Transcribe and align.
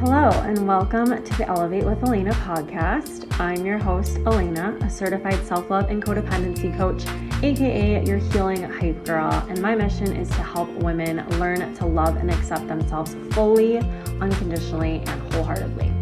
Hello, 0.00 0.30
and 0.30 0.64
welcome 0.68 1.08
to 1.24 1.38
the 1.38 1.48
Elevate 1.48 1.84
with 1.84 2.00
Elena 2.04 2.30
podcast. 2.30 3.26
I'm 3.40 3.66
your 3.66 3.78
host, 3.78 4.18
Elena, 4.18 4.78
a 4.80 4.88
certified 4.88 5.44
self 5.44 5.68
love 5.70 5.90
and 5.90 6.00
codependency 6.00 6.74
coach, 6.76 7.02
aka 7.42 8.04
your 8.06 8.18
healing 8.18 8.62
hype 8.62 9.04
girl. 9.04 9.32
And 9.48 9.60
my 9.60 9.74
mission 9.74 10.14
is 10.14 10.28
to 10.28 10.40
help 10.40 10.70
women 10.70 11.28
learn 11.40 11.74
to 11.74 11.84
love 11.84 12.14
and 12.14 12.30
accept 12.30 12.68
themselves 12.68 13.16
fully, 13.32 13.78
unconditionally, 14.20 15.02
and 15.04 15.32
wholeheartedly. 15.32 15.92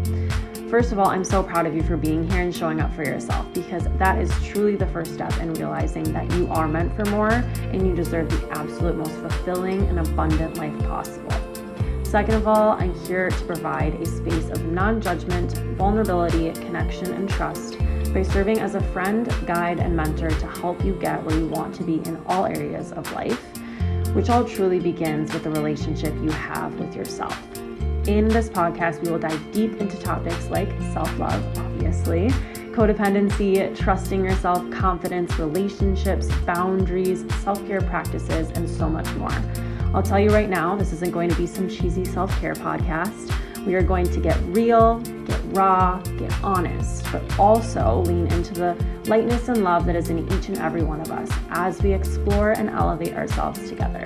First 0.69 0.91
of 0.91 0.99
all, 0.99 1.07
I'm 1.07 1.23
so 1.23 1.41
proud 1.41 1.65
of 1.65 1.73
you 1.73 1.81
for 1.81 1.97
being 1.97 2.29
here 2.29 2.41
and 2.41 2.55
showing 2.55 2.79
up 2.79 2.93
for 2.93 3.03
yourself 3.03 3.51
because 3.51 3.87
that 3.97 4.21
is 4.21 4.29
truly 4.45 4.75
the 4.75 4.87
first 4.87 5.15
step 5.15 5.35
in 5.39 5.55
realizing 5.55 6.03
that 6.13 6.31
you 6.33 6.47
are 6.49 6.67
meant 6.67 6.95
for 6.95 7.05
more 7.05 7.31
and 7.31 7.87
you 7.87 7.95
deserve 7.95 8.29
the 8.29 8.47
absolute 8.51 8.95
most 8.95 9.13
fulfilling 9.13 9.81
and 9.87 9.97
abundant 9.97 10.55
life 10.57 10.77
possible. 10.81 11.46
Second 12.07 12.35
of 12.35 12.47
all, 12.47 12.71
I'm 12.71 12.93
here 13.05 13.29
to 13.29 13.45
provide 13.45 13.95
a 13.95 14.05
space 14.05 14.47
of 14.47 14.63
non 14.63 15.01
judgment, 15.01 15.57
vulnerability, 15.77 16.53
connection, 16.53 17.13
and 17.13 17.29
trust 17.29 17.77
by 18.13 18.23
serving 18.23 18.61
as 18.61 18.75
a 18.75 18.81
friend, 18.93 19.29
guide, 19.45 19.81
and 19.81 19.93
mentor 19.93 20.29
to 20.29 20.47
help 20.47 20.85
you 20.85 20.93
get 20.93 21.21
where 21.25 21.37
you 21.37 21.47
want 21.47 21.75
to 21.75 21.83
be 21.83 21.95
in 21.95 22.17
all 22.27 22.45
areas 22.45 22.93
of 22.93 23.11
life, 23.11 23.43
which 24.15 24.29
all 24.29 24.45
truly 24.45 24.79
begins 24.79 25.33
with 25.33 25.43
the 25.43 25.49
relationship 25.49 26.13
you 26.23 26.31
have 26.31 26.79
with 26.79 26.95
yourself. 26.95 27.37
In 28.07 28.29
this 28.29 28.47
podcast, 28.47 29.03
we 29.03 29.11
will 29.11 29.19
dive 29.19 29.51
deep 29.51 29.73
into 29.81 29.99
topics 29.99 30.47
like 30.47 30.69
self 30.93 31.19
love, 31.19 31.43
obviously, 31.57 32.29
codependency, 32.71 33.77
trusting 33.77 34.23
yourself, 34.23 34.63
confidence, 34.71 35.37
relationships, 35.37 36.29
boundaries, 36.45 37.25
self 37.43 37.67
care 37.67 37.81
practices, 37.81 38.49
and 38.51 38.69
so 38.69 38.87
much 38.87 39.13
more. 39.15 39.66
I'll 39.93 40.03
tell 40.03 40.19
you 40.19 40.29
right 40.29 40.49
now, 40.49 40.75
this 40.75 40.91
isn't 40.93 41.11
going 41.11 41.29
to 41.29 41.35
be 41.35 41.47
some 41.47 41.69
cheesy 41.69 42.03
self 42.05 42.31
care 42.39 42.53
podcast. 42.53 43.33
We 43.65 43.75
are 43.75 43.81
going 43.81 44.05
to 44.11 44.19
get 44.19 44.37
real, 44.47 44.99
get 44.99 45.41
raw, 45.47 45.99
get 46.17 46.31
honest, 46.43 47.05
but 47.11 47.39
also 47.39 48.01
lean 48.05 48.27
into 48.27 48.53
the 48.53 48.85
lightness 49.07 49.47
and 49.49 49.63
love 49.63 49.85
that 49.85 49.95
is 49.95 50.09
in 50.09 50.31
each 50.33 50.49
and 50.49 50.57
every 50.59 50.83
one 50.83 51.01
of 51.01 51.11
us 51.11 51.29
as 51.49 51.81
we 51.81 51.93
explore 51.93 52.51
and 52.51 52.69
elevate 52.69 53.13
ourselves 53.13 53.67
together. 53.69 54.03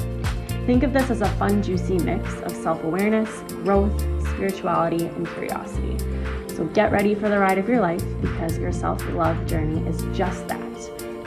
Think 0.66 0.84
of 0.84 0.94
this 0.94 1.10
as 1.10 1.22
a 1.22 1.30
fun, 1.36 1.62
juicy 1.64 1.98
mix 2.00 2.40
of 2.42 2.52
self 2.52 2.84
awareness, 2.84 3.42
growth, 3.64 4.00
spirituality, 4.30 5.06
and 5.08 5.28
curiosity. 5.30 5.98
So 6.56 6.66
get 6.66 6.92
ready 6.92 7.16
for 7.16 7.28
the 7.28 7.40
ride 7.40 7.58
of 7.58 7.68
your 7.68 7.82
life 7.82 8.04
because 8.22 8.58
your 8.58 8.72
self 8.72 9.04
love 9.10 9.46
journey 9.48 9.88
is 9.88 10.02
just 10.16 10.48
that 10.48 10.61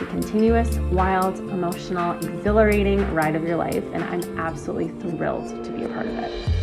a 0.00 0.06
continuous, 0.06 0.76
wild, 0.92 1.38
emotional, 1.50 2.12
exhilarating 2.12 3.12
ride 3.14 3.34
of 3.34 3.44
your 3.44 3.56
life. 3.56 3.84
And 3.92 4.02
I'm 4.04 4.38
absolutely 4.38 4.88
thrilled 5.00 5.64
to 5.64 5.70
be 5.70 5.84
a 5.84 5.88
part 5.88 6.06
of 6.06 6.14
it. 6.18 6.53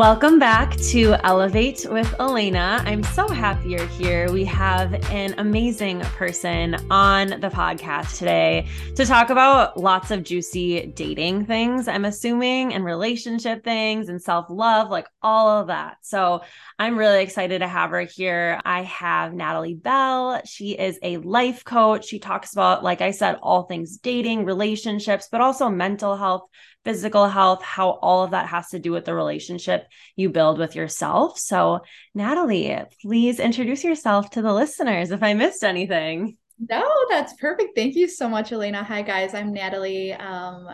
Welcome 0.00 0.38
back 0.38 0.78
to 0.92 1.14
Elevate 1.26 1.84
with 1.90 2.18
Elena. 2.18 2.82
I'm 2.86 3.02
so 3.02 3.28
happy 3.28 3.68
you're 3.68 3.86
here. 3.86 4.32
We 4.32 4.46
have 4.46 4.94
an 5.10 5.34
amazing 5.36 6.00
person 6.00 6.76
on 6.90 7.28
the 7.28 7.50
podcast 7.50 8.16
today 8.16 8.66
to 8.96 9.04
talk 9.04 9.28
about 9.28 9.76
lots 9.76 10.10
of 10.10 10.22
juicy 10.22 10.86
dating 10.86 11.44
things, 11.44 11.86
I'm 11.86 12.06
assuming, 12.06 12.72
and 12.72 12.82
relationship 12.82 13.62
things 13.62 14.08
and 14.08 14.22
self 14.22 14.46
love, 14.48 14.88
like 14.88 15.06
all 15.20 15.50
of 15.60 15.66
that. 15.66 15.98
So 16.00 16.40
I'm 16.78 16.96
really 16.96 17.22
excited 17.22 17.58
to 17.58 17.68
have 17.68 17.90
her 17.90 18.00
here. 18.00 18.58
I 18.64 18.84
have 18.84 19.34
Natalie 19.34 19.74
Bell. 19.74 20.40
She 20.46 20.70
is 20.70 20.98
a 21.02 21.18
life 21.18 21.62
coach. 21.62 22.06
She 22.06 22.18
talks 22.18 22.54
about, 22.54 22.82
like 22.82 23.02
I 23.02 23.10
said, 23.10 23.36
all 23.42 23.64
things 23.64 23.98
dating, 23.98 24.46
relationships, 24.46 25.28
but 25.30 25.42
also 25.42 25.68
mental 25.68 26.16
health 26.16 26.44
physical 26.84 27.28
health, 27.28 27.62
how 27.62 27.90
all 27.90 28.24
of 28.24 28.30
that 28.30 28.46
has 28.46 28.68
to 28.68 28.78
do 28.78 28.92
with 28.92 29.04
the 29.04 29.14
relationship 29.14 29.86
you 30.16 30.30
build 30.30 30.58
with 30.58 30.74
yourself. 30.74 31.38
So, 31.38 31.80
Natalie, 32.14 32.76
please 33.02 33.38
introduce 33.38 33.84
yourself 33.84 34.30
to 34.30 34.42
the 34.42 34.52
listeners 34.52 35.10
if 35.10 35.22
I 35.22 35.34
missed 35.34 35.62
anything. 35.62 36.36
No, 36.68 36.86
that's 37.08 37.34
perfect. 37.34 37.70
Thank 37.74 37.96
you 37.96 38.08
so 38.08 38.28
much, 38.28 38.52
Elena. 38.52 38.82
Hi, 38.84 39.02
guys. 39.02 39.34
I'm 39.34 39.52
Natalie. 39.52 40.12
Um, 40.12 40.68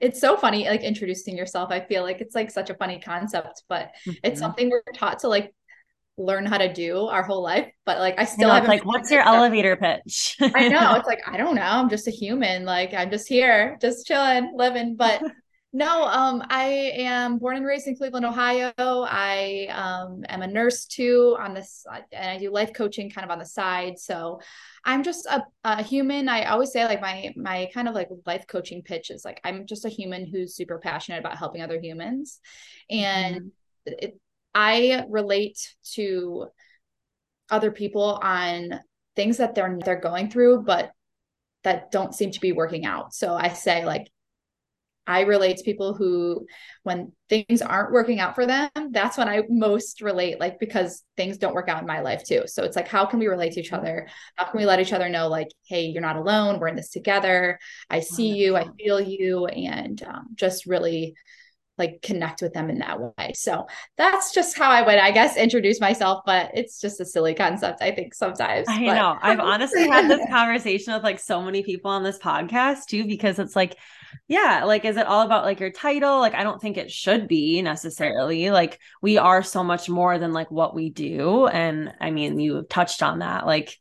it's 0.00 0.20
so 0.20 0.36
funny, 0.36 0.68
like 0.68 0.82
introducing 0.82 1.36
yourself. 1.36 1.70
I 1.70 1.80
feel 1.80 2.02
like 2.02 2.20
it's 2.20 2.34
like 2.34 2.50
such 2.50 2.70
a 2.70 2.74
funny 2.74 3.00
concept, 3.00 3.62
but 3.68 3.92
mm-hmm. 4.06 4.12
it's 4.22 4.40
something 4.40 4.70
we're 4.70 4.82
taught 4.94 5.20
to 5.20 5.28
like 5.28 5.54
learn 6.16 6.44
how 6.44 6.58
to 6.58 6.72
do 6.72 7.06
our 7.06 7.22
whole 7.22 7.42
life 7.42 7.70
but 7.86 7.98
like 7.98 8.18
i 8.18 8.24
still 8.24 8.50
have 8.50 8.68
like 8.68 8.84
what's 8.84 9.10
your 9.10 9.22
elevator 9.22 9.76
pitch? 9.76 10.36
I 10.54 10.68
know. 10.68 10.94
It's 10.94 11.06
like 11.06 11.20
i 11.26 11.36
don't 11.36 11.54
know. 11.54 11.62
I'm 11.62 11.88
just 11.88 12.08
a 12.08 12.10
human. 12.10 12.64
Like 12.64 12.92
i'm 12.94 13.10
just 13.10 13.28
here 13.28 13.78
just 13.80 14.06
chilling 14.06 14.52
living. 14.54 14.96
But 14.96 15.22
no 15.72 16.02
um 16.04 16.42
i 16.50 16.64
am 16.96 17.38
born 17.38 17.56
and 17.56 17.64
raised 17.64 17.86
in 17.86 17.96
cleveland 17.96 18.26
ohio. 18.26 18.72
I 18.78 19.68
um 19.70 20.24
am 20.28 20.42
a 20.42 20.46
nurse 20.46 20.84
too 20.84 21.36
on 21.38 21.54
this 21.54 21.86
and 22.12 22.30
i 22.30 22.38
do 22.38 22.50
life 22.50 22.72
coaching 22.74 23.08
kind 23.08 23.24
of 23.24 23.30
on 23.30 23.38
the 23.38 23.46
side. 23.46 23.98
So 23.98 24.40
i'm 24.84 25.02
just 25.02 25.26
a, 25.26 25.42
a 25.64 25.82
human. 25.82 26.28
I 26.28 26.44
always 26.44 26.72
say 26.72 26.84
like 26.84 27.00
my 27.00 27.32
my 27.36 27.70
kind 27.72 27.88
of 27.88 27.94
like 27.94 28.08
life 28.26 28.46
coaching 28.46 28.82
pitch 28.82 29.10
is 29.10 29.24
like 29.24 29.40
i'm 29.44 29.66
just 29.66 29.84
a 29.84 29.88
human 29.88 30.26
who's 30.26 30.54
super 30.54 30.78
passionate 30.78 31.20
about 31.20 31.38
helping 31.38 31.62
other 31.62 31.80
humans. 31.80 32.40
And 32.90 33.36
mm-hmm. 33.36 33.92
it, 33.98 34.20
I 34.54 35.04
relate 35.08 35.58
to 35.94 36.48
other 37.50 37.70
people 37.70 38.18
on 38.22 38.80
things 39.16 39.38
that 39.38 39.54
they're 39.54 39.78
they're 39.84 40.00
going 40.00 40.30
through 40.30 40.62
but 40.62 40.92
that 41.62 41.90
don't 41.90 42.14
seem 42.14 42.30
to 42.30 42.40
be 42.40 42.52
working 42.52 42.86
out. 42.86 43.12
So 43.12 43.34
I 43.34 43.48
say 43.48 43.84
like 43.84 44.10
I 45.06 45.22
relate 45.22 45.56
to 45.56 45.64
people 45.64 45.92
who 45.92 46.46
when 46.84 47.12
things 47.28 47.62
aren't 47.62 47.92
working 47.92 48.20
out 48.20 48.34
for 48.34 48.46
them, 48.46 48.70
that's 48.90 49.18
when 49.18 49.28
I 49.28 49.42
most 49.48 50.00
relate 50.00 50.38
like 50.38 50.60
because 50.60 51.02
things 51.16 51.36
don't 51.36 51.54
work 51.54 51.68
out 51.68 51.80
in 51.80 51.86
my 51.86 52.00
life 52.00 52.22
too. 52.22 52.44
So 52.46 52.62
it's 52.62 52.76
like 52.76 52.88
how 52.88 53.04
can 53.06 53.18
we 53.18 53.26
relate 53.26 53.52
to 53.54 53.60
each 53.60 53.72
other? 53.72 54.08
How 54.36 54.44
can 54.44 54.58
we 54.58 54.66
let 54.66 54.80
each 54.80 54.92
other 54.92 55.08
know 55.08 55.28
like 55.28 55.48
hey, 55.66 55.86
you're 55.86 56.02
not 56.02 56.16
alone. 56.16 56.60
We're 56.60 56.68
in 56.68 56.76
this 56.76 56.90
together. 56.90 57.58
I 57.88 58.00
see 58.00 58.28
you, 58.28 58.56
I 58.56 58.66
feel 58.78 59.00
you 59.00 59.46
and 59.46 60.02
um, 60.04 60.28
just 60.34 60.66
really 60.66 61.14
like 61.80 62.00
connect 62.02 62.42
with 62.42 62.52
them 62.52 62.70
in 62.70 62.78
that 62.78 63.00
way. 63.00 63.32
So 63.34 63.66
that's 63.96 64.32
just 64.32 64.56
how 64.56 64.70
I 64.70 64.82
would, 64.82 64.98
I 64.98 65.10
guess, 65.10 65.36
introduce 65.36 65.80
myself. 65.80 66.22
But 66.24 66.52
it's 66.54 66.80
just 66.80 67.00
a 67.00 67.04
silly 67.04 67.34
concept, 67.34 67.82
I 67.82 67.90
think, 67.90 68.14
sometimes. 68.14 68.68
I 68.68 68.84
but. 68.84 68.94
know. 68.94 69.18
I've 69.20 69.40
honestly 69.40 69.88
had 69.88 70.08
this 70.08 70.24
conversation 70.30 70.94
with 70.94 71.02
like 71.02 71.18
so 71.18 71.42
many 71.42 71.64
people 71.64 71.90
on 71.90 72.04
this 72.04 72.18
podcast 72.18 72.86
too, 72.86 73.04
because 73.04 73.40
it's 73.40 73.56
like, 73.56 73.76
yeah, 74.28 74.64
like, 74.64 74.84
is 74.84 74.96
it 74.96 75.06
all 75.06 75.22
about 75.22 75.44
like 75.44 75.58
your 75.58 75.70
title? 75.72 76.20
Like, 76.20 76.34
I 76.34 76.44
don't 76.44 76.60
think 76.60 76.76
it 76.76 76.90
should 76.90 77.26
be 77.26 77.62
necessarily. 77.62 78.50
Like, 78.50 78.78
we 79.02 79.18
are 79.18 79.42
so 79.42 79.64
much 79.64 79.88
more 79.88 80.18
than 80.18 80.32
like 80.32 80.50
what 80.50 80.74
we 80.74 80.90
do. 80.90 81.48
And 81.48 81.92
I 82.00 82.12
mean, 82.12 82.38
you 82.38 82.62
touched 82.62 83.02
on 83.02 83.20
that. 83.20 83.46
Like, 83.46 83.76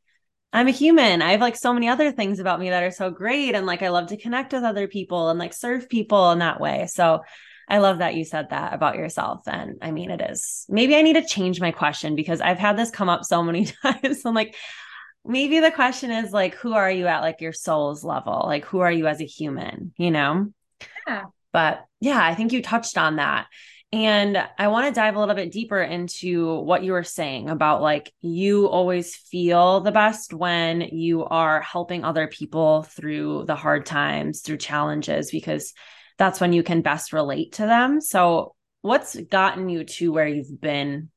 I'm 0.52 0.68
a 0.68 0.72
human. 0.72 1.22
I 1.22 1.32
have 1.32 1.42
like 1.42 1.56
so 1.56 1.74
many 1.74 1.90
other 1.90 2.12
things 2.12 2.40
about 2.40 2.60
me 2.60 2.72
that 2.72 2.84
are 2.84 2.92
so 2.92 3.12
great. 3.12 3.54
And 3.54 3.68
like, 3.68 3.84
I 3.84 3.90
love 3.90 4.08
to 4.08 4.18
connect 4.18 4.54
with 4.54 4.64
other 4.64 4.88
people 4.88 5.30
and 5.30 5.38
like 5.38 5.54
serve 5.54 5.90
people 5.90 6.32
in 6.32 6.40
that 6.40 6.60
way. 6.60 6.88
So, 6.88 7.22
I 7.70 7.78
love 7.78 8.00
that 8.00 8.16
you 8.16 8.26
said 8.26 8.50
that 8.50 8.74
about 8.74 8.96
yourself. 8.96 9.42
And 9.48 9.78
I 9.82 9.92
mean, 9.92 10.10
it 10.10 10.22
is. 10.22 10.66
Maybe 10.70 10.96
I 10.96 11.02
need 11.02 11.14
to 11.14 11.26
change 11.26 11.62
my 11.62 11.72
question 11.72 12.16
because 12.16 12.42
I've 12.42 12.58
had 12.58 12.78
this 12.78 12.90
come 12.90 13.10
up 13.10 13.24
so 13.24 13.44
many 13.44 13.66
times. 13.84 14.26
I'm 14.26 14.34
like, 14.34 14.56
maybe 15.24 15.60
the 15.60 15.72
question 15.72 16.12
is 16.12 16.32
like, 16.32 16.56
who 16.56 16.74
are 16.74 16.90
you 16.90 17.08
at 17.08 17.22
like 17.22 17.42
your 17.42 17.54
soul's 17.54 18.04
level? 18.04 18.44
Like, 18.46 18.66
who 18.66 18.80
are 18.80 18.92
you 18.92 19.08
as 19.08 19.22
a 19.22 19.26
human, 19.26 19.94
you 19.98 20.12
know? 20.12 20.52
Yeah. 21.08 21.26
But 21.54 21.86
yeah, 22.00 22.24
I 22.24 22.36
think 22.36 22.54
you 22.54 22.62
touched 22.62 22.98
on 22.98 23.18
that. 23.18 23.48
And 23.92 24.38
I 24.60 24.68
want 24.68 24.88
to 24.88 24.94
dive 24.94 25.16
a 25.16 25.20
little 25.20 25.34
bit 25.34 25.52
deeper 25.52 25.82
into 25.82 26.60
what 26.60 26.84
you 26.84 26.92
were 26.92 27.04
saying 27.04 27.50
about 27.50 27.82
like 27.82 28.14
you 28.22 28.68
always 28.68 29.16
feel 29.16 29.80
the 29.80 29.92
best 29.92 30.32
when 30.32 30.82
you 30.82 31.26
are 31.26 31.62
helping 31.62 32.04
other 32.04 32.28
people 32.28 32.84
through 32.84 33.46
the 33.46 33.56
hard 33.56 33.88
times, 33.88 34.42
through 34.42 34.58
challenges, 34.58 35.32
because 35.32 35.74
that's 36.20 36.40
when 36.40 36.54
you 36.54 36.62
can 36.62 36.84
best 36.84 37.14
relate 37.14 37.54
to 37.54 37.64
them. 37.64 38.02
So, 38.02 38.54
what's 38.82 39.16
gotten 39.16 39.70
you 39.70 39.86
to 39.86 40.12
where 40.12 40.28
you've 40.28 40.62
been? 40.62 41.10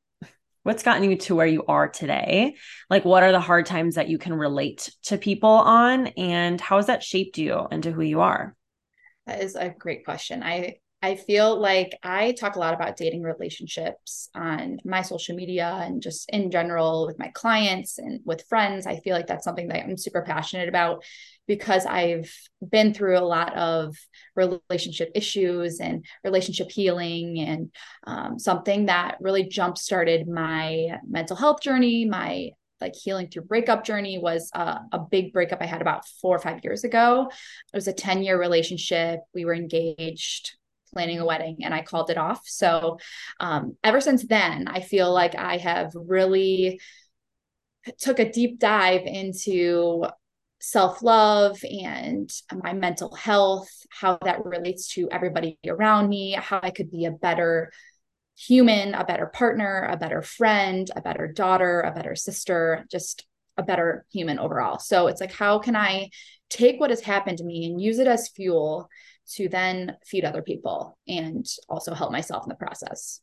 What's 0.63 0.81
gotten 0.81 1.03
you 1.03 1.17
to 1.17 1.35
where 1.35 1.45
you 1.45 1.65
are 1.67 1.89
today? 1.89 2.55
Like, 2.89 3.03
what 3.03 3.21
are 3.21 3.33
the 3.33 3.41
hard 3.41 3.65
times 3.65 3.95
that 3.95 4.07
you 4.07 4.17
can 4.17 4.33
relate 4.33 4.89
to 5.03 5.17
people 5.17 5.49
on? 5.49 6.07
And 6.07 6.59
how 6.59 6.77
has 6.77 6.87
that 6.87 7.03
shaped 7.03 7.37
you 7.37 7.67
into 7.69 7.91
who 7.91 8.01
you 8.01 8.21
are? 8.21 8.55
That 9.27 9.41
is 9.43 9.55
a 9.55 9.69
great 9.69 10.05
question. 10.05 10.41
I 10.41 10.77
I 11.03 11.15
feel 11.17 11.59
like 11.59 11.99
I 12.01 12.31
talk 12.31 12.55
a 12.55 12.59
lot 12.59 12.73
about 12.73 12.95
dating 12.95 13.23
relationships 13.23 14.29
on 14.33 14.77
my 14.85 15.01
social 15.01 15.35
media 15.35 15.81
and 15.83 16.01
just 16.01 16.29
in 16.29 16.49
general 16.49 17.05
with 17.05 17.19
my 17.19 17.27
clients 17.33 17.97
and 17.97 18.21
with 18.23 18.47
friends. 18.47 18.87
I 18.87 19.01
feel 19.01 19.13
like 19.13 19.27
that's 19.27 19.43
something 19.43 19.67
that 19.67 19.83
I'm 19.83 19.97
super 19.97 20.21
passionate 20.21 20.69
about 20.69 21.03
because 21.45 21.85
I've 21.85 22.33
been 22.65 22.93
through 22.93 23.17
a 23.17 23.19
lot 23.19 23.53
of 23.57 23.97
relationship 24.37 25.11
issues 25.13 25.81
and 25.81 26.05
relationship 26.23 26.71
healing, 26.71 27.37
and 27.41 27.71
um, 28.07 28.39
something 28.39 28.85
that 28.85 29.17
really 29.19 29.43
jump 29.43 29.77
started 29.77 30.25
my 30.29 30.99
mental 31.05 31.35
health 31.35 31.59
journey, 31.61 32.05
my 32.05 32.51
like 32.79 32.95
healing 32.95 33.27
through 33.27 33.43
breakup 33.43 33.83
journey 33.83 34.19
was 34.19 34.49
uh, 34.55 34.79
a 34.93 34.99
big 34.99 35.33
breakup 35.33 35.61
I 35.61 35.65
had 35.65 35.81
about 35.81 36.07
four 36.21 36.33
or 36.33 36.39
five 36.39 36.61
years 36.63 36.85
ago. 36.85 37.29
It 37.73 37.75
was 37.75 37.89
a 37.89 37.93
10 37.93 38.23
year 38.23 38.39
relationship. 38.39 39.19
We 39.33 39.43
were 39.43 39.53
engaged 39.53 40.53
planning 40.93 41.19
a 41.19 41.25
wedding 41.25 41.57
and 41.63 41.73
I 41.73 41.81
called 41.81 42.09
it 42.09 42.17
off. 42.17 42.41
So 42.45 42.99
um, 43.39 43.75
ever 43.83 43.99
since 43.99 44.25
then, 44.25 44.67
I 44.67 44.79
feel 44.79 45.11
like 45.13 45.35
I 45.35 45.57
have 45.57 45.91
really 45.95 46.79
took 47.99 48.19
a 48.19 48.31
deep 48.31 48.59
dive 48.59 49.05
into 49.05 50.05
self-love 50.59 51.59
and 51.69 52.31
my 52.63 52.71
mental 52.71 53.13
health 53.13 53.69
how 53.89 54.17
that 54.21 54.45
relates 54.45 54.87
to 54.87 55.09
everybody 55.11 55.59
around 55.67 56.07
me 56.07 56.31
how 56.39 56.57
i 56.63 56.69
could 56.69 56.89
be 56.89 57.03
a 57.03 57.11
better 57.11 57.69
human 58.37 58.93
a 58.93 59.03
better 59.03 59.25
partner 59.25 59.89
a 59.91 59.97
better 59.97 60.21
friend 60.21 60.89
a 60.95 61.01
better 61.01 61.27
daughter 61.27 61.81
a 61.81 61.91
better 61.91 62.15
sister 62.15 62.85
just 62.89 63.25
a 63.57 63.63
better 63.63 64.05
human 64.13 64.39
overall 64.39 64.79
so 64.79 65.07
it's 65.07 65.19
like 65.19 65.33
how 65.33 65.59
can 65.59 65.75
i 65.75 66.09
take 66.49 66.79
what 66.79 66.91
has 66.91 67.01
happened 67.01 67.37
to 67.37 67.43
me 67.43 67.65
and 67.65 67.81
use 67.81 67.99
it 67.99 68.07
as 68.07 68.29
fuel 68.29 68.87
to 69.27 69.49
then 69.49 69.95
feed 70.05 70.25
other 70.25 70.41
people 70.41 70.97
and 71.07 71.45
also 71.69 71.93
help 71.93 72.11
myself 72.11 72.43
in 72.43 72.49
the 72.49 72.55
process 72.55 73.21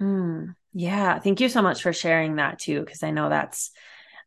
mm, 0.00 0.54
yeah 0.72 1.18
thank 1.18 1.40
you 1.40 1.48
so 1.48 1.62
much 1.62 1.82
for 1.82 1.92
sharing 1.92 2.36
that 2.36 2.58
too 2.58 2.80
because 2.80 3.02
i 3.02 3.10
know 3.10 3.28
that's 3.28 3.70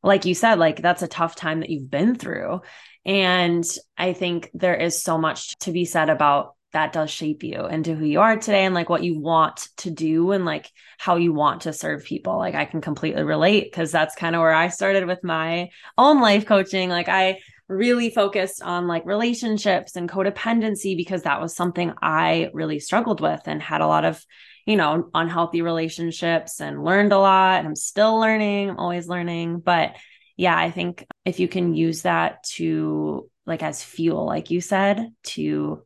like 0.03 0.25
you 0.25 0.33
said, 0.33 0.59
like 0.59 0.81
that's 0.81 1.01
a 1.01 1.07
tough 1.07 1.35
time 1.35 1.59
that 1.59 1.69
you've 1.69 1.89
been 1.89 2.15
through. 2.15 2.61
And 3.05 3.65
I 3.97 4.13
think 4.13 4.49
there 4.53 4.75
is 4.75 5.01
so 5.01 5.17
much 5.17 5.57
to 5.59 5.71
be 5.71 5.85
said 5.85 6.09
about 6.09 6.55
that 6.71 6.93
does 6.93 7.09
shape 7.09 7.43
you 7.43 7.65
into 7.65 7.95
who 7.95 8.05
you 8.05 8.19
are 8.19 8.37
today 8.37 8.63
and 8.63 8.75
like 8.75 8.89
what 8.89 9.03
you 9.03 9.19
want 9.19 9.67
to 9.77 9.89
do 9.89 10.31
and 10.31 10.45
like 10.45 10.69
how 10.99 11.15
you 11.15 11.33
want 11.33 11.61
to 11.61 11.73
serve 11.73 12.05
people. 12.05 12.37
Like 12.37 12.53
I 12.53 12.65
can 12.65 12.79
completely 12.79 13.23
relate 13.23 13.63
because 13.63 13.91
that's 13.91 14.15
kind 14.15 14.35
of 14.35 14.41
where 14.41 14.53
I 14.53 14.67
started 14.67 15.07
with 15.07 15.23
my 15.23 15.69
own 15.97 16.21
life 16.21 16.45
coaching. 16.45 16.89
Like 16.89 17.09
I 17.09 17.39
really 17.69 18.09
focused 18.09 18.61
on 18.61 18.87
like 18.87 19.05
relationships 19.05 19.95
and 19.95 20.09
codependency 20.09 20.97
because 20.97 21.23
that 21.23 21.39
was 21.39 21.55
something 21.55 21.93
I 22.01 22.49
really 22.53 22.79
struggled 22.79 23.21
with 23.21 23.41
and 23.45 23.61
had 23.61 23.81
a 23.81 23.87
lot 23.87 24.03
of 24.03 24.23
you 24.69 24.75
know, 24.75 25.09
unhealthy 25.15 25.63
relationships 25.63 26.61
and 26.61 26.83
learned 26.83 27.11
a 27.11 27.17
lot. 27.17 27.57
And 27.57 27.67
I'm 27.67 27.75
still 27.75 28.19
learning, 28.19 28.69
I'm 28.69 28.77
always 28.77 29.07
learning. 29.07 29.61
But 29.61 29.95
yeah, 30.37 30.55
I 30.55 30.69
think 30.69 31.07
if 31.25 31.39
you 31.39 31.47
can 31.47 31.73
use 31.73 32.03
that 32.03 32.43
to 32.55 33.27
like 33.47 33.63
as 33.63 33.83
fuel, 33.83 34.27
like 34.27 34.51
you 34.51 34.61
said, 34.61 35.07
to 35.23 35.83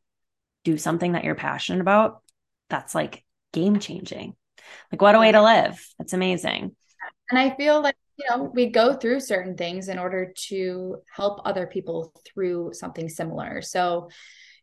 do 0.66 0.78
something 0.78 1.14
that 1.14 1.24
you're 1.24 1.34
passionate 1.34 1.80
about, 1.80 2.22
that's 2.70 2.94
like 2.94 3.24
game 3.54 3.80
changing. 3.80 4.36
Like, 4.92 5.02
what 5.02 5.16
a 5.16 5.20
way 5.20 5.32
to 5.32 5.42
live. 5.42 5.82
That's 5.98 6.12
amazing. 6.12 6.76
And 7.30 7.40
I 7.40 7.56
feel 7.56 7.82
like, 7.82 7.96
you 8.18 8.26
know, 8.30 8.52
we 8.54 8.70
go 8.70 8.94
through 8.94 9.20
certain 9.20 9.58
things 9.58 9.88
in 9.88 9.98
order 9.98 10.34
to 10.48 10.98
help 11.14 11.42
other 11.46 11.68
people 11.68 12.14
through 12.26 12.72
something 12.74 13.10
similar. 13.10 13.62
So, 13.62 14.10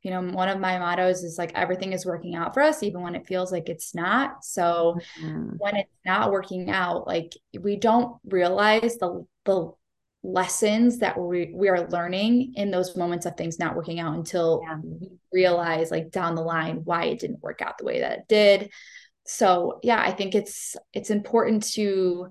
you 0.02 0.10
know, 0.10 0.22
one 0.22 0.48
of 0.48 0.60
my 0.60 0.78
mottos 0.78 1.22
is 1.22 1.36
like 1.36 1.52
everything 1.54 1.92
is 1.92 2.06
working 2.06 2.34
out 2.34 2.54
for 2.54 2.62
us, 2.62 2.82
even 2.82 3.02
when 3.02 3.14
it 3.14 3.26
feels 3.26 3.52
like 3.52 3.68
it's 3.68 3.94
not. 3.94 4.44
So 4.44 4.98
mm-hmm. 5.20 5.56
when 5.58 5.76
it's 5.76 5.90
not 6.06 6.30
working 6.30 6.70
out, 6.70 7.06
like 7.06 7.32
we 7.58 7.76
don't 7.76 8.16
realize 8.24 8.96
the 8.96 9.26
the 9.44 9.72
lessons 10.22 10.98
that 10.98 11.18
we, 11.18 11.50
we 11.54 11.68
are 11.68 11.88
learning 11.88 12.52
in 12.56 12.70
those 12.70 12.94
moments 12.94 13.24
of 13.24 13.36
things 13.36 13.58
not 13.58 13.74
working 13.74 14.00
out 14.00 14.14
until 14.14 14.60
yeah. 14.62 14.76
we 14.82 15.10
realize 15.32 15.90
like 15.90 16.10
down 16.10 16.34
the 16.34 16.42
line 16.42 16.82
why 16.84 17.04
it 17.04 17.18
didn't 17.18 17.42
work 17.42 17.62
out 17.62 17.78
the 17.78 17.84
way 17.84 18.00
that 18.00 18.18
it 18.18 18.24
did 18.28 18.70
so 19.24 19.78
yeah 19.82 19.98
i 19.98 20.10
think 20.10 20.34
it's 20.34 20.76
it's 20.92 21.08
important 21.08 21.62
to 21.62 22.28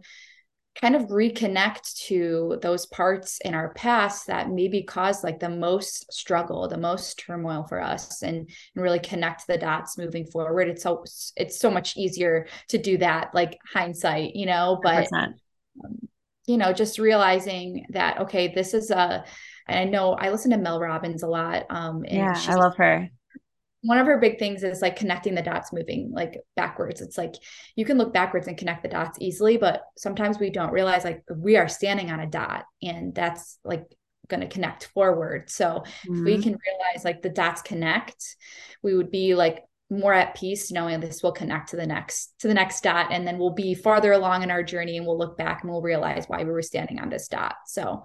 kind 0.75 0.95
of 0.95 1.04
reconnect 1.04 1.95
to 2.07 2.57
those 2.62 2.86
parts 2.86 3.39
in 3.44 3.54
our 3.54 3.74
past 3.74 4.27
that 4.27 4.50
maybe 4.50 4.83
caused 4.83 5.24
like 5.24 5.39
the 5.39 5.50
most 5.50 6.12
struggle 6.13 6.68
the 6.68 6.77
most 6.77 7.19
turmoil 7.19 7.63
for 7.63 7.81
us 7.81 8.21
and, 8.21 8.38
and 8.38 8.83
really 8.83 9.00
connect 9.00 9.45
the 9.48 9.57
dots 9.57 9.98
moving 9.98 10.25
forward 10.25 10.69
it's 10.69 10.83
so 10.83 11.04
it's 11.36 11.60
so 11.60 11.69
much 11.69 11.98
easier 11.98 12.48
to 12.69 12.77
do 12.77 12.98
that 12.98 13.30
like 13.33 13.57
hindsight 13.74 14.36
you 14.36 14.45
know 14.45 14.80
but 14.81 15.07
um, 15.83 16.00
you 16.45 16.57
know 16.57 16.72
just 16.72 17.00
realizing 17.00 17.86
that 17.89 18.22
okay 18.22 18.54
this 18.54 18.74
is 18.74 18.89
a 18.92 19.25
I 19.68 19.86
know 19.86 20.13
I 20.13 20.31
listen 20.31 20.51
to 20.51 20.57
Mel 20.57 20.80
Robbins 20.80 21.22
a 21.22 21.27
lot. 21.27 21.68
Um, 21.69 22.04
yeah, 22.04 22.33
I 22.48 22.56
love 22.56 22.75
her 22.77 23.07
one 23.81 23.97
of 23.97 24.07
her 24.07 24.17
big 24.17 24.37
things 24.37 24.63
is 24.63 24.81
like 24.81 24.97
connecting 24.97 25.35
the 25.35 25.41
dots 25.41 25.71
moving 25.71 26.11
like 26.13 26.39
backwards 26.55 27.01
it's 27.01 27.17
like 27.17 27.35
you 27.75 27.85
can 27.85 27.97
look 27.97 28.13
backwards 28.13 28.47
and 28.47 28.57
connect 28.57 28.83
the 28.83 28.89
dots 28.89 29.17
easily 29.21 29.57
but 29.57 29.83
sometimes 29.97 30.39
we 30.39 30.49
don't 30.49 30.71
realize 30.71 31.03
like 31.03 31.23
we 31.35 31.55
are 31.55 31.67
standing 31.67 32.11
on 32.11 32.19
a 32.19 32.27
dot 32.27 32.65
and 32.81 33.15
that's 33.15 33.57
like 33.63 33.85
going 34.27 34.41
to 34.41 34.47
connect 34.47 34.85
forward 34.93 35.49
so 35.49 35.83
mm-hmm. 36.05 36.13
if 36.13 36.23
we 36.23 36.33
mm-hmm. 36.33 36.41
can 36.41 36.57
realize 36.67 37.05
like 37.05 37.21
the 37.21 37.29
dots 37.29 37.61
connect 37.61 38.35
we 38.83 38.93
would 38.95 39.09
be 39.09 39.33
like 39.33 39.63
more 39.89 40.13
at 40.13 40.35
peace 40.35 40.71
knowing 40.71 40.99
this 40.99 41.23
will 41.23 41.31
connect 41.31 41.69
to 41.69 41.75
the 41.75 41.87
next 41.87 42.33
to 42.39 42.47
the 42.47 42.53
next 42.53 42.83
dot 42.83 43.11
and 43.11 43.25
then 43.25 43.39
we'll 43.39 43.49
be 43.49 43.73
farther 43.73 44.11
along 44.11 44.43
in 44.43 44.51
our 44.51 44.61
journey 44.61 44.97
and 44.97 45.05
we'll 45.05 45.17
look 45.17 45.35
back 45.35 45.63
and 45.63 45.71
we'll 45.71 45.81
realize 45.81 46.25
why 46.27 46.43
we 46.43 46.51
were 46.51 46.61
standing 46.61 46.99
on 46.99 47.09
this 47.09 47.27
dot 47.27 47.55
so 47.65 48.03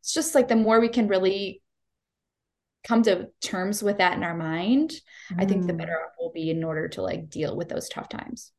it's 0.00 0.14
just 0.14 0.34
like 0.34 0.48
the 0.48 0.56
more 0.56 0.80
we 0.80 0.88
can 0.88 1.08
really 1.08 1.60
come 2.86 3.02
to 3.04 3.28
terms 3.42 3.82
with 3.82 3.98
that 3.98 4.14
in 4.14 4.22
our 4.22 4.36
mind, 4.36 4.90
mm. 5.32 5.42
I 5.42 5.44
think 5.44 5.66
the 5.66 5.72
mm. 5.72 5.78
better 5.78 6.00
off 6.00 6.12
we'll 6.18 6.32
be 6.32 6.50
in 6.50 6.64
order 6.64 6.88
to 6.88 7.02
like 7.02 7.28
deal 7.28 7.56
with 7.56 7.68
those 7.68 7.88
tough 7.88 8.08
times. 8.08 8.52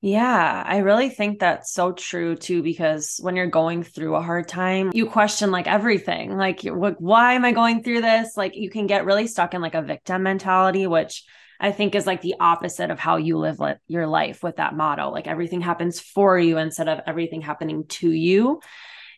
Yeah, 0.00 0.64
I 0.66 0.78
really 0.78 1.10
think 1.10 1.38
that's 1.38 1.72
so 1.72 1.92
true 1.92 2.34
too 2.34 2.60
because 2.62 3.20
when 3.22 3.36
you're 3.36 3.46
going 3.46 3.84
through 3.84 4.16
a 4.16 4.22
hard 4.22 4.48
time, 4.48 4.90
you 4.92 5.06
question 5.06 5.52
like 5.52 5.68
everything. 5.68 6.36
Like 6.36 6.62
why 6.64 7.34
am 7.34 7.44
I 7.44 7.52
going 7.52 7.84
through 7.84 8.00
this? 8.00 8.36
Like 8.36 8.56
you 8.56 8.68
can 8.68 8.88
get 8.88 9.04
really 9.04 9.28
stuck 9.28 9.54
in 9.54 9.60
like 9.60 9.76
a 9.76 9.82
victim 9.82 10.24
mentality 10.24 10.88
which 10.88 11.24
I 11.60 11.70
think 11.70 11.94
is 11.94 12.08
like 12.08 12.20
the 12.20 12.34
opposite 12.40 12.90
of 12.90 12.98
how 12.98 13.16
you 13.16 13.38
live 13.38 13.60
li- 13.60 13.76
your 13.86 14.08
life 14.08 14.42
with 14.42 14.56
that 14.56 14.74
motto. 14.74 15.10
Like 15.10 15.28
everything 15.28 15.60
happens 15.60 16.00
for 16.00 16.36
you 16.36 16.58
instead 16.58 16.88
of 16.88 16.98
everything 17.06 17.40
happening 17.40 17.84
to 17.90 18.10
you. 18.10 18.60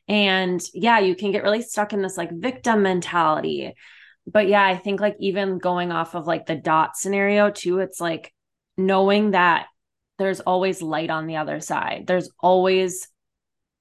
And 0.06 0.60
yeah, 0.74 0.98
you 0.98 1.16
can 1.16 1.32
get 1.32 1.42
really 1.42 1.62
stuck 1.62 1.94
in 1.94 2.02
this 2.02 2.18
like 2.18 2.30
victim 2.30 2.82
mentality 2.82 3.72
but 4.26 4.48
yeah, 4.48 4.64
I 4.64 4.76
think 4.76 5.00
like 5.00 5.16
even 5.20 5.58
going 5.58 5.92
off 5.92 6.14
of 6.14 6.26
like 6.26 6.46
the 6.46 6.56
dot 6.56 6.96
scenario 6.96 7.50
too, 7.50 7.80
it's 7.80 8.00
like 8.00 8.32
knowing 8.76 9.32
that 9.32 9.66
there's 10.18 10.40
always 10.40 10.82
light 10.82 11.10
on 11.10 11.26
the 11.26 11.36
other 11.36 11.60
side. 11.60 12.04
There's 12.06 12.30
always 12.40 13.08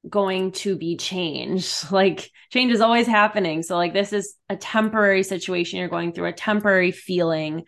going 0.10 0.52
to 0.52 0.76
be 0.76 0.98
change. 0.98 1.74
Like 1.92 2.30
change 2.52 2.72
is 2.72 2.82
always 2.82 3.08
happening. 3.08 3.64
So 3.64 3.78
like 3.78 3.94
this 3.94 4.14
is 4.14 4.36
a 4.50 4.56
temporary 4.56 5.24
situation 5.24 5.80
you're 5.80 5.88
going 5.88 6.12
through, 6.12 6.28
a 6.28 6.34
temporary 6.34 6.92
feeling 6.92 7.64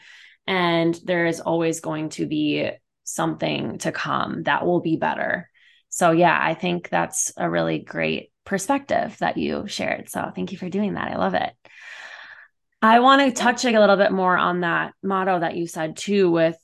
and 0.47 0.99
there 1.03 1.25
is 1.25 1.39
always 1.39 1.79
going 1.79 2.09
to 2.09 2.25
be 2.25 2.69
something 3.03 3.77
to 3.79 3.91
come 3.91 4.43
that 4.43 4.65
will 4.65 4.81
be 4.81 4.97
better. 4.97 5.49
So 5.89 6.11
yeah, 6.11 6.37
I 6.39 6.53
think 6.55 6.89
that's 6.89 7.31
a 7.37 7.49
really 7.49 7.79
great 7.79 8.31
perspective 8.45 9.17
that 9.19 9.37
you 9.37 9.67
shared. 9.67 10.09
So 10.09 10.31
thank 10.35 10.51
you 10.51 10.57
for 10.57 10.69
doing 10.69 10.95
that. 10.95 11.11
I 11.11 11.17
love 11.17 11.33
it. 11.33 11.53
I 12.81 12.99
want 12.99 13.21
to 13.21 13.41
touch 13.41 13.63
like 13.63 13.75
a 13.75 13.79
little 13.79 13.97
bit 13.97 14.11
more 14.11 14.37
on 14.37 14.61
that 14.61 14.93
motto 15.01 15.39
that 15.39 15.55
you 15.55 15.67
said 15.67 15.97
too, 15.97 16.29
with 16.29 16.57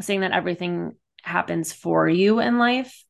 saying 0.00 0.20
that 0.20 0.32
everything 0.32 0.94
happens 1.22 1.72
for 1.72 2.08
you 2.08 2.40
in 2.40 2.58
life. 2.58 3.04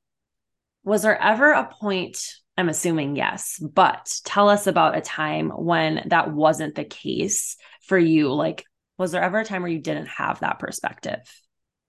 Was 0.85 1.03
there 1.03 1.21
ever 1.21 1.53
a 1.53 1.69
point? 1.69 2.19
I'm 2.57 2.69
assuming 2.69 3.15
yes, 3.15 3.59
but 3.61 4.13
tell 4.25 4.49
us 4.49 4.67
about 4.67 4.97
a 4.97 5.01
time 5.01 5.51
when 5.51 6.05
that 6.07 6.33
wasn't 6.33 6.75
the 6.75 6.85
case 6.85 7.57
for 7.83 7.99
you. 7.99 8.33
Like, 8.33 8.65
was 8.97 9.13
there 9.13 9.23
ever 9.23 9.41
a 9.41 9.45
time 9.45 9.63
where 9.63 9.71
you 9.71 9.79
didn't 9.79 10.09
have 10.09 10.41
that 10.41 10.59
perspective? 10.59 11.21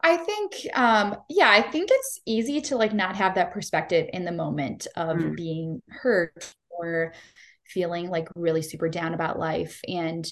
I 0.01 0.17
think, 0.17 0.53
um, 0.75 1.17
yeah, 1.29 1.49
I 1.49 1.61
think 1.61 1.89
it's 1.91 2.19
easy 2.25 2.61
to 2.61 2.77
like 2.77 2.93
not 2.93 3.15
have 3.15 3.35
that 3.35 3.51
perspective 3.51 4.09
in 4.13 4.25
the 4.25 4.31
moment 4.31 4.87
of 4.95 5.17
mm. 5.17 5.35
being 5.35 5.81
hurt 5.89 6.53
or 6.69 7.13
feeling 7.69 8.09
like 8.09 8.27
really 8.35 8.61
super 8.61 8.89
down 8.89 9.13
about 9.13 9.39
life. 9.39 9.81
And 9.87 10.25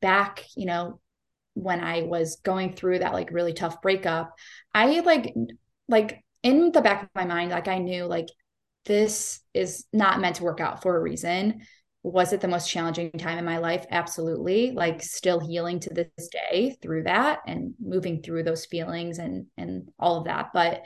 back, 0.00 0.44
you 0.56 0.66
know, 0.66 1.00
when 1.54 1.82
I 1.82 2.02
was 2.02 2.36
going 2.36 2.74
through 2.74 3.00
that 3.00 3.14
like 3.14 3.30
really 3.30 3.52
tough 3.52 3.80
breakup, 3.80 4.34
I 4.74 5.00
like, 5.00 5.34
like 5.88 6.22
in 6.42 6.72
the 6.72 6.82
back 6.82 7.02
of 7.04 7.08
my 7.14 7.24
mind, 7.24 7.50
like 7.50 7.68
I 7.68 7.78
knew 7.78 8.04
like 8.04 8.28
this 8.84 9.40
is 9.52 9.84
not 9.92 10.20
meant 10.20 10.36
to 10.36 10.44
work 10.44 10.60
out 10.60 10.82
for 10.82 10.96
a 10.96 11.02
reason. 11.02 11.62
Was 12.02 12.32
it 12.32 12.40
the 12.40 12.46
most 12.46 12.70
challenging 12.70 13.10
time 13.10 13.36
in 13.36 13.44
my 13.44 13.58
life? 13.58 13.84
Absolutely. 13.90 14.70
Like 14.70 15.02
still 15.02 15.40
healing 15.40 15.80
to 15.80 15.92
this 15.92 16.28
day 16.30 16.76
through 16.80 17.02
that 17.04 17.40
and 17.48 17.74
moving 17.80 18.22
through 18.22 18.44
those 18.44 18.64
feelings 18.64 19.18
and 19.18 19.46
and 19.56 19.88
all 19.98 20.18
of 20.18 20.26
that. 20.26 20.50
But 20.54 20.84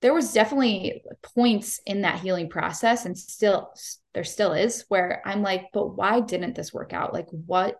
there 0.00 0.14
was 0.14 0.32
definitely 0.32 1.02
points 1.34 1.80
in 1.86 2.02
that 2.02 2.20
healing 2.20 2.48
process 2.48 3.04
and 3.04 3.16
still 3.16 3.70
there 4.14 4.24
still 4.24 4.52
is 4.52 4.84
where 4.88 5.22
i'm 5.24 5.42
like 5.42 5.66
but 5.72 5.96
why 5.96 6.20
didn't 6.20 6.54
this 6.54 6.72
work 6.72 6.92
out 6.92 7.12
like 7.12 7.28
what 7.30 7.76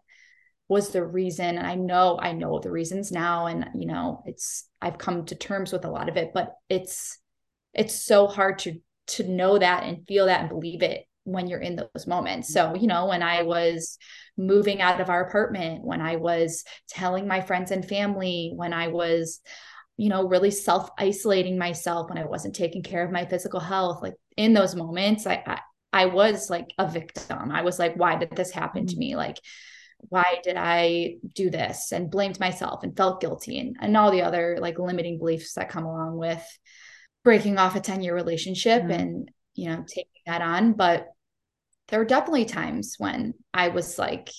was 0.69 0.91
the 0.91 1.05
reason 1.05 1.59
and 1.59 1.67
i 1.67 1.75
know 1.75 2.19
i 2.21 2.33
know 2.33 2.59
the 2.61 2.71
reasons 2.71 3.11
now 3.11 3.47
and 3.47 3.67
you 3.75 3.87
know 3.87 4.23
it's 4.27 4.69
i've 4.81 4.99
come 4.99 5.25
to 5.25 5.35
terms 5.35 5.73
with 5.73 5.85
a 5.85 5.91
lot 5.91 6.09
of 6.09 6.17
it 6.17 6.31
but 6.33 6.55
it's 6.69 7.19
it's 7.75 7.95
so 7.95 8.27
hard 8.27 8.59
to 8.59 8.81
to 9.07 9.29
know 9.29 9.59
that 9.59 9.83
and 9.83 10.07
feel 10.07 10.27
that 10.27 10.41
and 10.41 10.49
believe 10.49 10.83
it 10.83 11.05
when 11.25 11.47
you're 11.47 11.61
in 11.61 11.77
those 11.77 12.07
moments. 12.07 12.53
So, 12.53 12.75
you 12.75 12.87
know, 12.87 13.07
when 13.07 13.23
I 13.23 13.43
was 13.43 13.99
moving 14.37 14.81
out 14.81 15.01
of 15.01 15.11
our 15.11 15.25
apartment, 15.27 15.85
when 15.85 16.01
I 16.01 16.17
was 16.17 16.65
telling 16.89 17.27
my 17.27 17.41
friends 17.41 17.71
and 17.71 17.87
family, 17.87 18.53
when 18.55 18.73
I 18.73 18.89
was, 18.89 19.41
you 20.01 20.09
know, 20.09 20.27
really 20.27 20.51
self 20.51 20.89
isolating 20.97 21.59
myself, 21.59 22.09
when 22.09 22.17
I 22.17 22.25
wasn't 22.25 22.55
taking 22.55 22.83
care 22.83 23.05
of 23.05 23.13
my 23.13 23.27
physical 23.27 23.61
health, 23.61 24.01
like 24.01 24.15
in 24.35 24.55
those 24.55 24.75
moments, 24.75 25.27
I, 25.27 25.43
I, 25.47 25.61
I 25.93 26.07
was 26.07 26.49
like 26.49 26.73
a 26.79 26.89
victim. 26.89 27.51
I 27.51 27.61
was 27.61 27.79
like, 27.79 27.97
why 27.97 28.17
did 28.17 28.35
this 28.35 28.51
happen 28.51 28.87
to 28.87 28.93
mm-hmm. 28.95 28.99
me? 28.99 29.17
Like, 29.17 29.37
why 29.99 30.39
did 30.43 30.57
I 30.57 31.17
do 31.35 31.51
this? 31.51 31.93
And 31.93 32.11
blamed 32.11 32.41
myself 32.41 32.83
and 32.83 32.97
felt 32.97 33.21
guilty 33.21 33.59
and, 33.59 33.77
and 33.79 33.95
all 33.95 34.11
the 34.11 34.23
other 34.23 34.57
like 34.59 34.79
limiting 34.79 35.19
beliefs 35.19 35.53
that 35.53 35.69
come 35.69 35.85
along 35.85 36.17
with 36.17 36.43
breaking 37.23 37.59
off 37.59 37.77
a 37.77 37.81
10 37.81 38.03
year 38.03 38.15
relationship 38.15 38.81
mm-hmm. 38.81 38.91
and, 38.93 39.31
you 39.55 39.69
know, 39.69 39.85
taking 39.87 40.23
that 40.25 40.41
on. 40.41 40.73
But 40.73 41.09
there 41.89 41.99
were 41.99 42.07
definitely 42.07 42.47
times 42.47 42.95
when 42.97 43.35
I 43.53 43.69
was 43.69 43.99
like, 43.99 44.31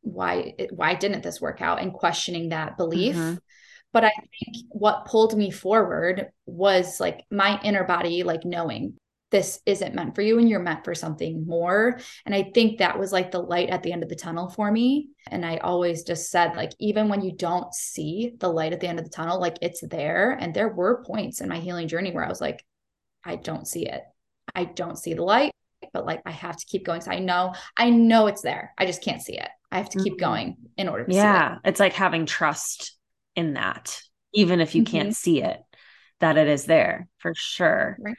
why, 0.00 0.54
why 0.72 0.96
didn't 0.96 1.22
this 1.22 1.40
work 1.40 1.62
out? 1.62 1.80
And 1.80 1.92
questioning 1.92 2.48
that 2.48 2.76
belief. 2.76 3.14
Mm-hmm. 3.14 3.36
But 3.92 4.04
I 4.04 4.10
think 4.10 4.66
what 4.70 5.06
pulled 5.06 5.36
me 5.36 5.50
forward 5.50 6.28
was 6.46 7.00
like 7.00 7.24
my 7.30 7.60
inner 7.62 7.84
body, 7.84 8.22
like 8.22 8.44
knowing 8.44 8.94
this 9.30 9.60
isn't 9.64 9.94
meant 9.94 10.14
for 10.14 10.22
you 10.22 10.38
and 10.38 10.48
you're 10.48 10.60
meant 10.60 10.84
for 10.84 10.94
something 10.94 11.46
more. 11.46 12.00
And 12.26 12.34
I 12.34 12.50
think 12.54 12.78
that 12.78 12.98
was 12.98 13.12
like 13.12 13.30
the 13.30 13.42
light 13.42 13.70
at 13.70 13.82
the 13.82 13.92
end 13.92 14.02
of 14.02 14.08
the 14.08 14.16
tunnel 14.16 14.48
for 14.48 14.70
me. 14.70 15.10
And 15.28 15.46
I 15.46 15.58
always 15.58 16.02
just 16.02 16.30
said, 16.30 16.56
like, 16.56 16.72
even 16.78 17.08
when 17.08 17.22
you 17.22 17.32
don't 17.32 17.72
see 17.72 18.32
the 18.38 18.48
light 18.48 18.72
at 18.72 18.80
the 18.80 18.88
end 18.88 18.98
of 18.98 19.04
the 19.04 19.10
tunnel, 19.10 19.40
like 19.40 19.58
it's 19.62 19.82
there. 19.86 20.36
And 20.40 20.52
there 20.52 20.68
were 20.68 21.04
points 21.04 21.40
in 21.40 21.48
my 21.48 21.58
healing 21.58 21.88
journey 21.88 22.12
where 22.12 22.24
I 22.24 22.28
was 22.28 22.40
like, 22.40 22.64
I 23.24 23.36
don't 23.36 23.68
see 23.68 23.86
it. 23.86 24.02
I 24.54 24.64
don't 24.64 24.98
see 24.98 25.14
the 25.14 25.22
light, 25.22 25.52
but 25.92 26.06
like 26.06 26.22
I 26.26 26.32
have 26.32 26.56
to 26.56 26.66
keep 26.66 26.84
going. 26.84 27.00
So 27.00 27.12
I 27.12 27.20
know, 27.20 27.54
I 27.76 27.90
know 27.90 28.26
it's 28.26 28.42
there. 28.42 28.74
I 28.78 28.86
just 28.86 29.02
can't 29.02 29.22
see 29.22 29.38
it. 29.38 29.48
I 29.70 29.78
have 29.78 29.90
to 29.90 30.02
keep 30.02 30.14
mm-hmm. 30.14 30.20
going 30.20 30.56
in 30.76 30.88
order 30.88 31.04
to 31.04 31.14
yeah, 31.14 31.20
it. 31.20 31.24
Yeah, 31.24 31.58
it's 31.66 31.78
like 31.78 31.92
having 31.92 32.26
trust 32.26 32.96
in 33.40 33.54
that, 33.54 34.00
even 34.32 34.60
if 34.60 34.74
you 34.74 34.82
mm-hmm. 34.82 34.96
can't 34.96 35.16
see 35.16 35.42
it, 35.42 35.60
that 36.20 36.36
it 36.36 36.48
is 36.48 36.64
there 36.64 37.08
for 37.18 37.32
sure. 37.34 37.96
Right. 37.98 38.16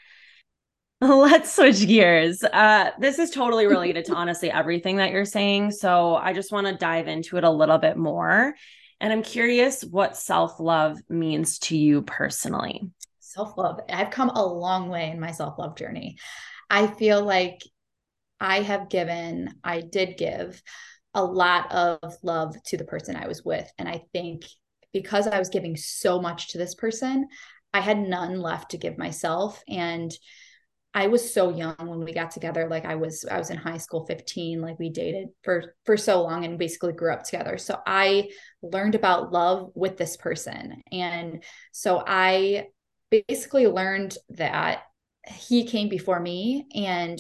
Let's 1.02 1.56
switch 1.56 1.88
gears. 1.88 2.44
Uh, 2.44 2.92
this 3.00 3.18
is 3.18 3.32
totally 3.32 3.66
related 3.66 4.06
to 4.06 4.14
honestly 4.16 4.52
everything 4.52 4.98
that 4.98 5.12
you're 5.12 5.26
saying. 5.26 5.72
So 5.72 6.16
I 6.16 6.34
just 6.34 6.52
want 6.52 6.68
to 6.68 6.76
dive 6.76 7.08
into 7.08 7.38
it 7.38 7.44
a 7.44 7.50
little 7.50 7.78
bit 7.78 7.98
more. 7.98 8.54
And 9.00 9.12
I'm 9.12 9.24
curious 9.24 9.84
what 9.84 10.16
self 10.16 10.60
love 10.60 11.00
means 11.10 11.58
to 11.60 11.78
you 11.78 12.04
personally. 12.04 12.84
Self 13.20 13.58
love. 13.58 13.80
I've 13.90 14.12
come 14.12 14.30
a 14.30 14.46
long 14.46 14.90
way 14.90 15.10
in 15.10 15.20
my 15.20 15.32
self 15.32 15.58
love 15.58 15.76
journey. 15.76 16.18
I 16.70 16.88
feel 16.88 17.24
like 17.24 17.62
I 18.40 18.62
have 18.62 18.90
given, 18.90 19.56
I 19.64 19.82
did 19.82 20.18
give 20.18 20.62
a 21.14 21.24
lot 21.24 21.72
of 21.72 22.00
love 22.24 22.56
to 22.68 22.78
the 22.78 22.86
person 22.86 23.16
I 23.16 23.28
was 23.28 23.44
with. 23.44 23.70
And 23.78 23.90
I 23.90 24.04
think 24.14 24.46
because 24.94 25.28
I 25.28 25.40
was 25.40 25.50
giving 25.50 25.76
so 25.78 26.20
much 26.20 26.50
to 26.50 26.58
this 26.58 26.76
person, 26.76 27.28
I 27.74 27.80
had 27.80 27.98
none 28.00 28.42
left 28.42 28.72
to 28.72 28.78
give 28.78 28.98
myself. 28.98 29.64
And 29.68 30.12
I 30.94 31.08
was 31.08 31.34
so 31.34 31.50
young 31.56 31.76
when 31.78 32.04
we 32.04 32.14
got 32.14 32.32
together. 32.32 32.68
Like 32.70 32.84
I 32.84 32.96
was, 32.96 33.24
I 33.30 33.38
was 33.38 33.50
in 33.50 33.58
high 33.58 33.78
school, 33.78 34.06
15, 34.06 34.62
like 34.62 34.78
we 34.78 34.90
dated 34.90 35.30
for, 35.44 35.76
for 35.86 35.96
so 35.96 36.22
long 36.22 36.44
and 36.44 36.60
basically 36.60 36.92
grew 36.92 37.14
up 37.14 37.24
together. 37.24 37.58
So 37.58 37.80
I 37.86 38.32
learned 38.62 38.96
about 38.96 39.32
love 39.32 39.72
with 39.74 39.98
this 39.98 40.18
person. 40.18 40.82
And 40.92 41.44
so 41.72 42.04
I 42.06 42.68
basically 43.10 43.68
learned 43.68 44.18
that 44.32 44.84
he 45.28 45.66
came 45.66 45.88
before 45.88 46.20
me 46.20 46.66
and 46.76 47.20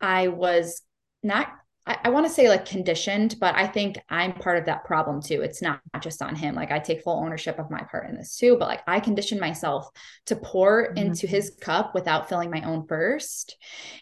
I 0.00 0.28
was 0.28 0.82
not 1.22 1.48
I, 1.86 1.98
I 2.04 2.08
want 2.10 2.26
to 2.26 2.32
say 2.32 2.48
like 2.48 2.64
conditioned, 2.64 3.36
but 3.38 3.54
I 3.54 3.66
think 3.66 3.98
I'm 4.08 4.32
part 4.32 4.58
of 4.58 4.66
that 4.66 4.84
problem 4.84 5.20
too. 5.20 5.42
It's 5.42 5.60
not, 5.60 5.80
not 5.92 6.02
just 6.02 6.22
on 6.22 6.34
him. 6.34 6.54
Like 6.54 6.70
I 6.70 6.78
take 6.78 7.02
full 7.02 7.22
ownership 7.22 7.58
of 7.58 7.70
my 7.70 7.82
part 7.82 8.08
in 8.08 8.16
this 8.16 8.36
too, 8.36 8.56
but 8.58 8.68
like 8.68 8.82
I 8.86 9.00
conditioned 9.00 9.40
myself 9.40 9.90
to 10.26 10.36
pour 10.36 10.88
mm-hmm. 10.88 10.98
into 10.98 11.26
his 11.26 11.56
cup 11.60 11.94
without 11.94 12.28
filling 12.28 12.50
my 12.50 12.62
own 12.62 12.86
first 12.86 13.56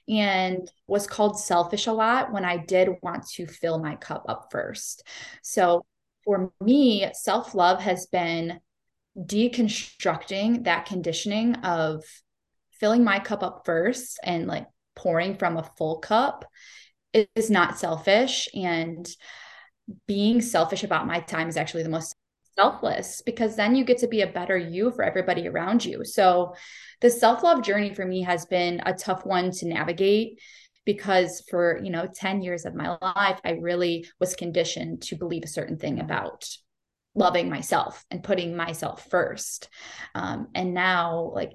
and 0.08 0.70
was 0.86 1.06
called 1.06 1.38
selfish 1.38 1.86
a 1.86 1.92
lot 1.92 2.32
when 2.32 2.44
I 2.44 2.58
did 2.58 2.88
want 3.02 3.26
to 3.34 3.46
fill 3.46 3.78
my 3.78 3.96
cup 3.96 4.26
up 4.28 4.48
first. 4.50 5.06
So 5.42 5.84
for 6.24 6.52
me, 6.60 7.10
self 7.14 7.54
love 7.54 7.80
has 7.80 8.06
been 8.06 8.60
deconstructing 9.18 10.64
that 10.64 10.86
conditioning 10.86 11.56
of 11.56 12.04
filling 12.80 13.04
my 13.04 13.18
cup 13.18 13.42
up 13.42 13.62
first 13.64 14.18
and 14.24 14.46
like 14.46 14.66
pouring 14.94 15.36
from 15.36 15.56
a 15.56 15.70
full 15.76 15.98
cup 15.98 16.44
is 17.14 17.50
not 17.50 17.78
selfish 17.78 18.48
and 18.54 19.08
being 20.06 20.40
selfish 20.40 20.84
about 20.84 21.06
my 21.06 21.20
time 21.20 21.48
is 21.48 21.56
actually 21.56 21.82
the 21.82 21.88
most 21.88 22.14
selfless 22.56 23.22
because 23.24 23.56
then 23.56 23.74
you 23.74 23.84
get 23.84 23.98
to 23.98 24.08
be 24.08 24.22
a 24.22 24.26
better 24.26 24.56
you 24.56 24.90
for 24.90 25.02
everybody 25.02 25.48
around 25.48 25.84
you. 25.84 26.04
So 26.04 26.54
the 27.00 27.10
self-love 27.10 27.62
journey 27.62 27.94
for 27.94 28.04
me 28.04 28.22
has 28.22 28.46
been 28.46 28.80
a 28.84 28.92
tough 28.92 29.24
one 29.24 29.50
to 29.52 29.66
navigate 29.66 30.38
because 30.84 31.44
for, 31.48 31.80
you 31.82 31.90
know, 31.90 32.06
10 32.12 32.42
years 32.42 32.64
of 32.64 32.74
my 32.74 32.96
life 33.00 33.40
I 33.44 33.52
really 33.60 34.06
was 34.20 34.34
conditioned 34.34 35.02
to 35.02 35.16
believe 35.16 35.44
a 35.44 35.48
certain 35.48 35.78
thing 35.78 36.00
about 36.00 36.46
loving 37.14 37.50
myself 37.50 38.04
and 38.10 38.24
putting 38.24 38.56
myself 38.56 39.06
first. 39.10 39.68
Um, 40.14 40.48
and 40.54 40.74
now 40.74 41.30
like 41.34 41.52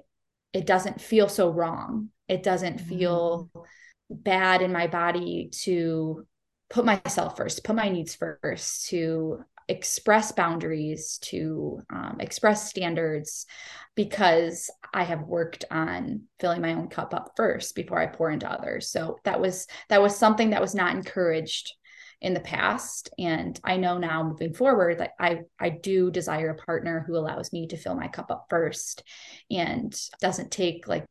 it 0.52 0.66
doesn't 0.66 1.00
feel 1.00 1.28
so 1.28 1.50
wrong. 1.50 2.08
It 2.28 2.42
doesn't 2.42 2.80
feel 2.80 3.50
mm 3.54 3.62
bad 4.10 4.62
in 4.62 4.72
my 4.72 4.86
body 4.86 5.50
to 5.62 6.26
put 6.70 6.84
myself 6.84 7.36
first, 7.36 7.64
put 7.64 7.76
my 7.76 7.88
needs 7.88 8.14
first, 8.14 8.88
to 8.88 9.40
express 9.68 10.32
boundaries, 10.32 11.18
to 11.18 11.82
um, 11.90 12.16
express 12.20 12.70
standards, 12.70 13.46
because 13.94 14.70
I 14.94 15.04
have 15.04 15.22
worked 15.22 15.64
on 15.70 16.22
filling 16.40 16.62
my 16.62 16.74
own 16.74 16.88
cup 16.88 17.12
up 17.12 17.32
first 17.36 17.74
before 17.74 17.98
I 17.98 18.06
pour 18.06 18.30
into 18.30 18.50
others. 18.50 18.90
So 18.90 19.18
that 19.24 19.40
was 19.40 19.66
that 19.88 20.02
was 20.02 20.16
something 20.16 20.50
that 20.50 20.62
was 20.62 20.74
not 20.74 20.94
encouraged 20.94 21.74
in 22.20 22.34
the 22.34 22.40
past 22.40 23.10
and 23.18 23.60
i 23.62 23.76
know 23.76 23.96
now 23.96 24.24
moving 24.24 24.52
forward 24.52 24.98
that 24.98 25.12
i 25.20 25.38
i 25.60 25.68
do 25.68 26.10
desire 26.10 26.50
a 26.50 26.64
partner 26.64 27.04
who 27.06 27.16
allows 27.16 27.52
me 27.52 27.68
to 27.68 27.76
fill 27.76 27.94
my 27.94 28.08
cup 28.08 28.30
up 28.30 28.46
first 28.50 29.04
and 29.50 29.96
doesn't 30.20 30.50
take 30.50 30.88
like 30.88 31.04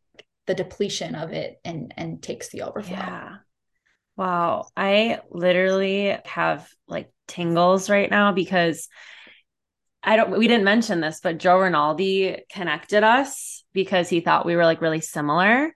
the 0.48 0.56
depletion 0.56 1.14
of 1.14 1.34
it 1.34 1.60
and 1.64 1.94
and 1.96 2.24
takes 2.24 2.50
the 2.50 2.64
overflow. 2.64 2.96
Yeah. 2.96 3.36
Wow. 4.16 4.68
I 4.76 5.20
literally 5.30 6.18
have 6.26 6.68
like 6.88 7.12
tingles 7.28 7.90
right 7.90 8.10
now 8.10 8.32
because 8.32 8.90
I 10.02 10.16
don't 10.16 10.32
we 10.32 10.48
didn't 10.48 10.64
mention 10.64 11.02
this, 11.02 11.20
but 11.22 11.38
Joe 11.38 11.60
Rinaldi 11.60 12.44
connected 12.52 13.04
us 13.04 13.64
because 13.74 14.10
he 14.10 14.22
thought 14.22 14.46
we 14.46 14.56
were 14.56 14.66
like 14.66 14.82
really 14.82 15.02
similar. 15.02 15.74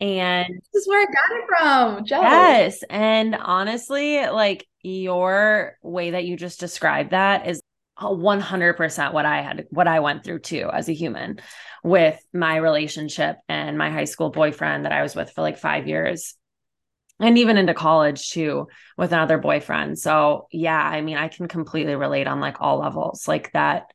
And 0.00 0.48
this 0.72 0.82
is 0.82 0.88
where 0.88 1.02
I 1.02 1.04
got 1.04 1.36
it 1.36 1.44
from, 1.46 2.04
Joe. 2.06 2.22
Yes. 2.22 2.82
And 2.88 3.34
honestly, 3.34 4.26
like 4.26 4.66
your 4.82 5.76
way 5.82 6.12
that 6.12 6.24
you 6.24 6.36
just 6.36 6.60
described 6.60 7.10
that 7.10 7.46
is 7.46 7.59
100% 8.00 9.12
what 9.12 9.26
I 9.26 9.42
had, 9.42 9.66
what 9.70 9.88
I 9.88 10.00
went 10.00 10.24
through 10.24 10.40
too 10.40 10.70
as 10.72 10.88
a 10.88 10.94
human 10.94 11.40
with 11.82 12.18
my 12.32 12.56
relationship 12.56 13.36
and 13.48 13.78
my 13.78 13.90
high 13.90 14.04
school 14.04 14.30
boyfriend 14.30 14.84
that 14.84 14.92
I 14.92 15.02
was 15.02 15.14
with 15.14 15.30
for 15.32 15.42
like 15.42 15.58
five 15.58 15.86
years. 15.86 16.34
And 17.18 17.36
even 17.36 17.58
into 17.58 17.74
college 17.74 18.30
too 18.30 18.68
with 18.96 19.12
another 19.12 19.36
boyfriend. 19.36 19.98
So, 19.98 20.46
yeah, 20.50 20.80
I 20.80 21.02
mean, 21.02 21.18
I 21.18 21.28
can 21.28 21.48
completely 21.48 21.94
relate 21.94 22.26
on 22.26 22.40
like 22.40 22.60
all 22.60 22.78
levels. 22.78 23.28
Like 23.28 23.52
that, 23.52 23.92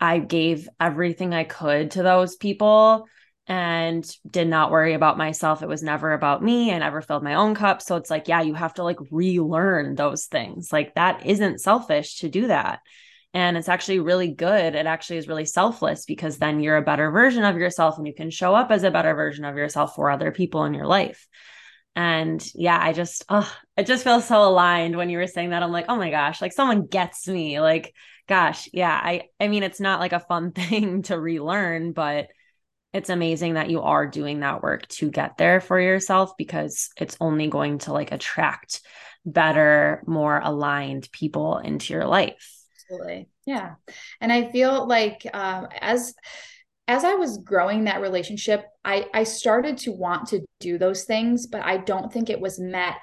I 0.00 0.18
gave 0.18 0.68
everything 0.78 1.32
I 1.32 1.44
could 1.44 1.92
to 1.92 2.02
those 2.02 2.36
people 2.36 3.06
and 3.46 4.06
did 4.30 4.46
not 4.46 4.70
worry 4.70 4.92
about 4.92 5.16
myself. 5.16 5.62
It 5.62 5.68
was 5.68 5.82
never 5.82 6.12
about 6.12 6.42
me. 6.42 6.70
I 6.70 6.78
never 6.78 7.00
filled 7.00 7.22
my 7.22 7.34
own 7.34 7.54
cup. 7.54 7.80
So 7.80 7.96
it's 7.96 8.10
like, 8.10 8.28
yeah, 8.28 8.42
you 8.42 8.52
have 8.52 8.74
to 8.74 8.84
like 8.84 8.98
relearn 9.10 9.94
those 9.94 10.26
things. 10.26 10.70
Like 10.70 10.94
that 10.94 11.24
isn't 11.24 11.60
selfish 11.62 12.18
to 12.18 12.28
do 12.28 12.48
that. 12.48 12.80
And 13.38 13.56
it's 13.56 13.68
actually 13.68 14.00
really 14.00 14.32
good. 14.32 14.74
It 14.74 14.86
actually 14.86 15.18
is 15.18 15.28
really 15.28 15.44
selfless 15.44 16.04
because 16.04 16.38
then 16.38 16.58
you're 16.58 16.76
a 16.76 16.82
better 16.82 17.08
version 17.12 17.44
of 17.44 17.56
yourself 17.56 17.96
and 17.96 18.04
you 18.04 18.12
can 18.12 18.30
show 18.30 18.52
up 18.52 18.72
as 18.72 18.82
a 18.82 18.90
better 18.90 19.14
version 19.14 19.44
of 19.44 19.56
yourself 19.56 19.94
for 19.94 20.10
other 20.10 20.32
people 20.32 20.64
in 20.64 20.74
your 20.74 20.88
life. 20.88 21.28
And 21.94 22.44
yeah, 22.56 22.76
I 22.82 22.92
just, 22.92 23.24
oh, 23.28 23.48
it 23.76 23.86
just 23.86 24.02
feels 24.02 24.24
so 24.24 24.42
aligned 24.42 24.96
when 24.96 25.08
you 25.08 25.18
were 25.18 25.28
saying 25.28 25.50
that. 25.50 25.62
I'm 25.62 25.70
like, 25.70 25.84
oh 25.88 25.94
my 25.94 26.10
gosh, 26.10 26.42
like 26.42 26.52
someone 26.52 26.86
gets 26.86 27.28
me. 27.28 27.60
Like, 27.60 27.94
gosh, 28.26 28.68
yeah. 28.72 29.00
I, 29.00 29.28
I 29.38 29.46
mean, 29.46 29.62
it's 29.62 29.78
not 29.78 30.00
like 30.00 30.12
a 30.12 30.18
fun 30.18 30.50
thing 30.52 31.02
to 31.02 31.16
relearn, 31.16 31.92
but 31.92 32.26
it's 32.92 33.08
amazing 33.08 33.54
that 33.54 33.70
you 33.70 33.82
are 33.82 34.08
doing 34.08 34.40
that 34.40 34.64
work 34.64 34.88
to 34.88 35.12
get 35.12 35.38
there 35.38 35.60
for 35.60 35.78
yourself 35.78 36.36
because 36.36 36.90
it's 36.96 37.16
only 37.20 37.46
going 37.46 37.78
to 37.78 37.92
like 37.92 38.10
attract 38.10 38.80
better, 39.24 40.02
more 40.08 40.40
aligned 40.42 41.08
people 41.12 41.58
into 41.58 41.92
your 41.92 42.04
life. 42.04 42.57
Absolutely. 42.90 43.28
Yeah. 43.46 43.74
And 44.20 44.32
I 44.32 44.50
feel 44.50 44.86
like 44.86 45.26
um, 45.32 45.68
as 45.80 46.14
as 46.86 47.04
I 47.04 47.14
was 47.14 47.38
growing 47.38 47.84
that 47.84 48.00
relationship, 48.00 48.64
I, 48.82 49.06
I 49.12 49.24
started 49.24 49.76
to 49.78 49.92
want 49.92 50.28
to 50.28 50.40
do 50.58 50.78
those 50.78 51.04
things, 51.04 51.46
but 51.46 51.62
I 51.62 51.76
don't 51.76 52.10
think 52.10 52.30
it 52.30 52.40
was 52.40 52.58
met 52.58 53.02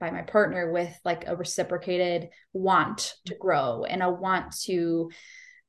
by 0.00 0.10
my 0.10 0.22
partner 0.22 0.72
with 0.72 0.92
like 1.04 1.24
a 1.28 1.36
reciprocated 1.36 2.30
want 2.52 3.14
to 3.26 3.36
grow 3.36 3.84
and 3.84 4.02
a 4.02 4.10
want 4.10 4.56
to 4.64 5.10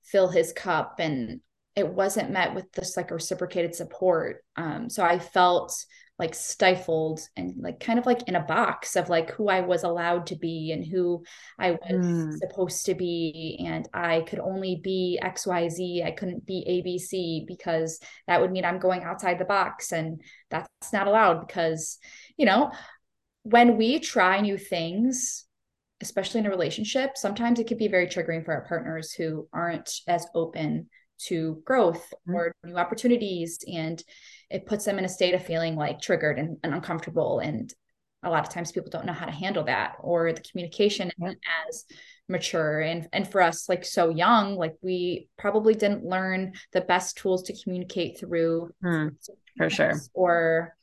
fill 0.03 0.29
his 0.29 0.51
cup. 0.51 0.95
And 0.99 1.41
it 1.75 1.87
wasn't 1.87 2.31
met 2.31 2.55
with 2.55 2.71
this 2.71 2.97
like 2.97 3.11
a 3.11 3.15
reciprocated 3.15 3.75
support. 3.75 4.43
Um, 4.55 4.89
so 4.89 5.03
I 5.03 5.19
felt 5.19 5.75
like 6.19 6.33
stifled 6.33 7.19
and 7.35 7.53
like 7.57 7.79
kind 7.79 7.99
of 7.99 8.07
like 8.07 8.27
in 8.27 8.35
a 8.35 8.43
box 8.43 8.95
of 8.95 9.07
like 9.07 9.31
who 9.31 9.49
I 9.49 9.61
was 9.61 9.83
allowed 9.83 10.27
to 10.27 10.35
be 10.35 10.71
and 10.71 10.83
who 10.83 11.23
I 11.59 11.71
was 11.71 12.05
mm. 12.05 12.37
supposed 12.37 12.87
to 12.87 12.95
be. 12.95 13.63
And 13.63 13.87
I 13.93 14.21
could 14.21 14.39
only 14.39 14.79
be 14.83 15.19
XYZ. 15.23 16.03
I 16.03 16.11
couldn't 16.11 16.45
be 16.45 16.65
ABC 16.67 17.45
because 17.45 17.99
that 18.27 18.41
would 18.41 18.51
mean 18.51 18.65
I'm 18.65 18.79
going 18.79 19.03
outside 19.03 19.37
the 19.37 19.45
box. 19.45 19.91
And 19.91 20.21
that's 20.49 20.67
not 20.91 21.07
allowed 21.07 21.45
because, 21.45 21.99
you 22.35 22.47
know, 22.47 22.71
when 23.43 23.77
we 23.77 23.99
try 23.99 24.41
new 24.41 24.57
things, 24.57 25.45
especially 26.01 26.39
in 26.39 26.47
a 26.47 26.51
relationship, 26.51 27.11
sometimes 27.15 27.59
it 27.59 27.67
can 27.67 27.77
be 27.77 27.87
very 27.87 28.07
triggering 28.07 28.43
for 28.43 28.53
our 28.53 28.65
partners 28.65 29.13
who 29.13 29.47
aren't 29.53 29.91
as 30.07 30.25
open 30.33 30.89
to 31.19 31.61
growth 31.65 32.13
mm-hmm. 32.27 32.35
or 32.35 32.51
new 32.63 32.75
opportunities 32.75 33.59
and 33.71 34.03
it 34.49 34.65
puts 34.65 34.85
them 34.85 34.97
in 34.97 35.05
a 35.05 35.09
state 35.09 35.33
of 35.33 35.45
feeling 35.45 35.75
like 35.75 36.01
triggered 36.01 36.39
and, 36.39 36.57
and, 36.63 36.73
uncomfortable 36.73 37.39
and 37.39 37.73
a 38.23 38.29
lot 38.29 38.45
of 38.45 38.53
times 38.53 38.71
people 38.71 38.89
don't 38.89 39.05
know 39.05 39.13
how 39.13 39.25
to 39.25 39.31
handle 39.31 39.63
that 39.65 39.95
or 39.99 40.33
the 40.33 40.41
communication 40.41 41.11
isn't 41.21 41.39
as 41.67 41.85
mature. 42.27 42.81
And 42.81 43.07
and 43.13 43.29
for 43.29 43.41
us 43.41 43.69
like 43.69 43.85
so 43.85 44.09
young 44.09 44.55
like 44.55 44.75
we 44.81 45.29
probably 45.37 45.75
didn't 45.75 46.03
learn 46.03 46.53
the 46.73 46.81
best 46.81 47.17
tools 47.17 47.43
to 47.43 47.63
communicate 47.63 48.19
through 48.19 48.71
mm, 48.83 49.15
for 49.57 49.69
sure. 49.69 49.93
or 50.13 50.75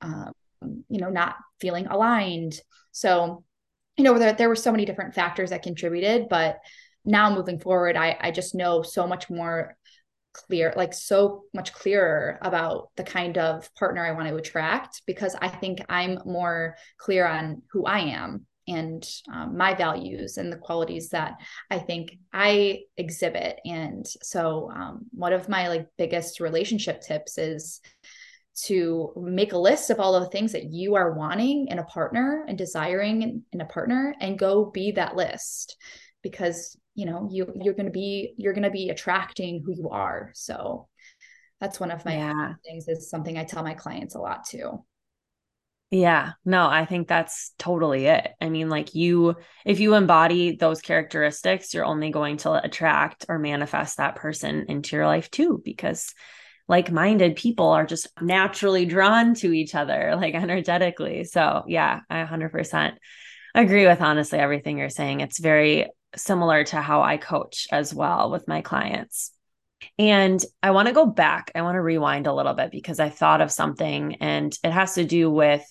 um, 0.00 0.32
you 0.62 1.00
know 1.00 1.10
not 1.10 1.36
feeling 1.60 1.86
aligned. 1.86 2.58
So 2.92 3.44
you 3.96 4.04
know 4.04 4.18
there, 4.18 4.32
there 4.32 4.48
were 4.48 4.56
so 4.56 4.70
many 4.70 4.84
different 4.84 5.14
factors 5.14 5.50
that 5.50 5.62
contributed 5.62 6.28
but 6.28 6.58
now 7.04 7.34
moving 7.34 7.58
forward 7.58 7.96
i 7.96 8.16
i 8.20 8.30
just 8.30 8.54
know 8.54 8.82
so 8.82 9.06
much 9.06 9.30
more 9.30 9.75
clear 10.36 10.72
like 10.76 10.92
so 10.92 11.44
much 11.54 11.72
clearer 11.72 12.38
about 12.42 12.90
the 12.96 13.04
kind 13.04 13.38
of 13.38 13.72
partner 13.74 14.04
i 14.04 14.12
want 14.12 14.28
to 14.28 14.36
attract 14.36 15.02
because 15.06 15.34
i 15.40 15.48
think 15.48 15.80
i'm 15.88 16.18
more 16.26 16.76
clear 16.98 17.26
on 17.26 17.62
who 17.70 17.84
i 17.86 18.00
am 18.00 18.46
and 18.68 19.08
um, 19.32 19.56
my 19.56 19.74
values 19.74 20.36
and 20.36 20.52
the 20.52 20.56
qualities 20.56 21.08
that 21.10 21.34
i 21.70 21.78
think 21.78 22.18
i 22.32 22.80
exhibit. 22.96 23.60
And 23.64 24.06
so 24.22 24.70
um, 24.74 25.06
one 25.12 25.32
of 25.32 25.48
my 25.48 25.68
like 25.68 25.88
biggest 25.96 26.40
relationship 26.40 27.00
tips 27.00 27.38
is 27.38 27.80
to 28.64 29.12
make 29.16 29.52
a 29.52 29.58
list 29.58 29.90
of 29.90 30.00
all 30.00 30.14
of 30.14 30.24
the 30.24 30.30
things 30.30 30.52
that 30.52 30.64
you 30.64 30.94
are 30.94 31.12
wanting 31.12 31.68
in 31.68 31.78
a 31.78 31.84
partner 31.84 32.44
and 32.48 32.56
desiring 32.56 33.22
in, 33.22 33.42
in 33.52 33.60
a 33.60 33.66
partner 33.66 34.14
and 34.20 34.38
go 34.38 34.64
be 34.66 34.92
that 34.92 35.16
list 35.16 35.76
because 36.22 36.76
you 36.96 37.06
know 37.06 37.28
you 37.30 37.52
you're 37.62 37.74
going 37.74 37.86
to 37.86 37.92
be 37.92 38.34
you're 38.36 38.54
going 38.54 38.64
to 38.64 38.70
be 38.70 38.90
attracting 38.90 39.62
who 39.64 39.72
you 39.72 39.90
are 39.90 40.32
so 40.34 40.88
that's 41.60 41.78
one 41.78 41.92
of 41.92 42.04
my 42.04 42.16
yeah. 42.16 42.54
things 42.64 42.88
is 42.88 43.08
something 43.08 43.38
i 43.38 43.44
tell 43.44 43.62
my 43.62 43.74
clients 43.74 44.16
a 44.16 44.18
lot 44.18 44.44
too 44.44 44.82
yeah, 45.92 46.32
no, 46.44 46.66
I 46.66 46.84
think 46.84 47.06
that's 47.06 47.52
totally 47.58 48.06
it. 48.06 48.32
I 48.40 48.48
mean, 48.48 48.68
like 48.68 48.96
you, 48.96 49.36
if 49.64 49.78
you 49.78 49.94
embody 49.94 50.56
those 50.56 50.80
characteristics, 50.80 51.72
you're 51.72 51.84
only 51.84 52.10
going 52.10 52.38
to 52.38 52.54
attract 52.54 53.26
or 53.28 53.38
manifest 53.38 53.98
that 53.98 54.16
person 54.16 54.66
into 54.68 54.96
your 54.96 55.06
life 55.06 55.30
too, 55.30 55.62
because 55.64 56.12
like 56.66 56.90
minded 56.90 57.36
people 57.36 57.68
are 57.68 57.86
just 57.86 58.08
naturally 58.20 58.84
drawn 58.84 59.34
to 59.34 59.52
each 59.52 59.76
other, 59.76 60.14
like 60.16 60.34
energetically. 60.34 61.22
So, 61.22 61.62
yeah, 61.68 62.00
I 62.10 62.24
100% 62.24 62.94
agree 63.54 63.86
with 63.86 64.00
honestly 64.00 64.40
everything 64.40 64.78
you're 64.78 64.90
saying. 64.90 65.20
It's 65.20 65.38
very 65.38 65.88
similar 66.16 66.64
to 66.64 66.80
how 66.80 67.02
I 67.02 67.16
coach 67.16 67.66
as 67.70 67.94
well 67.94 68.30
with 68.30 68.48
my 68.48 68.62
clients. 68.62 69.32
And 69.98 70.42
I 70.62 70.70
want 70.70 70.88
to 70.88 70.94
go 70.94 71.06
back. 71.06 71.50
I 71.54 71.62
want 71.62 71.76
to 71.76 71.82
rewind 71.82 72.26
a 72.26 72.34
little 72.34 72.54
bit 72.54 72.70
because 72.70 72.98
I 72.98 73.08
thought 73.08 73.40
of 73.40 73.52
something 73.52 74.16
and 74.16 74.56
it 74.64 74.70
has 74.70 74.94
to 74.94 75.04
do 75.04 75.30
with 75.30 75.64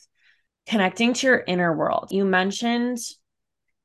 connecting 0.68 1.14
to 1.14 1.28
your 1.28 1.44
inner 1.46 1.76
world. 1.76 2.10
You 2.12 2.26
mentioned 2.26 3.00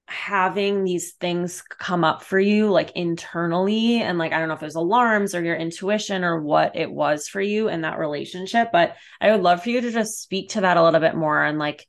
having 0.07 0.83
these 0.83 1.13
things 1.13 1.63
come 1.63 2.03
up 2.03 2.25
for 2.25 2.39
you 2.39 2.69
like 2.69 2.91
internally 2.97 4.03
and 4.03 4.19
like 4.19 4.33
I 4.33 4.41
don't 4.41 4.49
know 4.49 4.55
if 4.55 4.61
there's 4.61 4.75
alarms 4.75 5.37
or 5.37 5.43
your 5.43 5.55
intuition 5.55 6.25
or 6.25 6.43
what 6.43 6.75
it 6.75 6.91
was 6.91 7.29
for 7.29 7.41
you 7.41 7.69
in 7.69 7.83
that 7.83 7.99
relationship, 7.99 8.71
but 8.73 8.97
I 9.21 9.31
would 9.31 9.43
love 9.43 9.63
for 9.63 9.71
you 9.71 9.81
to 9.81 9.93
just 9.93 10.21
speak 10.21 10.51
to 10.51 10.63
that 10.63 10.77
a 10.77 10.83
little 10.83 11.01
bit 11.01 11.15
more 11.15 11.43
and 11.43 11.59
like 11.59 11.87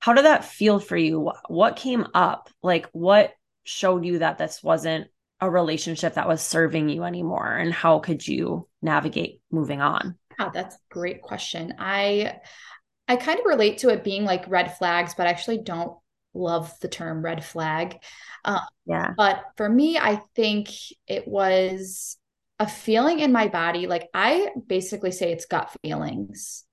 how 0.00 0.12
did 0.12 0.26
that 0.26 0.44
feel 0.44 0.78
for 0.78 0.98
you? 0.98 1.32
What 1.48 1.76
came 1.76 2.06
up? 2.12 2.50
Like 2.62 2.86
what 2.92 3.32
showed 3.64 4.04
you 4.04 4.18
that 4.18 4.38
this 4.38 4.62
wasn't 4.62 5.08
a 5.40 5.50
relationship 5.50 6.14
that 6.14 6.28
was 6.28 6.40
serving 6.40 6.88
you 6.88 7.02
anymore 7.04 7.56
and 7.56 7.72
how 7.72 7.98
could 7.98 8.26
you 8.26 8.68
navigate 8.82 9.40
moving 9.50 9.80
on 9.80 10.16
oh, 10.38 10.50
that's 10.52 10.76
a 10.76 10.78
great 10.90 11.22
question 11.22 11.74
i 11.78 12.36
i 13.08 13.16
kind 13.16 13.38
of 13.38 13.46
relate 13.46 13.78
to 13.78 13.88
it 13.88 14.04
being 14.04 14.24
like 14.24 14.48
red 14.48 14.76
flags 14.76 15.14
but 15.14 15.26
I 15.26 15.30
actually 15.30 15.58
don't 15.58 15.98
love 16.34 16.72
the 16.80 16.88
term 16.88 17.24
red 17.24 17.44
flag 17.44 17.98
uh, 18.44 18.60
yeah 18.86 19.12
but 19.16 19.44
for 19.56 19.68
me 19.68 19.98
i 19.98 20.16
think 20.34 20.68
it 21.06 21.28
was 21.28 22.16
a 22.58 22.68
feeling 22.68 23.20
in 23.20 23.32
my 23.32 23.48
body 23.48 23.86
like 23.86 24.08
i 24.14 24.48
basically 24.66 25.12
say 25.12 25.32
it's 25.32 25.46
gut 25.46 25.70
feelings 25.82 26.64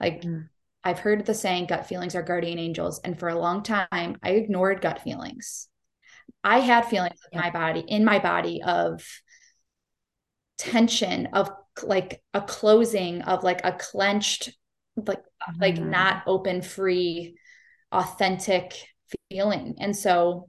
like 0.00 0.22
mm. 0.22 0.48
I've 0.84 0.98
heard 0.98 1.24
the 1.24 1.34
saying 1.34 1.66
gut 1.66 1.86
feelings 1.86 2.14
are 2.14 2.22
guardian 2.22 2.58
angels. 2.58 3.00
And 3.04 3.18
for 3.18 3.28
a 3.28 3.38
long 3.38 3.62
time, 3.62 3.86
I 4.22 4.30
ignored 4.30 4.80
gut 4.80 5.00
feelings. 5.00 5.68
I 6.44 6.58
had 6.58 6.86
feelings 6.86 7.20
in 7.30 7.40
my 7.40 7.50
body, 7.50 7.84
in 7.86 8.04
my 8.04 8.18
body 8.18 8.62
of 8.62 9.04
tension, 10.58 11.28
of 11.32 11.50
like 11.82 12.22
a 12.34 12.40
closing, 12.40 13.22
of 13.22 13.44
like 13.44 13.60
a 13.64 13.72
clenched, 13.72 14.50
like 14.96 15.18
mm-hmm. 15.18 15.60
like 15.60 15.78
not 15.78 16.22
open, 16.26 16.62
free, 16.62 17.36
authentic 17.90 18.74
feeling. 19.30 19.76
And 19.78 19.96
so 19.96 20.48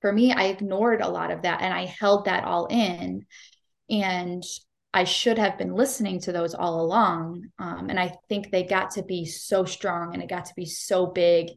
for 0.00 0.12
me, 0.12 0.32
I 0.32 0.44
ignored 0.44 1.00
a 1.00 1.08
lot 1.08 1.30
of 1.30 1.42
that 1.42 1.62
and 1.62 1.72
I 1.72 1.86
held 1.86 2.26
that 2.26 2.44
all 2.44 2.66
in. 2.66 3.26
And 3.88 4.42
I 4.92 5.04
should 5.04 5.38
have 5.38 5.58
been 5.58 5.74
listening 5.74 6.20
to 6.20 6.32
those 6.32 6.54
all 6.54 6.80
along. 6.80 7.46
Um, 7.58 7.90
and 7.90 7.98
I 7.98 8.14
think 8.28 8.50
they 8.50 8.62
got 8.62 8.92
to 8.92 9.02
be 9.02 9.26
so 9.26 9.64
strong 9.64 10.14
and 10.14 10.22
it 10.22 10.28
got 10.28 10.44
to 10.46 10.54
be 10.54 10.66
so 10.66 11.06
big. 11.06 11.48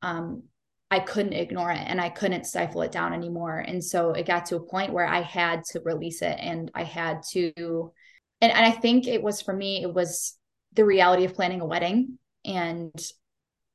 Um, 0.00 0.44
I 0.90 1.00
couldn't 1.00 1.34
ignore 1.34 1.70
it 1.70 1.84
and 1.86 2.00
I 2.00 2.08
couldn't 2.08 2.46
stifle 2.46 2.82
it 2.82 2.92
down 2.92 3.12
anymore. 3.12 3.58
And 3.58 3.84
so 3.84 4.12
it 4.12 4.26
got 4.26 4.46
to 4.46 4.56
a 4.56 4.66
point 4.66 4.92
where 4.92 5.06
I 5.06 5.20
had 5.20 5.64
to 5.72 5.80
release 5.84 6.22
it 6.22 6.38
and 6.40 6.70
I 6.74 6.84
had 6.84 7.22
to, 7.32 7.92
and, 8.40 8.52
and 8.52 8.64
I 8.64 8.70
think 8.70 9.06
it 9.06 9.22
was 9.22 9.42
for 9.42 9.52
me, 9.52 9.82
it 9.82 9.92
was 9.92 10.36
the 10.72 10.84
reality 10.84 11.24
of 11.24 11.34
planning 11.34 11.60
a 11.60 11.66
wedding. 11.66 12.18
And 12.44 12.92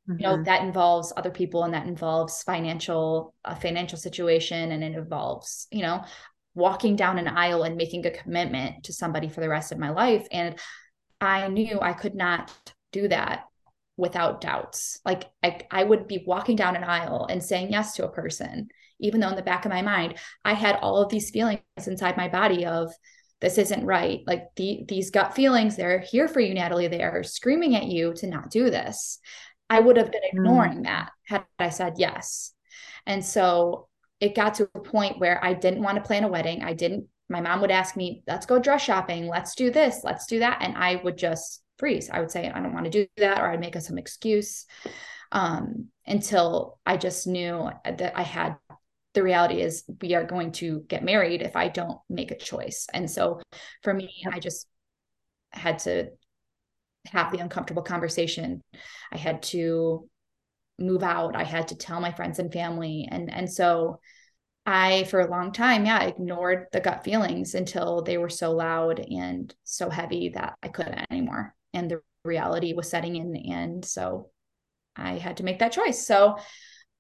Mm-hmm. 0.10 0.20
you 0.20 0.28
know 0.28 0.34
mm-hmm. 0.34 0.44
that 0.44 0.64
involves 0.64 1.14
other 1.16 1.32
people 1.32 1.64
and 1.64 1.74
that 1.74 1.88
involves 1.88 2.44
financial 2.44 3.34
a 3.46 3.56
financial 3.56 3.98
situation 3.98 4.74
and 4.74 4.84
it 4.84 4.96
involves 4.96 5.66
you 5.72 5.82
know 5.82 6.04
walking 6.56 6.98
down 6.98 7.18
an 7.18 7.30
aisle 7.30 7.64
and 7.64 7.78
making 7.78 8.06
a 8.06 8.12
commitment 8.12 8.84
to 8.84 8.92
somebody 8.92 9.30
for 9.30 9.40
the 9.40 9.48
rest 9.48 9.72
of 9.72 9.80
my 9.80 9.92
life 9.92 10.28
and 10.30 10.60
i 11.22 11.48
knew 11.48 11.80
i 11.82 11.94
could 11.94 12.16
not 12.16 12.52
do 12.92 13.08
that 13.08 13.46
without 13.98 14.42
doubts. 14.42 15.00
Like 15.06 15.26
I, 15.42 15.62
I 15.70 15.84
would 15.84 16.08
be 16.08 16.24
walking 16.26 16.56
down 16.56 16.76
an 16.76 16.84
aisle 16.84 17.28
and 17.30 17.44
saying 17.44 17.72
yes 17.72 17.96
to 17.96 18.06
a 18.06 18.12
person, 18.12 18.70
even 19.00 19.20
though 19.20 19.30
in 19.30 19.36
the 19.36 19.42
back 19.42 19.66
of 19.66 19.72
my 19.72 19.82
mind, 19.82 20.18
I 20.44 20.54
had 20.54 20.78
all 20.78 21.02
of 21.02 21.10
these 21.10 21.30
feelings 21.30 21.62
inside 21.86 22.18
my 22.18 22.28
body 22.28 22.66
of 22.66 22.92
this 23.42 23.58
isn't 23.58 23.86
right. 23.86 24.22
Like 24.26 24.46
the, 24.56 24.86
these 24.88 25.12
gut 25.12 25.36
feelings, 25.36 25.76
they're 25.76 26.00
here 26.00 26.28
for 26.28 26.40
you, 26.40 26.54
Natalie. 26.54 26.88
They 26.88 27.04
are 27.04 27.24
screaming 27.24 27.76
at 27.76 27.86
you 27.86 28.14
to 28.16 28.28
not 28.28 28.50
do 28.50 28.70
this. 28.70 29.20
I 29.70 29.80
would 29.80 29.98
have 29.98 30.12
been 30.12 30.22
ignoring 30.24 30.80
mm. 30.80 30.84
that 30.84 31.12
had 31.26 31.44
I 31.60 31.70
said 31.70 31.96
yes. 31.98 32.54
And 33.06 33.24
so 33.24 33.90
it 34.20 34.36
got 34.36 34.56
to 34.56 34.70
a 34.74 34.80
point 34.80 35.20
where 35.20 35.44
I 35.44 35.54
didn't 35.54 35.84
want 35.84 35.98
to 35.98 36.04
plan 36.04 36.24
a 36.24 36.30
wedding. 36.30 36.64
I 36.64 36.74
didn't, 36.74 37.08
my 37.28 37.42
mom 37.42 37.60
would 37.62 37.72
ask 37.72 37.98
me, 37.98 38.24
let's 38.28 38.46
go 38.46 38.60
dress 38.60 38.82
shopping. 38.82 39.28
Let's 39.28 39.56
do 39.56 39.72
this. 39.72 40.02
Let's 40.04 40.26
do 40.26 40.40
that. 40.40 40.60
And 40.62 40.78
I 40.78 41.02
would 41.04 41.18
just 41.18 41.63
freeze. 41.78 42.10
I 42.10 42.20
would 42.20 42.32
say, 42.32 42.50
I 42.50 42.62
don't 42.62 42.74
want 42.74 42.86
to 42.86 42.92
do 42.92 43.08
that, 43.18 43.40
or 43.40 43.48
I'd 43.48 43.60
make 43.60 43.76
some 43.80 43.98
excuse 43.98 44.66
um, 45.32 45.88
until 46.06 46.80
I 46.86 46.98
just 46.98 47.28
knew 47.28 47.70
that 47.84 48.14
I 48.18 48.22
had 48.22 48.56
the 49.14 49.24
reality 49.24 49.62
is 49.62 49.84
we 50.02 50.16
are 50.16 50.24
going 50.24 50.52
to 50.54 50.82
get 50.88 51.04
married 51.04 51.42
if 51.42 51.56
I 51.56 51.68
don't 51.68 52.00
make 52.10 52.32
a 52.32 52.38
choice. 52.38 52.88
And 52.94 53.10
so 53.10 53.42
for 53.84 53.94
me, 53.94 54.10
I 54.32 54.40
just 54.40 54.68
had 55.52 55.80
to 55.80 56.10
have 57.06 57.32
the 57.32 57.40
uncomfortable 57.40 57.84
conversation. 57.84 58.62
I 59.12 59.18
had 59.18 59.44
to 59.44 60.10
move 60.80 61.04
out. 61.04 61.36
I 61.36 61.44
had 61.44 61.68
to 61.68 61.76
tell 61.76 62.00
my 62.00 62.12
friends 62.12 62.40
and 62.40 62.52
family. 62.52 63.08
And 63.10 63.32
and 63.32 63.52
so 63.52 64.00
I, 64.66 65.04
for 65.06 65.20
a 65.20 65.30
long 65.30 65.52
time, 65.52 65.86
yeah, 65.86 66.04
ignored 66.04 66.68
the 66.72 66.80
gut 66.80 67.04
feelings 67.04 67.54
until 67.54 68.02
they 68.02 68.18
were 68.18 68.30
so 68.30 68.54
loud 68.54 69.00
and 69.00 69.54
so 69.64 69.90
heavy 69.90 70.30
that 70.30 70.56
I 70.64 70.70
couldn't 70.70 71.06
anymore. 71.12 71.54
And 71.74 71.90
the 71.90 72.02
reality 72.24 72.74
was 72.74 72.90
setting 72.90 73.16
in. 73.16 73.36
And 73.36 73.84
so 73.84 74.30
I 74.96 75.14
had 75.14 75.38
to 75.38 75.44
make 75.44 75.60
that 75.60 75.72
choice. 75.72 76.06
So 76.06 76.38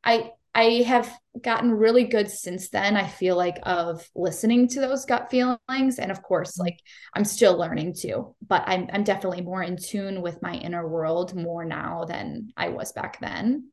I, 0.03 0.31
I 0.55 0.83
have 0.85 1.11
gotten 1.41 1.71
really 1.71 2.03
good 2.03 2.29
since 2.29 2.69
then. 2.69 2.95
I 2.95 3.07
feel 3.07 3.35
like 3.35 3.57
of 3.63 4.07
listening 4.15 4.67
to 4.69 4.81
those 4.81 5.05
gut 5.05 5.31
feelings. 5.31 5.97
And 5.97 6.11
of 6.11 6.21
course, 6.21 6.53
mm-hmm. 6.53 6.63
like 6.63 6.79
I'm 7.13 7.25
still 7.25 7.57
learning 7.57 7.95
too, 7.95 8.35
but 8.45 8.63
I'm, 8.67 8.87
I'm 8.93 9.03
definitely 9.03 9.41
more 9.41 9.63
in 9.63 9.77
tune 9.77 10.21
with 10.21 10.41
my 10.41 10.53
inner 10.53 10.87
world 10.87 11.33
more 11.35 11.65
now 11.65 12.05
than 12.05 12.49
I 12.55 12.69
was 12.69 12.91
back 12.91 13.19
then. 13.19 13.69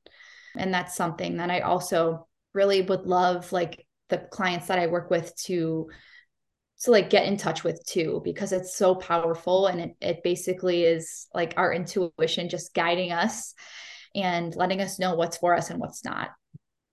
And 0.56 0.72
that's 0.72 0.96
something 0.96 1.36
that 1.36 1.50
I 1.50 1.60
also 1.60 2.26
really 2.54 2.82
would 2.82 3.06
love 3.06 3.52
like 3.52 3.86
the 4.08 4.18
clients 4.18 4.66
that 4.66 4.78
I 4.78 4.88
work 4.88 5.10
with 5.10 5.34
to 5.44 5.90
to 6.80 6.90
like 6.90 7.10
get 7.10 7.26
in 7.26 7.36
touch 7.36 7.62
with 7.62 7.84
too 7.86 8.20
because 8.24 8.52
it's 8.52 8.76
so 8.76 8.94
powerful 8.94 9.66
and 9.66 9.80
it, 9.80 9.96
it 10.00 10.22
basically 10.22 10.84
is 10.84 11.26
like 11.34 11.54
our 11.56 11.72
intuition 11.72 12.48
just 12.48 12.74
guiding 12.74 13.12
us 13.12 13.54
and 14.14 14.54
letting 14.56 14.80
us 14.80 14.98
know 14.98 15.14
what's 15.14 15.36
for 15.36 15.54
us 15.54 15.70
and 15.70 15.78
what's 15.78 16.04
not. 16.04 16.30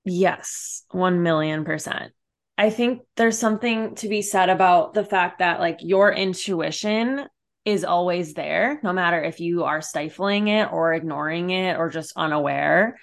Yes 0.04 0.84
1 0.92 1.24
million 1.24 1.66
percent. 1.66 2.14
I 2.58 2.70
think 2.70 3.02
there's 3.16 3.38
something 3.38 3.96
to 3.96 4.08
be 4.08 4.22
said 4.22 4.50
about 4.50 4.94
the 4.94 5.06
fact 5.06 5.40
that 5.40 5.60
like 5.60 5.80
your 5.82 6.12
intuition 6.12 7.26
is 7.66 7.84
always 7.84 8.34
there 8.34 8.80
no 8.84 8.94
matter 8.94 9.22
if 9.22 9.40
you 9.40 9.66
are 9.66 9.82
stifling 9.82 10.48
it 10.48 10.72
or 10.72 10.94
ignoring 10.94 11.50
it 11.50 11.78
or 11.78 11.90
just 11.90 12.14
unaware. 12.16 12.98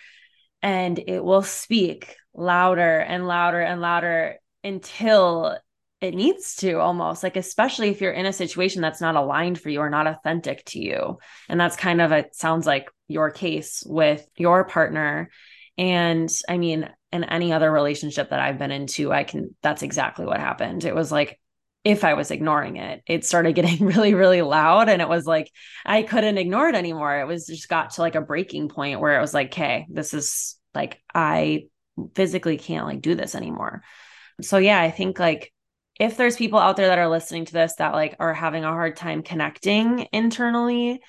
And 0.62 0.98
it 0.98 1.22
will 1.22 1.42
speak 1.42 2.16
louder 2.34 2.98
and 2.98 3.28
louder 3.28 3.60
and 3.60 3.80
louder 3.80 4.36
until 4.64 5.58
it 6.04 6.14
needs 6.14 6.56
to 6.56 6.74
almost 6.74 7.22
like 7.22 7.34
especially 7.36 7.88
if 7.88 8.02
you're 8.02 8.12
in 8.12 8.26
a 8.26 8.32
situation 8.32 8.82
that's 8.82 9.00
not 9.00 9.16
aligned 9.16 9.58
for 9.58 9.70
you 9.70 9.80
or 9.80 9.88
not 9.88 10.06
authentic 10.06 10.62
to 10.66 10.78
you 10.78 11.18
and 11.48 11.58
that's 11.58 11.76
kind 11.76 12.02
of 12.02 12.12
it 12.12 12.34
sounds 12.34 12.66
like 12.66 12.90
your 13.08 13.30
case 13.30 13.82
with 13.86 14.26
your 14.36 14.64
partner 14.64 15.30
and 15.78 16.30
i 16.46 16.58
mean 16.58 16.90
in 17.10 17.24
any 17.24 17.54
other 17.54 17.72
relationship 17.72 18.28
that 18.28 18.38
i've 18.38 18.58
been 18.58 18.70
into 18.70 19.12
i 19.12 19.24
can 19.24 19.56
that's 19.62 19.82
exactly 19.82 20.26
what 20.26 20.38
happened 20.38 20.84
it 20.84 20.94
was 20.94 21.10
like 21.10 21.40
if 21.84 22.02
I 22.02 22.14
was 22.14 22.30
ignoring 22.30 22.76
it, 22.78 23.02
it 23.06 23.26
started 23.26 23.52
getting 23.56 23.84
really, 23.84 24.14
really 24.14 24.40
loud. 24.40 24.88
And 24.88 25.02
it 25.02 25.08
was 25.08 25.26
like, 25.26 25.52
I 25.84 26.02
couldn't 26.02 26.38
ignore 26.38 26.66
it 26.70 26.74
anymore. 26.74 27.20
It 27.20 27.26
was 27.26 27.46
just 27.46 27.68
got 27.68 27.90
to 27.90 28.00
like 28.00 28.14
a 28.14 28.22
breaking 28.22 28.70
point 28.70 29.00
where 29.00 29.18
it 29.18 29.20
was 29.20 29.34
like, 29.34 29.48
okay, 29.48 29.86
this 29.90 30.14
is 30.14 30.56
like, 30.74 31.02
I 31.14 31.66
physically 32.14 32.56
can't 32.56 32.86
like 32.86 33.02
do 33.02 33.14
this 33.14 33.34
anymore. 33.34 33.82
So, 34.40 34.56
yeah, 34.56 34.80
I 34.80 34.90
think 34.90 35.18
like 35.18 35.52
if 35.98 36.16
there's 36.16 36.36
people 36.36 36.58
out 36.58 36.76
there 36.76 36.88
that 36.88 36.98
are 36.98 37.08
listening 37.08 37.44
to 37.44 37.52
this 37.52 37.74
that 37.76 37.92
like 37.92 38.16
are 38.18 38.34
having 38.34 38.64
a 38.64 38.68
hard 38.68 38.96
time 38.96 39.22
connecting 39.22 40.08
internally, 40.12 41.00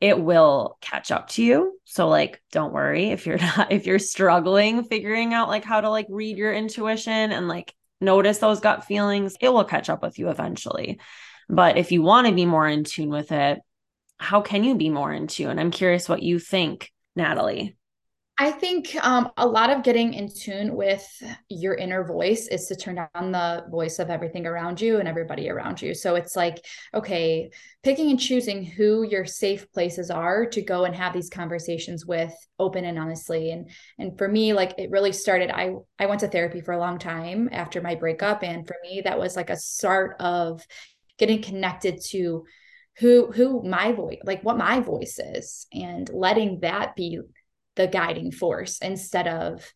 it 0.00 0.18
will 0.20 0.78
catch 0.80 1.10
up 1.10 1.28
to 1.30 1.42
you. 1.42 1.78
So 1.84 2.08
like 2.08 2.42
don't 2.52 2.72
worry 2.72 3.10
if 3.10 3.26
you're 3.26 3.38
not 3.56 3.72
if 3.72 3.86
you're 3.86 3.98
struggling 3.98 4.84
figuring 4.84 5.34
out 5.34 5.48
like 5.48 5.64
how 5.64 5.80
to 5.80 5.90
like 5.90 6.06
read 6.08 6.38
your 6.38 6.52
intuition 6.52 7.32
and 7.32 7.48
like 7.48 7.74
notice 8.00 8.38
those 8.38 8.60
gut 8.60 8.84
feelings, 8.84 9.36
it 9.40 9.48
will 9.48 9.64
catch 9.64 9.88
up 9.88 10.02
with 10.02 10.18
you 10.18 10.28
eventually. 10.30 11.00
But 11.48 11.78
if 11.78 11.92
you 11.92 12.02
want 12.02 12.26
to 12.26 12.34
be 12.34 12.46
more 12.46 12.66
in 12.66 12.84
tune 12.84 13.10
with 13.10 13.32
it, 13.32 13.60
how 14.18 14.40
can 14.40 14.64
you 14.64 14.74
be 14.74 14.90
more 14.90 15.12
in 15.12 15.26
tune? 15.26 15.58
I'm 15.58 15.70
curious 15.70 16.08
what 16.08 16.22
you 16.22 16.38
think, 16.38 16.90
Natalie. 17.14 17.75
I 18.38 18.50
think 18.50 18.94
um, 19.02 19.30
a 19.38 19.46
lot 19.46 19.70
of 19.70 19.82
getting 19.82 20.12
in 20.12 20.28
tune 20.28 20.76
with 20.76 21.06
your 21.48 21.74
inner 21.74 22.04
voice 22.04 22.48
is 22.48 22.66
to 22.66 22.76
turn 22.76 22.96
down 22.96 23.32
the 23.32 23.64
voice 23.70 23.98
of 23.98 24.10
everything 24.10 24.46
around 24.46 24.78
you 24.78 24.98
and 24.98 25.08
everybody 25.08 25.48
around 25.48 25.80
you. 25.80 25.94
So 25.94 26.16
it's 26.16 26.36
like, 26.36 26.62
okay, 26.92 27.50
picking 27.82 28.10
and 28.10 28.20
choosing 28.20 28.62
who 28.62 29.04
your 29.04 29.24
safe 29.24 29.72
places 29.72 30.10
are 30.10 30.44
to 30.50 30.60
go 30.60 30.84
and 30.84 30.94
have 30.94 31.14
these 31.14 31.30
conversations 31.30 32.04
with 32.04 32.34
open 32.58 32.84
and 32.84 32.98
honestly. 32.98 33.52
And 33.52 33.70
and 33.98 34.18
for 34.18 34.28
me, 34.28 34.52
like 34.52 34.74
it 34.76 34.90
really 34.90 35.12
started. 35.12 35.50
I 35.50 35.72
I 35.98 36.04
went 36.04 36.20
to 36.20 36.28
therapy 36.28 36.60
for 36.60 36.72
a 36.72 36.78
long 36.78 36.98
time 36.98 37.48
after 37.52 37.80
my 37.80 37.94
breakup, 37.94 38.42
and 38.42 38.66
for 38.66 38.76
me, 38.82 39.00
that 39.04 39.18
was 39.18 39.34
like 39.34 39.48
a 39.48 39.56
start 39.56 40.16
of 40.20 40.62
getting 41.16 41.40
connected 41.40 42.02
to 42.10 42.44
who 42.98 43.30
who 43.32 43.62
my 43.62 43.92
voice 43.92 44.18
like 44.24 44.42
what 44.42 44.56
my 44.56 44.80
voice 44.80 45.18
is 45.18 45.66
and 45.72 46.10
letting 46.12 46.60
that 46.60 46.96
be 46.96 47.20
the 47.76 47.86
guiding 47.86 48.32
force 48.32 48.78
instead 48.78 49.28
of 49.28 49.70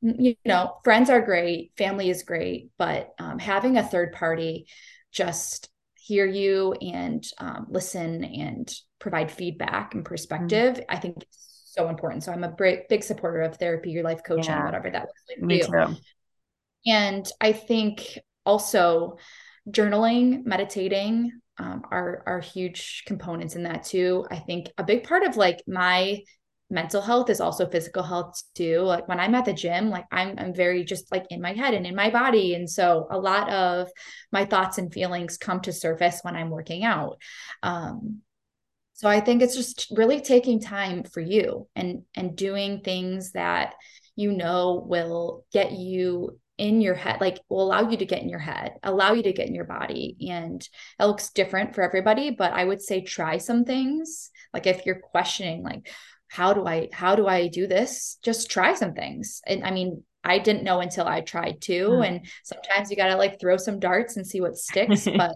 you 0.00 0.36
know 0.44 0.76
friends 0.84 1.10
are 1.10 1.20
great 1.20 1.72
family 1.76 2.10
is 2.10 2.22
great 2.22 2.70
but 2.78 3.14
um, 3.18 3.38
having 3.38 3.76
a 3.76 3.82
third 3.82 4.12
party 4.12 4.66
just 5.10 5.70
hear 5.96 6.26
you 6.26 6.72
and 6.74 7.24
um, 7.38 7.66
listen 7.68 8.24
and 8.24 8.72
provide 8.98 9.30
feedback 9.30 9.94
and 9.94 10.04
perspective 10.04 10.74
mm-hmm. 10.74 10.90
i 10.90 10.96
think 10.96 11.16
it's 11.20 11.72
so 11.74 11.88
important 11.88 12.22
so 12.22 12.32
i'm 12.32 12.44
a 12.44 12.48
big, 12.48 12.86
big 12.88 13.02
supporter 13.02 13.42
of 13.42 13.56
therapy 13.56 13.90
your 13.90 14.04
life 14.04 14.20
coaching 14.24 14.44
yeah. 14.52 14.64
whatever 14.64 14.90
that 14.90 15.02
looks 15.02 15.22
like 15.28 15.42
me 15.42 15.60
too 15.60 15.96
and 16.86 17.30
i 17.40 17.52
think 17.52 18.18
also 18.46 19.16
journaling 19.68 20.44
meditating 20.44 21.32
um, 21.58 21.82
are 21.90 22.22
are 22.26 22.40
huge 22.40 23.02
components 23.06 23.56
in 23.56 23.64
that 23.64 23.82
too 23.82 24.24
i 24.30 24.36
think 24.36 24.70
a 24.78 24.84
big 24.84 25.02
part 25.02 25.24
of 25.24 25.36
like 25.36 25.62
my 25.66 26.22
mental 26.70 27.00
health 27.00 27.30
is 27.30 27.40
also 27.40 27.68
physical 27.68 28.02
health 28.02 28.42
too. 28.54 28.80
Like 28.80 29.08
when 29.08 29.20
i'm 29.20 29.34
at 29.34 29.44
the 29.44 29.52
gym 29.52 29.90
like 29.90 30.04
i'm 30.12 30.34
i'm 30.38 30.54
very 30.54 30.84
just 30.84 31.10
like 31.10 31.26
in 31.30 31.40
my 31.40 31.52
head 31.52 31.74
and 31.74 31.86
in 31.86 31.94
my 31.94 32.10
body. 32.10 32.54
And 32.54 32.68
so 32.68 33.06
a 33.10 33.18
lot 33.18 33.50
of 33.50 33.88
my 34.32 34.44
thoughts 34.44 34.78
and 34.78 34.92
feelings 34.92 35.38
come 35.38 35.60
to 35.62 35.72
surface 35.72 36.20
when 36.22 36.36
i'm 36.36 36.50
working 36.50 36.84
out. 36.84 37.18
Um 37.62 38.20
so 38.92 39.08
i 39.08 39.20
think 39.20 39.42
it's 39.42 39.56
just 39.56 39.92
really 39.96 40.20
taking 40.20 40.60
time 40.60 41.04
for 41.04 41.20
you 41.20 41.68
and 41.76 42.02
and 42.14 42.36
doing 42.36 42.80
things 42.80 43.32
that 43.32 43.74
you 44.16 44.32
know 44.32 44.84
will 44.86 45.44
get 45.52 45.72
you 45.72 46.38
in 46.58 46.80
your 46.80 46.96
head 46.96 47.20
like 47.20 47.38
will 47.48 47.62
allow 47.62 47.88
you 47.88 47.96
to 47.96 48.04
get 48.04 48.20
in 48.20 48.28
your 48.28 48.40
head 48.40 48.72
allow 48.82 49.12
you 49.12 49.22
to 49.22 49.32
get 49.32 49.46
in 49.46 49.54
your 49.54 49.64
body. 49.64 50.16
And 50.28 50.60
it 50.98 51.04
looks 51.04 51.30
different 51.30 51.74
for 51.74 51.82
everybody 51.82 52.30
but 52.30 52.52
i 52.52 52.64
would 52.64 52.82
say 52.82 53.00
try 53.00 53.38
some 53.38 53.64
things. 53.64 54.30
Like 54.52 54.66
if 54.66 54.84
you're 54.84 55.00
questioning 55.00 55.62
like 55.62 55.88
how 56.28 56.52
do 56.52 56.66
I 56.66 56.88
how 56.92 57.16
do 57.16 57.26
I 57.26 57.48
do 57.48 57.66
this? 57.66 58.18
Just 58.22 58.50
try 58.50 58.74
some 58.74 58.94
things. 58.94 59.40
And 59.46 59.64
I 59.64 59.70
mean, 59.70 60.04
I 60.24 60.38
didn't 60.38 60.64
know 60.64 60.80
until 60.80 61.06
I 61.06 61.22
tried 61.22 61.60
too. 61.60 61.88
Mm. 61.88 62.06
And 62.06 62.26
sometimes 62.44 62.90
you 62.90 62.96
gotta 62.96 63.16
like 63.16 63.40
throw 63.40 63.56
some 63.56 63.80
darts 63.80 64.16
and 64.16 64.26
see 64.26 64.40
what 64.40 64.56
sticks, 64.56 65.04
but 65.16 65.34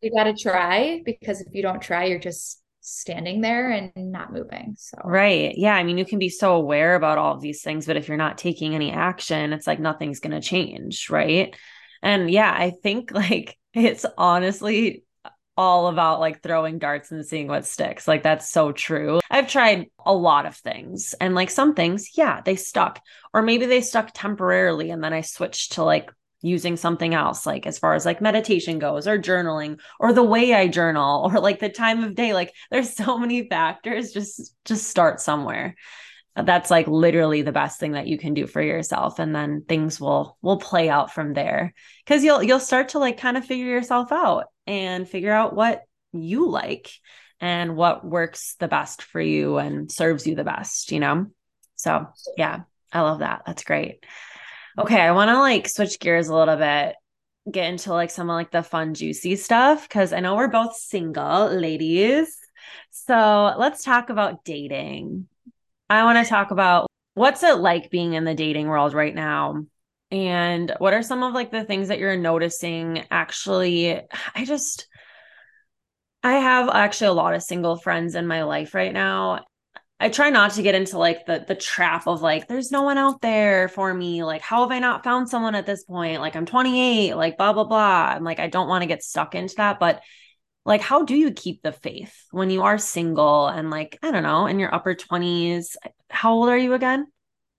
you 0.00 0.12
gotta 0.14 0.34
try 0.34 1.02
because 1.04 1.40
if 1.40 1.52
you 1.52 1.62
don't 1.62 1.82
try, 1.82 2.04
you're 2.04 2.18
just 2.18 2.62
standing 2.80 3.40
there 3.40 3.70
and 3.70 3.92
not 3.96 4.32
moving. 4.32 4.74
So 4.78 4.98
right. 5.04 5.52
Yeah. 5.56 5.74
I 5.74 5.82
mean, 5.84 5.98
you 5.98 6.04
can 6.04 6.18
be 6.18 6.28
so 6.30 6.54
aware 6.54 6.94
about 6.94 7.18
all 7.18 7.34
of 7.34 7.42
these 7.42 7.62
things, 7.62 7.86
but 7.86 7.96
if 7.96 8.08
you're 8.08 8.16
not 8.16 8.38
taking 8.38 8.74
any 8.74 8.90
action, 8.90 9.52
it's 9.52 9.66
like 9.66 9.80
nothing's 9.80 10.20
gonna 10.20 10.40
change. 10.40 11.10
Right. 11.10 11.54
And 12.02 12.30
yeah, 12.30 12.54
I 12.56 12.70
think 12.82 13.10
like 13.12 13.58
it's 13.74 14.06
honestly 14.16 15.04
all 15.60 15.88
about 15.88 16.20
like 16.20 16.42
throwing 16.42 16.78
darts 16.78 17.10
and 17.10 17.24
seeing 17.24 17.46
what 17.46 17.66
sticks. 17.66 18.08
Like 18.08 18.22
that's 18.22 18.50
so 18.50 18.72
true. 18.72 19.20
I've 19.30 19.46
tried 19.46 19.90
a 20.06 20.14
lot 20.14 20.46
of 20.46 20.56
things 20.56 21.14
and 21.20 21.34
like 21.34 21.50
some 21.50 21.74
things, 21.74 22.16
yeah, 22.16 22.40
they 22.40 22.56
stuck. 22.56 22.98
Or 23.34 23.42
maybe 23.42 23.66
they 23.66 23.82
stuck 23.82 24.10
temporarily 24.14 24.90
and 24.90 25.04
then 25.04 25.12
I 25.12 25.20
switched 25.20 25.72
to 25.72 25.84
like 25.84 26.10
using 26.40 26.78
something 26.78 27.12
else 27.12 27.44
like 27.44 27.66
as 27.66 27.78
far 27.78 27.92
as 27.92 28.06
like 28.06 28.22
meditation 28.22 28.78
goes 28.78 29.06
or 29.06 29.18
journaling 29.18 29.78
or 29.98 30.14
the 30.14 30.22
way 30.22 30.54
I 30.54 30.68
journal 30.68 31.30
or 31.30 31.38
like 31.38 31.58
the 31.58 31.68
time 31.68 32.02
of 32.04 32.14
day 32.14 32.32
like 32.32 32.54
there's 32.70 32.96
so 32.96 33.18
many 33.18 33.46
factors 33.46 34.12
just 34.12 34.54
just 34.64 34.88
start 34.88 35.20
somewhere 35.20 35.76
that's 36.36 36.70
like 36.70 36.86
literally 36.86 37.42
the 37.42 37.52
best 37.52 37.80
thing 37.80 37.92
that 37.92 38.06
you 38.06 38.16
can 38.16 38.34
do 38.34 38.46
for 38.46 38.62
yourself 38.62 39.18
and 39.18 39.34
then 39.34 39.64
things 39.68 40.00
will 40.00 40.38
will 40.42 40.58
play 40.58 40.88
out 40.88 41.12
from 41.12 41.34
there 41.34 41.74
cuz 42.06 42.22
you'll 42.22 42.42
you'll 42.42 42.60
start 42.60 42.90
to 42.90 42.98
like 42.98 43.18
kind 43.18 43.36
of 43.36 43.44
figure 43.44 43.66
yourself 43.66 44.12
out 44.12 44.44
and 44.66 45.08
figure 45.08 45.32
out 45.32 45.54
what 45.54 45.82
you 46.12 46.48
like 46.48 46.90
and 47.40 47.76
what 47.76 48.04
works 48.04 48.54
the 48.58 48.68
best 48.68 49.02
for 49.02 49.20
you 49.20 49.56
and 49.58 49.90
serves 49.90 50.26
you 50.26 50.34
the 50.34 50.44
best, 50.44 50.92
you 50.92 51.00
know? 51.00 51.26
So, 51.76 52.06
yeah, 52.36 52.60
I 52.92 53.00
love 53.00 53.20
that. 53.20 53.42
That's 53.46 53.64
great. 53.64 54.04
Okay, 54.78 55.00
I 55.00 55.12
want 55.12 55.30
to 55.30 55.38
like 55.38 55.68
switch 55.68 55.98
gears 55.98 56.28
a 56.28 56.34
little 56.34 56.56
bit, 56.56 56.96
get 57.50 57.70
into 57.70 57.92
like 57.92 58.10
some 58.10 58.28
of 58.28 58.34
like 58.34 58.50
the 58.50 58.62
fun, 58.62 58.94
juicy 58.94 59.36
stuff 59.36 59.88
because 59.88 60.12
I 60.12 60.20
know 60.20 60.36
we're 60.36 60.48
both 60.48 60.76
single 60.76 61.48
ladies. 61.48 62.36
So, 62.90 63.54
let's 63.58 63.82
talk 63.82 64.10
about 64.10 64.44
dating. 64.44 65.26
I 65.90 66.04
want 66.04 66.24
to 66.24 66.30
talk 66.30 66.52
about 66.52 66.86
what's 67.14 67.42
it 67.42 67.58
like 67.58 67.90
being 67.90 68.14
in 68.14 68.24
the 68.24 68.34
dating 68.34 68.68
world 68.68 68.94
right 68.94 69.14
now? 69.14 69.64
And 70.12 70.72
what 70.78 70.94
are 70.94 71.02
some 71.02 71.22
of 71.24 71.34
like 71.34 71.50
the 71.50 71.64
things 71.64 71.88
that 71.88 71.98
you're 71.98 72.16
noticing 72.16 73.04
actually? 73.10 74.00
I 74.34 74.44
just, 74.44 74.86
I 76.22 76.34
have 76.34 76.68
actually 76.68 77.08
a 77.08 77.12
lot 77.12 77.34
of 77.34 77.42
single 77.42 77.76
friends 77.76 78.14
in 78.14 78.28
my 78.28 78.44
life 78.44 78.72
right 78.72 78.92
now. 78.92 79.44
I 79.98 80.08
try 80.08 80.30
not 80.30 80.52
to 80.52 80.62
get 80.62 80.74
into 80.74 80.96
like 80.96 81.26
the 81.26 81.44
the 81.46 81.54
trap 81.54 82.06
of 82.06 82.22
like 82.22 82.48
there's 82.48 82.70
no 82.72 82.82
one 82.82 82.96
out 82.96 83.20
there 83.20 83.68
for 83.68 83.92
me. 83.92 84.24
Like 84.24 84.40
how 84.40 84.62
have 84.62 84.70
I 84.70 84.78
not 84.78 85.04
found 85.04 85.28
someone 85.28 85.54
at 85.54 85.66
this 85.66 85.84
point? 85.84 86.20
Like 86.20 86.36
I'm 86.36 86.46
28, 86.46 87.14
like 87.16 87.36
blah 87.36 87.52
blah 87.52 87.64
blah. 87.64 88.14
I'm 88.16 88.24
like 88.24 88.40
I 88.40 88.46
don't 88.46 88.68
want 88.68 88.82
to 88.82 88.88
get 88.88 89.02
stuck 89.02 89.34
into 89.34 89.56
that, 89.56 89.78
but 89.78 90.02
like 90.64 90.80
how 90.80 91.04
do 91.04 91.16
you 91.16 91.32
keep 91.32 91.62
the 91.62 91.72
faith 91.72 92.14
when 92.30 92.50
you 92.50 92.62
are 92.62 92.78
single 92.78 93.48
and 93.48 93.70
like 93.70 93.98
I 94.02 94.10
don't 94.10 94.22
know, 94.22 94.46
in 94.46 94.58
your 94.58 94.74
upper 94.74 94.94
20s? 94.94 95.76
How 96.10 96.34
old 96.34 96.48
are 96.48 96.58
you 96.58 96.74
again? 96.74 97.06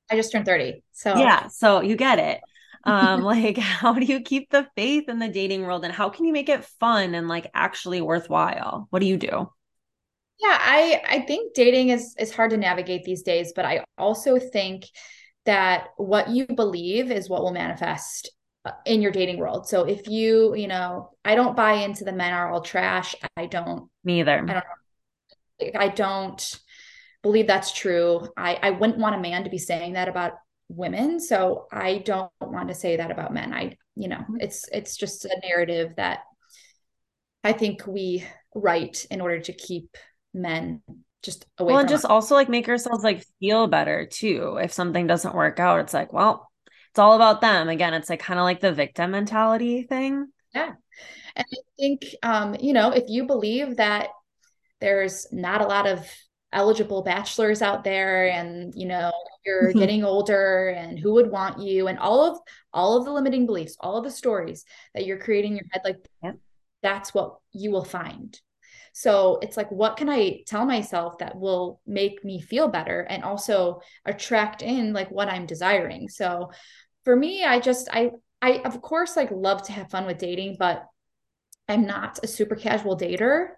I 0.09 0.15
just 0.15 0.31
turned 0.31 0.45
30. 0.45 0.83
So 0.91 1.13
Yeah, 1.13 1.47
so 1.47 1.81
you 1.81 1.95
get 1.95 2.19
it. 2.19 2.41
Um 2.83 3.21
like 3.21 3.57
how 3.57 3.93
do 3.93 4.05
you 4.05 4.21
keep 4.21 4.49
the 4.49 4.67
faith 4.75 5.07
in 5.07 5.19
the 5.19 5.27
dating 5.27 5.61
world 5.63 5.83
and 5.85 5.93
how 5.93 6.09
can 6.09 6.25
you 6.25 6.33
make 6.33 6.49
it 6.49 6.65
fun 6.65 7.13
and 7.13 7.27
like 7.27 7.47
actually 7.53 8.01
worthwhile? 8.01 8.87
What 8.89 8.99
do 8.99 9.05
you 9.05 9.17
do? 9.17 9.49
Yeah, 10.39 10.57
I 10.59 11.01
I 11.07 11.19
think 11.21 11.53
dating 11.53 11.89
is 11.89 12.15
is 12.17 12.33
hard 12.33 12.51
to 12.51 12.57
navigate 12.57 13.03
these 13.03 13.21
days, 13.21 13.53
but 13.55 13.65
I 13.65 13.83
also 13.97 14.39
think 14.39 14.85
that 15.45 15.89
what 15.97 16.29
you 16.29 16.47
believe 16.47 17.11
is 17.11 17.29
what 17.29 17.41
will 17.43 17.51
manifest 17.53 18.31
in 18.85 19.01
your 19.01 19.11
dating 19.11 19.37
world. 19.37 19.67
So 19.67 19.83
if 19.83 20.07
you, 20.07 20.55
you 20.55 20.67
know, 20.67 21.11
I 21.25 21.35
don't 21.35 21.55
buy 21.55 21.73
into 21.73 22.03
the 22.03 22.11
men 22.11 22.33
are 22.33 22.51
all 22.51 22.61
trash. 22.61 23.15
I 23.35 23.47
don't 23.47 23.89
Me 24.03 24.19
either. 24.19 24.45
I 24.47 24.53
don't 24.53 25.75
I 25.75 25.87
don't 25.89 26.59
believe 27.23 27.47
that's 27.47 27.71
true. 27.71 28.27
I 28.37 28.59
I 28.61 28.69
wouldn't 28.71 28.99
want 28.99 29.15
a 29.15 29.19
man 29.19 29.43
to 29.43 29.49
be 29.49 29.57
saying 29.57 29.93
that 29.93 30.07
about 30.07 30.33
women, 30.69 31.19
so 31.19 31.67
I 31.71 31.99
don't 31.99 32.31
want 32.41 32.69
to 32.69 32.75
say 32.75 32.97
that 32.97 33.11
about 33.11 33.33
men. 33.33 33.53
I, 33.53 33.77
you 33.95 34.07
know, 34.07 34.17
mm-hmm. 34.17 34.37
it's 34.39 34.67
it's 34.71 34.95
just 34.97 35.25
a 35.25 35.41
narrative 35.43 35.93
that 35.97 36.19
I 37.43 37.53
think 37.53 37.85
we 37.87 38.25
write 38.55 39.05
in 39.09 39.21
order 39.21 39.39
to 39.39 39.53
keep 39.53 39.97
men 40.33 40.81
just 41.23 41.45
away. 41.57 41.73
Well, 41.73 41.79
and 41.81 41.89
just 41.89 42.05
us. 42.05 42.11
also 42.11 42.35
like 42.35 42.49
make 42.49 42.69
ourselves 42.69 43.03
like 43.03 43.25
feel 43.39 43.67
better 43.67 44.05
too. 44.05 44.57
If 44.61 44.73
something 44.73 45.07
doesn't 45.07 45.35
work 45.35 45.59
out, 45.59 45.81
it's 45.81 45.93
like, 45.93 46.13
well, 46.13 46.50
it's 46.91 46.99
all 46.99 47.15
about 47.15 47.39
them. 47.39 47.69
Again, 47.69 47.93
it's 47.93 48.09
like 48.09 48.19
kind 48.19 48.39
of 48.39 48.43
like 48.43 48.59
the 48.59 48.73
victim 48.73 49.11
mentality 49.11 49.83
thing. 49.83 50.27
Yeah. 50.53 50.73
And 51.35 51.45
I 51.49 51.57
think 51.79 52.03
um, 52.21 52.55
you 52.59 52.73
know, 52.73 52.91
if 52.91 53.05
you 53.07 53.25
believe 53.25 53.77
that 53.77 54.09
there's 54.81 55.31
not 55.31 55.61
a 55.61 55.67
lot 55.67 55.87
of 55.87 56.05
eligible 56.53 57.01
bachelors 57.01 57.61
out 57.61 57.85
there 57.85 58.29
and 58.29 58.73
you 58.75 58.85
know 58.85 59.09
you're 59.45 59.69
mm-hmm. 59.69 59.79
getting 59.79 60.03
older 60.03 60.67
and 60.67 60.99
who 60.99 61.13
would 61.13 61.31
want 61.31 61.61
you 61.61 61.87
and 61.87 61.97
all 61.97 62.29
of 62.29 62.37
all 62.73 62.97
of 62.97 63.05
the 63.05 63.11
limiting 63.11 63.45
beliefs 63.45 63.77
all 63.79 63.95
of 63.95 64.03
the 64.03 64.11
stories 64.11 64.65
that 64.93 65.05
you're 65.05 65.17
creating 65.17 65.53
in 65.53 65.59
your 65.59 65.67
head 65.71 65.81
like 65.85 66.09
yeah. 66.21 66.33
that's 66.83 67.13
what 67.13 67.37
you 67.53 67.71
will 67.71 67.85
find 67.85 68.37
so 68.93 69.39
it's 69.41 69.57
like, 69.57 69.71
what 69.71 69.97
can 69.97 70.09
I 70.09 70.41
tell 70.45 70.65
myself 70.65 71.17
that 71.19 71.37
will 71.37 71.79
make 71.87 72.23
me 72.25 72.41
feel 72.41 72.67
better 72.67 73.01
and 73.01 73.23
also 73.23 73.81
attract 74.05 74.61
in 74.61 74.93
like 74.93 75.09
what 75.09 75.29
I'm 75.29 75.45
desiring? 75.45 76.09
So 76.09 76.51
for 77.03 77.15
me, 77.15 77.43
I 77.43 77.59
just, 77.59 77.89
I, 77.91 78.11
I 78.41 78.61
of 78.65 78.81
course 78.81 79.15
like 79.15 79.29
love 79.31 79.63
to 79.63 79.71
have 79.71 79.89
fun 79.89 80.05
with 80.05 80.17
dating, 80.17 80.57
but 80.59 80.85
I'm 81.67 81.85
not 81.85 82.19
a 82.23 82.27
super 82.27 82.55
casual 82.55 82.97
dater. 82.97 83.49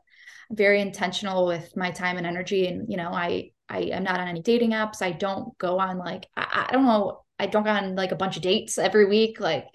I'm 0.49 0.55
very 0.55 0.81
intentional 0.81 1.47
with 1.47 1.75
my 1.75 1.91
time 1.91 2.17
and 2.17 2.27
energy. 2.27 2.67
And, 2.67 2.89
you 2.89 2.97
know, 2.97 3.09
I, 3.09 3.51
I 3.69 3.79
am 3.79 4.03
not 4.03 4.19
on 4.19 4.27
any 4.27 4.41
dating 4.41 4.71
apps. 4.71 5.01
I 5.01 5.11
don't 5.11 5.57
go 5.57 5.79
on 5.79 5.97
like, 5.97 6.27
I, 6.35 6.67
I 6.69 6.71
don't 6.73 6.85
know, 6.85 7.23
I 7.39 7.47
don't 7.47 7.63
go 7.63 7.71
on 7.71 7.95
like 7.95 8.11
a 8.11 8.17
bunch 8.17 8.35
of 8.35 8.43
dates 8.43 8.77
every 8.77 9.05
week. 9.05 9.39
Like, 9.39 9.65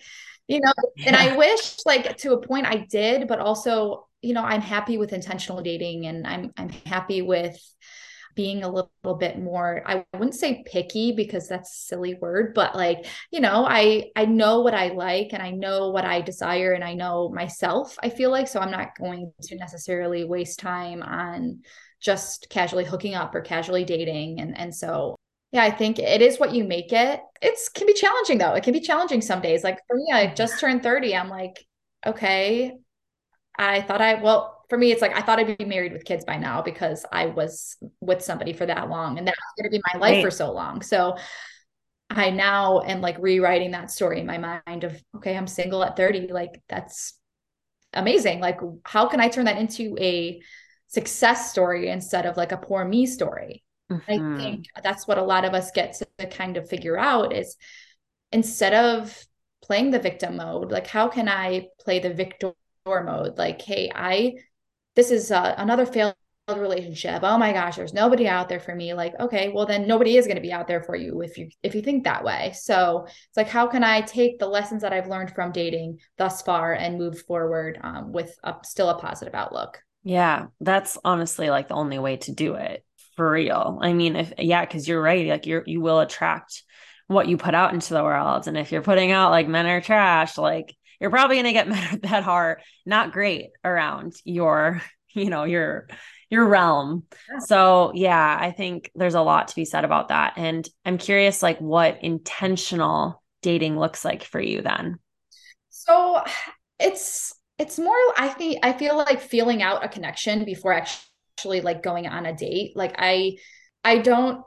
you 0.47 0.61
know, 0.61 0.73
yeah. 0.97 1.09
and 1.09 1.17
I 1.17 1.37
wish 1.37 1.79
like 1.85 2.17
to 2.19 2.33
a 2.33 2.41
point 2.41 2.67
I 2.67 2.87
did, 2.89 3.29
but 3.29 3.41
also 3.41 4.09
you 4.23 4.35
know 4.35 4.43
i'm 4.43 4.61
happy 4.61 4.99
with 4.99 5.13
intentional 5.13 5.63
dating 5.63 6.07
and 6.07 6.27
i'm 6.27 6.53
i'm 6.57 6.69
happy 6.69 7.23
with 7.23 7.57
being 8.39 8.63
a 8.63 8.69
little, 8.69 8.89
bit 9.19 9.39
more 9.39 9.83
i 9.87 10.05
wouldn't 10.13 10.35
say 10.35 10.63
picky 10.67 11.13
because 11.13 11.49
that's 11.49 11.71
a 11.71 11.87
silly 11.87 12.15
word 12.21 12.53
but 12.55 12.77
like 12.77 13.07
you 13.33 13.41
know 13.41 13.65
i 13.67 14.05
i 14.17 14.27
know 14.27 14.61
what 14.61 14.75
i 14.75 14.89
like 14.89 15.31
and 15.33 15.43
i 15.43 15.51
know 15.51 15.89
what 15.89 16.05
i 16.05 16.21
desire 16.21 16.73
and 16.73 16.85
i 16.85 16.93
know 16.93 17.31
myself 17.31 17.97
i 18.03 18.11
feel 18.11 18.31
like. 18.31 18.47
So 18.47 18.61
i'm 18.61 18.71
not 18.71 18.97
going 18.99 19.33
to 19.45 19.57
necessarily 19.57 20.25
waste 20.25 20.59
time 20.59 21.03
on 21.03 21.63
just 22.01 22.49
casually 22.51 22.85
hooking 22.85 23.15
up 23.15 23.35
or 23.35 23.41
casually 23.41 23.85
dating. 23.85 24.41
And 24.41 24.57
and 24.57 24.75
so 24.75 25.17
yeah 25.53 25.65
i 25.65 25.71
think 25.71 25.99
it 25.99 26.21
is 26.21 26.39
what 26.39 26.53
you 26.53 26.65
make 26.65 26.93
it. 26.93 27.21
It's 27.41 27.71
can 27.71 27.87
be 27.87 27.95
challenging 27.95 28.39
though. 28.39 28.53
It 28.53 28.63
can 28.63 28.75
be 28.75 28.81
challenging 28.81 29.23
some 29.23 29.41
days. 29.41 29.65
Like 29.65 29.79
for 29.89 29.97
me 29.97 30.13
i 30.13 30.33
just 30.35 30.61
turned 30.61 30.83
30 30.83 31.17
i'm 31.17 31.31
like 31.31 31.67
okay 32.07 32.79
I 33.59 33.83
thought 33.83 34.01
I, 34.01 34.23
well, 34.23 34.58
for 34.69 34.77
me, 34.77 34.93
it's 34.93 35.03
like 35.03 35.17
I 35.17 35.23
thought 35.23 35.39
I'd 35.39 35.57
be 35.57 35.65
married 35.65 35.93
with 35.93 36.05
kids 36.05 36.25
by 36.25 36.37
now 36.37 36.63
because 36.63 37.07
I 37.11 37.27
was 37.27 37.77
with 38.01 38.23
somebody 38.23 38.53
for 38.53 38.67
that 38.67 38.91
long 38.91 39.19
and 39.19 39.27
that 39.27 39.35
was 39.35 39.63
going 39.63 39.73
to 39.73 39.77
be 39.77 39.83
my 39.93 39.99
life 39.99 40.17
right. 40.17 40.25
for 40.25 40.31
so 40.31 40.53
long. 40.53 40.83
So 40.83 41.17
I 42.11 42.31
now 42.31 42.83
am 42.83 43.01
like 43.01 43.17
rewriting 43.19 43.71
that 43.71 43.91
story 43.91 44.21
in 44.21 44.27
my 44.27 44.39
mind 44.67 44.85
of, 44.85 45.03
okay, 45.17 45.37
I'm 45.37 45.47
single 45.47 45.83
at 45.85 45.97
30. 45.97 46.29
Like 46.29 46.63
that's 46.69 47.15
amazing. 47.95 48.41
Like, 48.41 48.61
how 48.85 49.09
can 49.09 49.21
I 49.21 49.29
turn 49.29 49.47
that 49.47 49.59
into 49.59 49.97
a 49.99 50.41
success 50.89 51.51
story 51.51 51.89
instead 51.89 52.27
of 52.27 52.37
like 52.37 52.53
a 52.53 52.59
poor 52.59 52.85
me 52.85 53.07
story? 53.07 53.65
Mm-hmm. 53.91 54.11
I 54.11 54.39
think 54.39 54.65
that's 54.83 55.09
what 55.09 55.17
a 55.17 55.23
lot 55.23 55.47
of 55.47 55.55
us 55.55 55.71
get 55.71 55.95
to 55.95 56.27
kind 56.27 56.59
of 56.59 56.69
figure 56.69 56.99
out 56.99 57.35
is 57.35 57.57
instead 58.33 58.75
of 58.75 59.25
playing 59.63 59.91
the 59.91 59.99
victim 59.99 60.37
mode, 60.37 60.71
like, 60.71 60.87
how 60.87 61.09
can 61.09 61.27
I 61.27 61.69
play 61.81 62.01
the 62.01 62.13
victor 62.13 62.53
mode 62.87 63.37
like 63.37 63.61
hey 63.61 63.91
i 63.95 64.33
this 64.99 65.13
is 65.13 65.31
uh, 65.31 65.55
another 65.59 65.87
failed 65.87 66.17
relationship. 66.49 67.21
Oh 67.23 67.39
my 67.39 67.53
gosh 67.53 67.77
there's 67.77 67.93
nobody 67.93 68.27
out 68.27 68.49
there 68.49 68.59
for 68.59 68.75
me. 68.75 68.95
Like 68.95 69.15
okay 69.21 69.53
well 69.55 69.65
then 69.65 69.87
nobody 69.87 70.17
is 70.17 70.27
going 70.27 70.39
to 70.39 70.43
be 70.43 70.51
out 70.51 70.67
there 70.67 70.83
for 70.83 70.97
you 70.97 71.21
if 71.23 71.39
you 71.39 71.51
if 71.63 71.77
you 71.77 71.83
think 71.83 72.03
that 72.03 72.25
way. 72.25 72.53
So 72.55 73.05
it's 73.07 73.37
like 73.37 73.47
how 73.49 73.69
can 73.69 73.85
i 73.85 74.01
take 74.01 74.41
the 74.41 74.49
lessons 74.49 74.83
that 74.83 74.93
i've 74.93 75.07
learned 75.07 75.31
from 75.35 75.53
dating 75.53 75.99
thus 76.17 76.43
far 76.43 76.73
and 76.73 76.99
move 76.99 77.21
forward 77.29 77.79
um, 77.81 78.13
with 78.13 78.35
a, 78.43 78.57
still 78.65 78.89
a 78.89 78.99
positive 78.99 79.37
outlook? 79.37 79.81
Yeah 80.03 80.47
that's 80.61 80.99
honestly 81.05 81.49
like 81.49 81.69
the 81.69 81.75
only 81.75 82.01
way 82.01 82.17
to 82.17 82.33
do 82.33 82.55
it 82.55 82.85
for 83.15 83.31
real. 83.31 83.79
I 83.81 83.93
mean 83.93 84.17
if 84.17 84.33
yeah 84.39 84.65
because 84.65 84.89
you're 84.89 85.03
right 85.03 85.29
like 85.29 85.47
you're 85.47 85.63
you 85.65 85.81
will 85.81 86.01
attract 86.01 86.65
what 87.07 87.29
you 87.29 87.37
put 87.37 87.55
out 87.55 87.73
into 87.73 87.95
the 87.95 88.03
world. 88.03 88.49
And 88.49 88.59
if 88.59 88.73
you're 88.73 88.83
putting 88.83 89.13
out 89.13 89.31
like 89.31 89.47
men 89.47 89.67
are 89.67 89.81
trash 89.81 90.37
like 90.39 90.75
you're 91.01 91.11
probably 91.11 91.37
going 91.37 91.47
to 91.47 91.53
get 91.53 91.69
men 91.69 92.01
that 92.03 92.27
are 92.27 92.61
not 92.87 93.13
great 93.13 93.51
around 93.65 94.15
your, 94.25 94.83
you 95.15 95.31
know, 95.31 95.45
your 95.45 95.89
your 96.31 96.47
realm. 96.47 97.05
Yeah. 97.31 97.39
So, 97.39 97.93
yeah, 97.95 98.39
I 98.39 98.51
think 98.51 98.91
there's 98.95 99.15
a 99.15 99.23
lot 99.23 99.49
to 99.49 99.57
be 99.57 99.65
said 99.65 99.85
about 99.85 100.09
that. 100.09 100.35
And 100.37 100.69
I'm 100.85 100.99
curious 100.99 101.43
like 101.43 101.59
what 101.59 102.05
intentional 102.05 103.23
dating 103.41 103.79
looks 103.79 104.05
like 104.05 104.25
for 104.25 104.41
you 104.41 104.61
then. 104.61 104.99
So, 105.71 106.23
it's 106.79 107.35
it's 107.59 107.79
more 107.79 107.97
I 108.17 108.29
think 108.29 108.59
I 108.63 108.73
feel 108.73 108.97
like 108.97 109.21
feeling 109.21 109.63
out 109.63 109.85
a 109.85 109.89
connection 109.89 110.45
before 110.45 110.73
actually 110.73 111.61
like 111.61 111.83
going 111.83 112.07
on 112.07 112.27
a 112.27 112.37
date. 112.37 112.77
Like 112.77 112.95
I 112.99 113.39
I 113.83 113.99
don't 113.99 114.43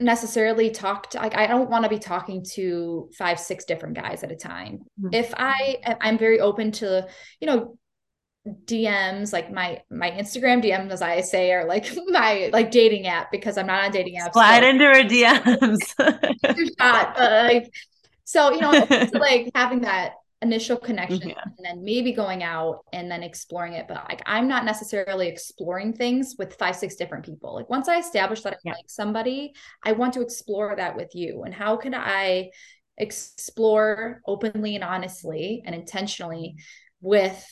necessarily 0.00 0.70
talk 0.70 1.10
to 1.10 1.18
like 1.18 1.36
I 1.36 1.46
don't 1.46 1.70
want 1.70 1.84
to 1.84 1.88
be 1.88 1.98
talking 1.98 2.44
to 2.54 3.08
five 3.16 3.38
six 3.38 3.64
different 3.64 3.94
guys 3.94 4.22
at 4.22 4.32
a 4.32 4.36
time. 4.36 4.80
Mm-hmm. 5.00 5.14
If 5.14 5.32
I 5.36 5.96
I'm 6.00 6.18
very 6.18 6.40
open 6.40 6.72
to, 6.72 7.06
you 7.40 7.46
know, 7.46 7.78
DMs 8.66 9.32
like 9.32 9.50
my 9.50 9.80
my 9.90 10.10
Instagram 10.10 10.62
DMs 10.62 10.90
as 10.90 11.00
I 11.00 11.22
say 11.22 11.52
are 11.52 11.66
like 11.66 11.90
my 12.08 12.50
like 12.52 12.70
dating 12.70 13.06
app 13.06 13.30
because 13.30 13.56
I'm 13.56 13.66
not 13.66 13.84
on 13.84 13.90
dating 13.90 14.20
apps. 14.20 14.32
Slide 14.32 14.62
so. 14.62 14.68
into 14.68 14.84
her 14.84 15.02
DMs. 15.04 16.74
shot, 16.78 17.18
like, 17.18 17.72
so 18.24 18.52
you 18.52 18.60
know, 18.60 18.70
like 19.18 19.50
having 19.54 19.82
that 19.82 20.14
initial 20.42 20.76
connection 20.76 21.30
yeah. 21.30 21.42
and 21.44 21.64
then 21.64 21.84
maybe 21.84 22.12
going 22.12 22.42
out 22.42 22.84
and 22.92 23.10
then 23.10 23.22
exploring 23.22 23.72
it 23.72 23.86
but 23.88 24.04
like 24.08 24.22
i'm 24.26 24.46
not 24.46 24.64
necessarily 24.64 25.28
exploring 25.28 25.92
things 25.92 26.34
with 26.38 26.54
five 26.56 26.76
six 26.76 26.96
different 26.96 27.24
people 27.24 27.54
like 27.54 27.68
once 27.70 27.88
i 27.88 27.98
establish 27.98 28.42
that 28.42 28.52
i 28.52 28.56
yeah. 28.64 28.72
like 28.72 28.84
somebody 28.88 29.52
i 29.84 29.92
want 29.92 30.12
to 30.12 30.20
explore 30.20 30.74
that 30.76 30.96
with 30.96 31.14
you 31.14 31.44
and 31.44 31.54
how 31.54 31.76
can 31.76 31.94
i 31.94 32.50
explore 32.98 34.20
openly 34.26 34.74
and 34.74 34.84
honestly 34.84 35.62
and 35.64 35.74
intentionally 35.74 36.56
with 37.00 37.44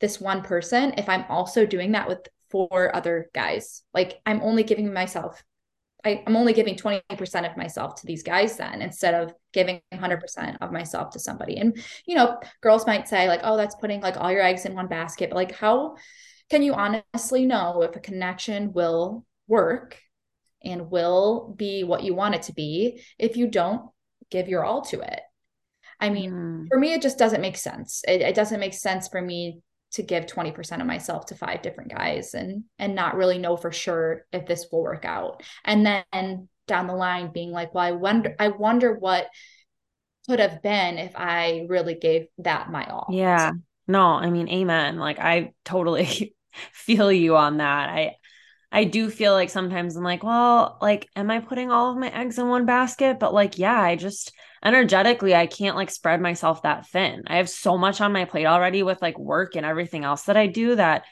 this 0.00 0.20
one 0.20 0.42
person 0.42 0.94
if 0.96 1.08
i'm 1.08 1.24
also 1.28 1.66
doing 1.66 1.92
that 1.92 2.08
with 2.08 2.26
four 2.50 2.94
other 2.96 3.28
guys 3.34 3.82
like 3.92 4.20
i'm 4.24 4.40
only 4.42 4.62
giving 4.62 4.92
myself 4.92 5.42
I, 6.04 6.22
am 6.26 6.36
only 6.36 6.52
giving 6.52 6.76
20% 6.76 7.50
of 7.50 7.56
myself 7.56 7.96
to 7.96 8.06
these 8.06 8.22
guys 8.22 8.56
then 8.56 8.82
instead 8.82 9.14
of 9.14 9.34
giving 9.58 9.80
100% 9.92 10.56
of 10.60 10.70
myself 10.70 11.10
to 11.10 11.18
somebody. 11.18 11.56
And, 11.56 11.76
you 12.06 12.14
know, 12.14 12.38
girls 12.60 12.86
might 12.86 13.08
say, 13.08 13.26
like, 13.26 13.40
oh, 13.42 13.56
that's 13.56 13.74
putting 13.74 14.00
like 14.00 14.16
all 14.16 14.30
your 14.30 14.42
eggs 14.42 14.64
in 14.64 14.74
one 14.74 14.86
basket. 14.86 15.30
But 15.30 15.36
like, 15.36 15.52
how 15.52 15.96
can 16.48 16.62
you 16.62 16.74
honestly 16.74 17.44
know 17.44 17.82
if 17.82 17.96
a 17.96 18.00
connection 18.00 18.72
will 18.72 19.26
work 19.48 20.00
and 20.62 20.92
will 20.92 21.52
be 21.56 21.82
what 21.82 22.04
you 22.04 22.14
want 22.14 22.36
it 22.36 22.42
to 22.42 22.52
be 22.52 23.02
if 23.18 23.36
you 23.36 23.48
don't 23.48 23.82
give 24.30 24.48
your 24.48 24.64
all 24.64 24.82
to 24.82 25.00
it? 25.00 25.20
I 25.98 26.10
mean, 26.10 26.30
mm. 26.30 26.66
for 26.68 26.78
me, 26.78 26.92
it 26.92 27.02
just 27.02 27.18
doesn't 27.18 27.40
make 27.40 27.56
sense. 27.56 28.04
It, 28.06 28.20
it 28.20 28.36
doesn't 28.36 28.60
make 28.60 28.74
sense 28.74 29.08
for 29.08 29.20
me 29.20 29.58
to 29.90 30.04
give 30.04 30.26
20% 30.26 30.80
of 30.80 30.86
myself 30.86 31.26
to 31.26 31.34
five 31.34 31.62
different 31.62 31.90
guys 31.90 32.34
and 32.34 32.64
and 32.78 32.94
not 32.94 33.16
really 33.16 33.38
know 33.38 33.56
for 33.56 33.72
sure 33.72 34.26
if 34.32 34.46
this 34.46 34.66
will 34.70 34.82
work 34.82 35.06
out 35.06 35.42
and 35.64 35.86
then 35.86 36.48
down 36.68 36.86
the 36.86 36.94
line 36.94 37.32
being 37.32 37.50
like 37.50 37.74
well 37.74 37.84
i 37.84 37.92
wonder 37.92 38.34
i 38.38 38.48
wonder 38.48 38.94
what 38.94 39.26
could 40.28 40.38
have 40.38 40.62
been 40.62 40.98
if 40.98 41.12
i 41.16 41.66
really 41.68 41.94
gave 41.94 42.26
that 42.38 42.70
my 42.70 42.84
all 42.86 43.08
yeah 43.10 43.52
no 43.86 44.04
i 44.04 44.30
mean 44.30 44.48
amen 44.48 44.98
like 44.98 45.18
i 45.18 45.52
totally 45.64 46.34
feel 46.72 47.10
you 47.10 47.36
on 47.36 47.58
that 47.58 47.88
i 47.88 48.14
I 48.70 48.84
do 48.84 49.08
feel 49.10 49.32
like 49.32 49.48
sometimes 49.48 49.96
I'm 49.96 50.04
like, 50.04 50.22
well, 50.22 50.76
like, 50.82 51.08
am 51.16 51.30
I 51.30 51.40
putting 51.40 51.70
all 51.70 51.90
of 51.90 51.96
my 51.96 52.10
eggs 52.10 52.38
in 52.38 52.48
one 52.48 52.66
basket? 52.66 53.18
But 53.18 53.32
like, 53.32 53.58
yeah, 53.58 53.80
I 53.80 53.96
just 53.96 54.32
energetically, 54.62 55.34
I 55.34 55.46
can't 55.46 55.76
like 55.76 55.90
spread 55.90 56.20
myself 56.20 56.62
that 56.62 56.86
thin. 56.88 57.22
I 57.28 57.36
have 57.36 57.48
so 57.48 57.78
much 57.78 58.00
on 58.00 58.12
my 58.12 58.26
plate 58.26 58.44
already 58.46 58.82
with 58.82 59.00
like 59.00 59.18
work 59.18 59.56
and 59.56 59.64
everything 59.64 60.04
else 60.04 60.24
that 60.24 60.36
I 60.36 60.48
do 60.48 60.76
that 60.76 61.04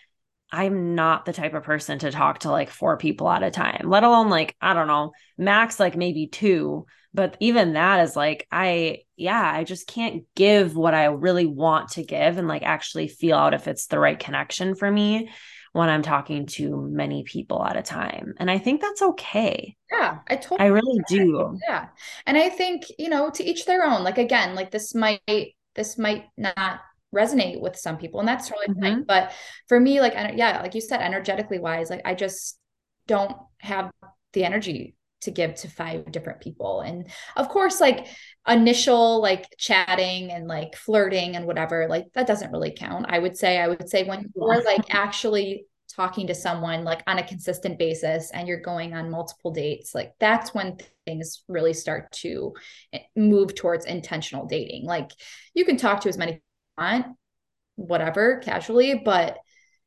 I'm 0.52 0.94
not 0.94 1.24
the 1.24 1.32
type 1.32 1.54
of 1.54 1.64
person 1.64 1.98
to 2.00 2.12
talk 2.12 2.40
to 2.40 2.50
like 2.50 2.70
four 2.70 2.96
people 2.96 3.28
at 3.28 3.42
a 3.42 3.50
time, 3.50 3.82
let 3.88 4.04
alone 4.04 4.30
like, 4.30 4.54
I 4.60 4.74
don't 4.74 4.86
know, 4.86 5.12
max 5.36 5.80
like 5.80 5.96
maybe 5.96 6.28
two. 6.28 6.86
But 7.12 7.36
even 7.40 7.72
that 7.72 8.00
is 8.00 8.14
like, 8.14 8.46
I, 8.52 8.98
yeah, 9.16 9.50
I 9.54 9.64
just 9.64 9.86
can't 9.86 10.24
give 10.34 10.76
what 10.76 10.94
I 10.94 11.06
really 11.06 11.46
want 11.46 11.90
to 11.92 12.04
give 12.04 12.36
and 12.36 12.46
like 12.46 12.62
actually 12.62 13.08
feel 13.08 13.36
out 13.36 13.54
if 13.54 13.66
it's 13.66 13.86
the 13.86 13.98
right 13.98 14.18
connection 14.18 14.74
for 14.74 14.90
me 14.90 15.30
when 15.72 15.88
I'm 15.88 16.02
talking 16.02 16.46
to 16.46 16.80
many 16.90 17.22
people 17.24 17.64
at 17.64 17.76
a 17.76 17.82
time. 17.82 18.34
And 18.38 18.50
I 18.50 18.58
think 18.58 18.80
that's 18.80 19.02
okay. 19.02 19.76
Yeah, 19.90 20.18
I 20.28 20.36
totally 20.36 20.60
I 20.60 20.66
really 20.66 21.00
do. 21.08 21.58
Yeah. 21.66 21.88
And 22.24 22.36
I 22.36 22.48
think, 22.48 22.84
you 22.98 23.08
know, 23.08 23.30
to 23.30 23.44
each 23.44 23.66
their 23.66 23.84
own. 23.84 24.04
Like 24.04 24.18
again, 24.18 24.54
like 24.54 24.70
this 24.70 24.94
might 24.94 25.54
this 25.74 25.98
might 25.98 26.24
not 26.36 26.80
resonate 27.14 27.60
with 27.60 27.76
some 27.76 27.96
people 27.96 28.20
and 28.20 28.28
that's 28.28 28.48
totally 28.48 28.68
mm-hmm. 28.68 28.82
fine. 28.82 29.04
But 29.04 29.32
for 29.68 29.78
me, 29.78 30.00
like 30.00 30.14
yeah, 30.14 30.60
like 30.62 30.74
you 30.74 30.80
said, 30.80 31.00
energetically 31.00 31.58
wise, 31.58 31.90
like 31.90 32.02
I 32.04 32.14
just 32.14 32.58
don't 33.06 33.36
have 33.58 33.90
the 34.32 34.44
energy 34.44 34.96
to 35.22 35.30
give 35.30 35.54
to 35.54 35.68
five 35.68 36.10
different 36.12 36.40
people 36.40 36.82
and 36.82 37.08
of 37.36 37.48
course 37.48 37.80
like 37.80 38.06
initial 38.46 39.20
like 39.20 39.46
chatting 39.58 40.30
and 40.30 40.46
like 40.46 40.76
flirting 40.76 41.36
and 41.36 41.46
whatever 41.46 41.86
like 41.88 42.04
that 42.14 42.26
doesn't 42.26 42.52
really 42.52 42.70
count 42.70 43.06
i 43.08 43.18
would 43.18 43.36
say 43.36 43.58
i 43.58 43.66
would 43.66 43.88
say 43.88 44.04
when 44.04 44.30
you're 44.36 44.62
like 44.62 44.94
actually 44.94 45.66
talking 45.94 46.26
to 46.26 46.34
someone 46.34 46.84
like 46.84 47.02
on 47.06 47.18
a 47.18 47.26
consistent 47.26 47.78
basis 47.78 48.30
and 48.32 48.46
you're 48.46 48.60
going 48.60 48.92
on 48.92 49.10
multiple 49.10 49.50
dates 49.50 49.94
like 49.94 50.12
that's 50.20 50.52
when 50.52 50.76
things 51.06 51.42
really 51.48 51.72
start 51.72 52.12
to 52.12 52.52
eh, 52.92 52.98
move 53.16 53.54
towards 53.54 53.86
intentional 53.86 54.46
dating 54.46 54.84
like 54.84 55.10
you 55.54 55.64
can 55.64 55.76
talk 55.76 56.00
to 56.00 56.08
as 56.08 56.18
many 56.18 56.42
want 56.78 57.06
whatever 57.76 58.40
casually 58.44 59.00
but 59.04 59.38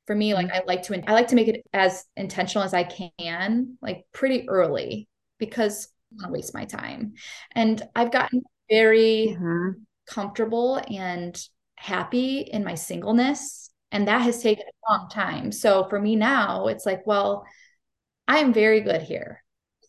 for 0.05 0.15
me 0.15 0.33
like 0.33 0.47
mm-hmm. 0.47 0.57
i 0.57 0.63
like 0.65 0.83
to 0.83 1.09
i 1.09 1.13
like 1.13 1.27
to 1.27 1.35
make 1.35 1.47
it 1.47 1.65
as 1.73 2.05
intentional 2.15 2.63
as 2.63 2.73
i 2.73 2.83
can 2.83 3.77
like 3.81 4.05
pretty 4.11 4.47
early 4.47 5.07
because 5.39 5.87
I 6.11 6.15
don't 6.15 6.21
want 6.21 6.29
to 6.29 6.33
waste 6.39 6.53
my 6.53 6.65
time. 6.65 7.13
And 7.55 7.81
I've 7.95 8.11
gotten 8.11 8.43
very 8.69 9.35
mm-hmm. 9.39 9.81
comfortable 10.07 10.81
and 10.89 11.41
happy 11.75 12.39
in 12.39 12.63
my 12.63 12.75
singleness. 12.75 13.71
And 13.91 14.07
that 14.07 14.21
has 14.21 14.43
taken 14.43 14.65
a 14.67 14.91
long 14.91 15.09
time. 15.09 15.51
So 15.51 15.87
for 15.89 15.99
me 15.99 16.15
now, 16.15 16.67
it's 16.67 16.85
like, 16.85 17.07
well, 17.07 17.45
I 18.27 18.39
am 18.39 18.53
very 18.53 18.81
good 18.81 19.01
here. 19.01 19.43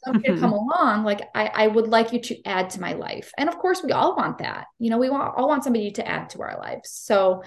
Somebody 0.05 0.35
to 0.35 0.41
come 0.41 0.53
along, 0.55 1.05
like 1.05 1.29
I, 1.35 1.51
I 1.55 1.67
would 1.67 1.89
like 1.89 2.13
you 2.13 2.21
to 2.21 2.47
add 2.47 2.71
to 2.71 2.81
my 2.81 2.93
life. 2.95 3.33
And 3.37 3.49
of 3.49 3.59
course, 3.59 3.83
we 3.83 3.93
all 3.93 4.17
want 4.17 4.39
that. 4.39 4.67
You 4.79 4.91
know, 4.91 4.99
we 4.99 5.11
want 5.11 5.35
all 5.37 5.49
want 5.49 5.65
somebody 5.65 5.91
to 5.93 6.07
add 6.07 6.31
to 6.31 6.43
our 6.43 6.59
lives. 6.59 6.91
So, 6.91 7.43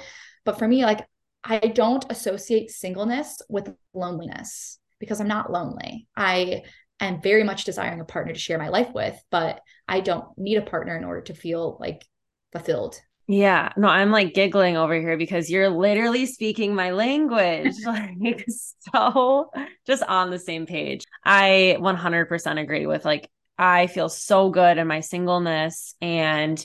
but 0.46 0.60
for 0.60 0.68
me, 0.68 0.86
like 0.86 1.08
I 1.44 1.60
don't 1.60 2.06
associate 2.10 2.72
singleness 2.72 3.42
with 3.50 3.74
loneliness 3.94 4.80
because 5.00 5.20
I'm 5.20 5.28
not 5.28 5.52
lonely. 5.52 6.08
I 6.16 6.64
am 7.00 7.22
very 7.22 7.44
much 7.44 7.66
desiring 7.66 8.00
a 8.00 8.06
partner 8.06 8.34
to 8.34 8.40
share 8.40 8.58
my 8.58 8.70
life 8.70 8.90
with, 8.94 9.22
but 9.30 9.60
I 9.88 10.00
don't 10.00 10.26
need 10.38 10.58
a 10.58 10.62
partner 10.62 10.96
in 10.96 11.04
order 11.04 11.22
to 11.22 11.34
feel 11.34 11.78
like 11.80 12.06
fulfilled. 12.52 13.00
Yeah, 13.28 13.72
no, 13.78 13.88
I'm 13.88 14.12
like 14.12 14.34
giggling 14.34 14.76
over 14.76 14.94
here 14.94 15.18
because 15.18 15.50
you're 15.50 15.70
literally 15.70 16.26
speaking 16.26 16.76
my 16.76 16.92
language. 16.92 17.74
like, 17.86 18.46
so 18.48 19.50
just 19.86 20.04
on 20.04 20.30
the 20.30 20.40
same 20.40 20.66
page. 20.66 21.06
I 21.24 21.78
100% 21.80 22.60
agree 22.60 22.86
with 22.86 23.06
like, 23.06 23.30
I 23.58 23.88
feel 23.88 24.10
so 24.10 24.50
good 24.50 24.78
in 24.78 24.88
my 24.88 25.00
singleness 25.00 25.96
and 26.02 26.64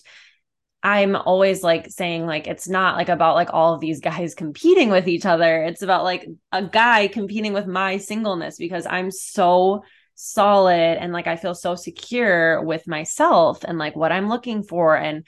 I'm 0.82 1.16
always 1.16 1.62
like 1.62 1.90
saying 1.90 2.24
like 2.26 2.46
it's 2.46 2.68
not 2.68 2.96
like 2.96 3.08
about 3.08 3.34
like 3.34 3.52
all 3.52 3.74
of 3.74 3.80
these 3.80 4.00
guys 4.00 4.34
competing 4.34 4.90
with 4.90 5.08
each 5.08 5.26
other. 5.26 5.64
It's 5.64 5.82
about 5.82 6.04
like 6.04 6.26
a 6.52 6.62
guy 6.62 7.08
competing 7.08 7.52
with 7.52 7.66
my 7.66 7.98
singleness 7.98 8.56
because 8.58 8.86
I'm 8.86 9.10
so 9.10 9.82
solid 10.14 10.98
and 10.98 11.12
like 11.12 11.26
I 11.26 11.36
feel 11.36 11.54
so 11.54 11.74
secure 11.74 12.62
with 12.62 12.88
myself 12.88 13.64
and 13.64 13.78
like 13.78 13.96
what 13.96 14.12
I'm 14.12 14.28
looking 14.28 14.62
for 14.62 14.96
and 14.96 15.24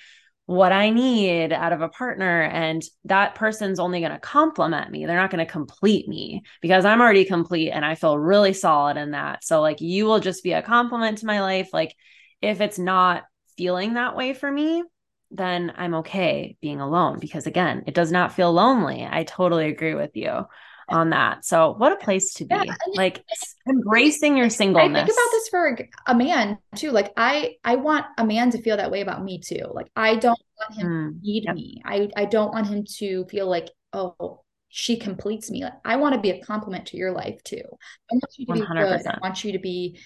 what 0.50 0.72
I 0.72 0.90
need 0.90 1.52
out 1.52 1.72
of 1.72 1.80
a 1.80 1.88
partner. 1.88 2.42
And 2.42 2.82
that 3.04 3.36
person's 3.36 3.78
only 3.78 4.00
going 4.00 4.10
to 4.10 4.18
complement 4.18 4.90
me. 4.90 5.06
They're 5.06 5.16
not 5.16 5.30
going 5.30 5.46
to 5.46 5.52
complete 5.52 6.08
me 6.08 6.42
because 6.60 6.84
I'm 6.84 7.00
already 7.00 7.24
complete 7.24 7.70
and 7.70 7.84
I 7.84 7.94
feel 7.94 8.18
really 8.18 8.52
solid 8.52 8.96
in 8.96 9.12
that. 9.12 9.44
So, 9.44 9.60
like, 9.60 9.80
you 9.80 10.06
will 10.06 10.18
just 10.18 10.42
be 10.42 10.50
a 10.50 10.60
compliment 10.60 11.18
to 11.18 11.26
my 11.26 11.40
life. 11.40 11.68
Like, 11.72 11.94
if 12.42 12.60
it's 12.60 12.80
not 12.80 13.22
feeling 13.56 13.94
that 13.94 14.16
way 14.16 14.34
for 14.34 14.50
me, 14.50 14.82
then 15.30 15.72
I'm 15.76 15.94
okay 15.94 16.56
being 16.60 16.80
alone 16.80 17.20
because, 17.20 17.46
again, 17.46 17.84
it 17.86 17.94
does 17.94 18.10
not 18.10 18.32
feel 18.32 18.52
lonely. 18.52 19.06
I 19.08 19.22
totally 19.22 19.68
agree 19.68 19.94
with 19.94 20.16
you 20.16 20.46
on 20.90 21.10
that. 21.10 21.44
So 21.44 21.74
what 21.76 21.92
a 21.92 21.96
place 21.96 22.34
to 22.34 22.44
be. 22.44 22.54
Yeah, 22.54 22.74
like 22.94 23.24
embracing 23.68 24.36
your 24.36 24.50
singleness. 24.50 25.02
I 25.02 25.06
think 25.06 25.16
about 25.16 25.30
this 25.32 25.48
for 25.48 25.78
a 26.06 26.14
man 26.14 26.58
too. 26.76 26.90
Like 26.90 27.12
I 27.16 27.56
I 27.64 27.76
want 27.76 28.06
a 28.18 28.24
man 28.24 28.50
to 28.50 28.62
feel 28.62 28.76
that 28.76 28.90
way 28.90 29.00
about 29.00 29.24
me 29.24 29.40
too. 29.40 29.64
Like 29.72 29.90
I 29.96 30.16
don't 30.16 30.40
want 30.58 30.74
him 30.74 30.86
mm, 30.86 31.12
to 31.12 31.20
need 31.22 31.44
yep. 31.44 31.54
me. 31.54 31.82
I 31.84 32.10
I 32.16 32.24
don't 32.24 32.52
want 32.52 32.66
him 32.66 32.84
to 32.98 33.24
feel 33.26 33.48
like, 33.48 33.68
oh, 33.92 34.42
she 34.68 34.96
completes 34.96 35.50
me. 35.50 35.64
Like, 35.64 35.74
I 35.84 35.96
want 35.96 36.14
to 36.14 36.20
be 36.20 36.30
a 36.30 36.42
compliment 36.42 36.86
to 36.86 36.96
your 36.96 37.12
life 37.12 37.42
too. 37.44 37.62
I 38.10 38.14
want 38.14 38.34
you 38.36 38.46
to 38.46 38.52
100%. 38.52 38.58
be 38.58 38.66
good. 38.66 39.06
I 39.06 39.18
want 39.20 39.44
you 39.44 39.52
to 39.52 39.58
be 39.58 39.98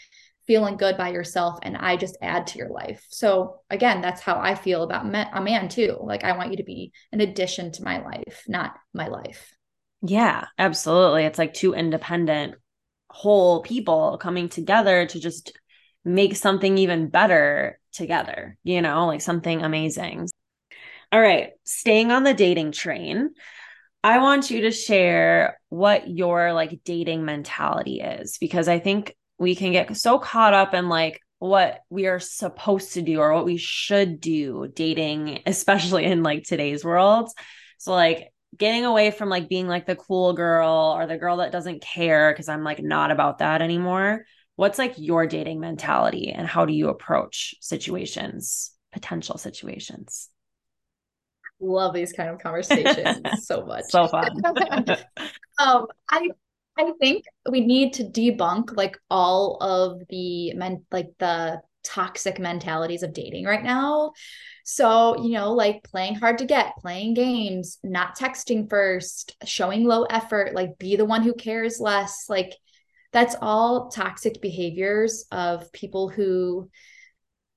feeling 0.46 0.76
good 0.76 0.96
by 0.96 1.10
yourself 1.10 1.58
and 1.62 1.76
I 1.76 1.96
just 1.96 2.18
add 2.20 2.46
to 2.48 2.58
your 2.58 2.68
life. 2.68 3.04
So 3.08 3.60
again, 3.70 4.00
that's 4.00 4.20
how 4.20 4.38
I 4.38 4.54
feel 4.54 4.82
about 4.82 5.06
a 5.06 5.40
man 5.40 5.68
too. 5.68 5.96
Like 6.00 6.24
I 6.24 6.36
want 6.36 6.50
you 6.50 6.58
to 6.58 6.64
be 6.64 6.92
an 7.12 7.20
addition 7.20 7.72
to 7.72 7.82
my 7.82 8.02
life, 8.04 8.44
not 8.46 8.74
my 8.92 9.08
life. 9.08 9.53
Yeah, 10.06 10.46
absolutely. 10.58 11.24
It's 11.24 11.38
like 11.38 11.54
two 11.54 11.74
independent 11.74 12.56
whole 13.08 13.62
people 13.62 14.18
coming 14.20 14.48
together 14.48 15.06
to 15.06 15.20
just 15.20 15.56
make 16.04 16.36
something 16.36 16.76
even 16.78 17.08
better 17.08 17.80
together, 17.92 18.58
you 18.64 18.82
know, 18.82 19.06
like 19.06 19.22
something 19.22 19.62
amazing. 19.62 20.28
All 21.12 21.20
right, 21.20 21.52
staying 21.64 22.12
on 22.12 22.24
the 22.24 22.34
dating 22.34 22.72
train, 22.72 23.30
I 24.04 24.18
want 24.18 24.50
you 24.50 24.62
to 24.62 24.72
share 24.72 25.60
what 25.70 26.08
your 26.08 26.52
like 26.52 26.80
dating 26.84 27.24
mentality 27.24 28.00
is 28.00 28.38
because 28.38 28.68
I 28.68 28.80
think 28.80 29.16
we 29.38 29.54
can 29.56 29.72
get 29.72 29.96
so 29.96 30.18
caught 30.18 30.54
up 30.54 30.74
in 30.74 30.88
like 30.88 31.20
what 31.38 31.80
we 31.90 32.06
are 32.06 32.20
supposed 32.20 32.94
to 32.94 33.02
do 33.02 33.20
or 33.20 33.34
what 33.34 33.46
we 33.46 33.56
should 33.58 34.20
do 34.20 34.68
dating, 34.74 35.42
especially 35.46 36.04
in 36.04 36.22
like 36.22 36.44
today's 36.44 36.84
world. 36.84 37.30
So, 37.78 37.92
like, 37.92 38.33
getting 38.56 38.84
away 38.84 39.10
from 39.10 39.28
like 39.28 39.48
being 39.48 39.68
like 39.68 39.86
the 39.86 39.96
cool 39.96 40.32
girl 40.32 40.94
or 40.96 41.06
the 41.06 41.18
girl 41.18 41.38
that 41.38 41.52
doesn't 41.52 41.82
care 41.82 42.32
because 42.32 42.48
I'm 42.48 42.64
like 42.64 42.82
not 42.82 43.10
about 43.10 43.38
that 43.38 43.62
anymore. 43.62 44.24
What's 44.56 44.78
like 44.78 44.94
your 44.96 45.26
dating 45.26 45.60
mentality 45.60 46.30
and 46.30 46.46
how 46.46 46.64
do 46.64 46.72
you 46.72 46.88
approach 46.88 47.54
situations, 47.60 48.72
potential 48.92 49.38
situations? 49.38 50.28
Love 51.60 51.94
these 51.94 52.12
kind 52.12 52.30
of 52.30 52.38
conversations 52.38 53.20
so 53.46 53.64
much. 53.64 53.84
so 53.88 54.06
fun. 54.08 54.30
um, 55.58 55.86
I 56.10 56.28
I 56.76 56.92
think 57.00 57.24
we 57.48 57.60
need 57.60 57.94
to 57.94 58.04
debunk 58.04 58.76
like 58.76 58.98
all 59.08 59.56
of 59.60 60.02
the 60.08 60.54
men 60.54 60.84
like 60.90 61.10
the 61.18 61.60
toxic 61.84 62.38
mentalities 62.38 63.02
of 63.02 63.12
dating 63.12 63.44
right 63.44 63.62
now. 63.62 64.12
So, 64.66 65.22
you 65.22 65.32
know, 65.32 65.52
like 65.52 65.84
playing 65.84 66.14
hard 66.14 66.38
to 66.38 66.46
get, 66.46 66.78
playing 66.78 67.12
games, 67.12 67.78
not 67.84 68.18
texting 68.18 68.68
first, 68.68 69.36
showing 69.44 69.84
low 69.84 70.04
effort, 70.04 70.54
like 70.54 70.78
be 70.78 70.96
the 70.96 71.04
one 71.04 71.22
who 71.22 71.34
cares 71.34 71.80
less. 71.80 72.24
Like 72.30 72.54
that's 73.12 73.36
all 73.42 73.90
toxic 73.90 74.40
behaviors 74.40 75.26
of 75.30 75.70
people 75.72 76.08
who 76.08 76.70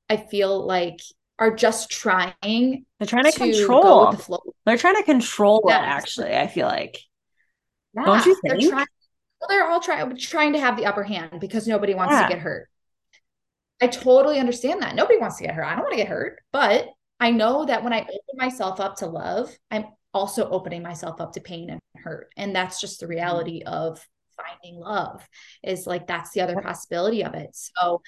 I 0.10 0.18
feel 0.18 0.66
like 0.66 0.99
are 1.39 1.55
just 1.55 1.89
trying. 1.89 2.34
They're 2.99 3.08
trying 3.08 3.24
to, 3.24 3.32
to 3.32 3.39
control. 3.39 4.12
The 4.12 4.39
they're 4.66 4.78
trying 4.78 4.97
to 4.97 5.03
control 5.03 5.64
yeah. 5.66 5.80
it. 5.80 5.86
Actually, 5.88 6.36
I 6.36 6.47
feel 6.47 6.68
like. 6.68 6.99
Yeah, 7.95 8.03
Don't 8.03 8.26
you 8.26 8.36
think? 8.41 8.62
They're, 8.62 8.70
trying, 8.70 8.88
well, 9.39 9.47
they're 9.47 9.68
all 9.70 9.80
trying 9.80 10.18
trying 10.18 10.53
to 10.53 10.60
have 10.60 10.76
the 10.76 10.86
upper 10.86 11.03
hand 11.03 11.39
because 11.39 11.68
nobody 11.68 11.93
wants 11.93 12.12
yeah. 12.12 12.24
to 12.24 12.34
get 12.34 12.39
hurt. 12.39 12.68
I 13.82 13.88
totally 13.88 14.39
understand 14.39 14.82
that. 14.82 14.95
Nobody 14.95 15.20
wants 15.20 15.38
to 15.38 15.43
get 15.43 15.55
hurt. 15.55 15.66
I 15.66 15.76
don't 15.76 15.84
want 15.84 15.93
to 15.93 15.97
get 15.97 16.08
hurt, 16.08 16.41
but 16.51 16.89
I 17.20 17.32
know 17.32 17.65
that 17.65 17.84
when 17.84 17.93
I 17.93 18.01
open 18.01 18.36
myself 18.36 18.80
up 18.80 18.97
to 18.97 19.07
love, 19.07 19.55
I'm 19.72 19.86
also 20.13 20.49
opening 20.49 20.84
myself 20.84 21.20
up 21.20 21.34
to 21.34 21.41
pain 21.41 21.70
and 21.70 21.82
hurt. 21.95 22.32
And 22.38 22.55
that's 22.55 22.80
just 22.80 22.99
the 22.99 23.05
mm-hmm. 23.05 23.15
reality 23.15 23.63
of 23.65 24.05
finding 24.36 24.80
love 24.80 25.28
is 25.63 25.88
like 25.88 26.07
that's 26.07 26.32
the 26.32 26.41
other 26.41 26.61
possibility 26.61 27.24
of 27.24 27.34
it. 27.34 27.49
So 27.53 28.01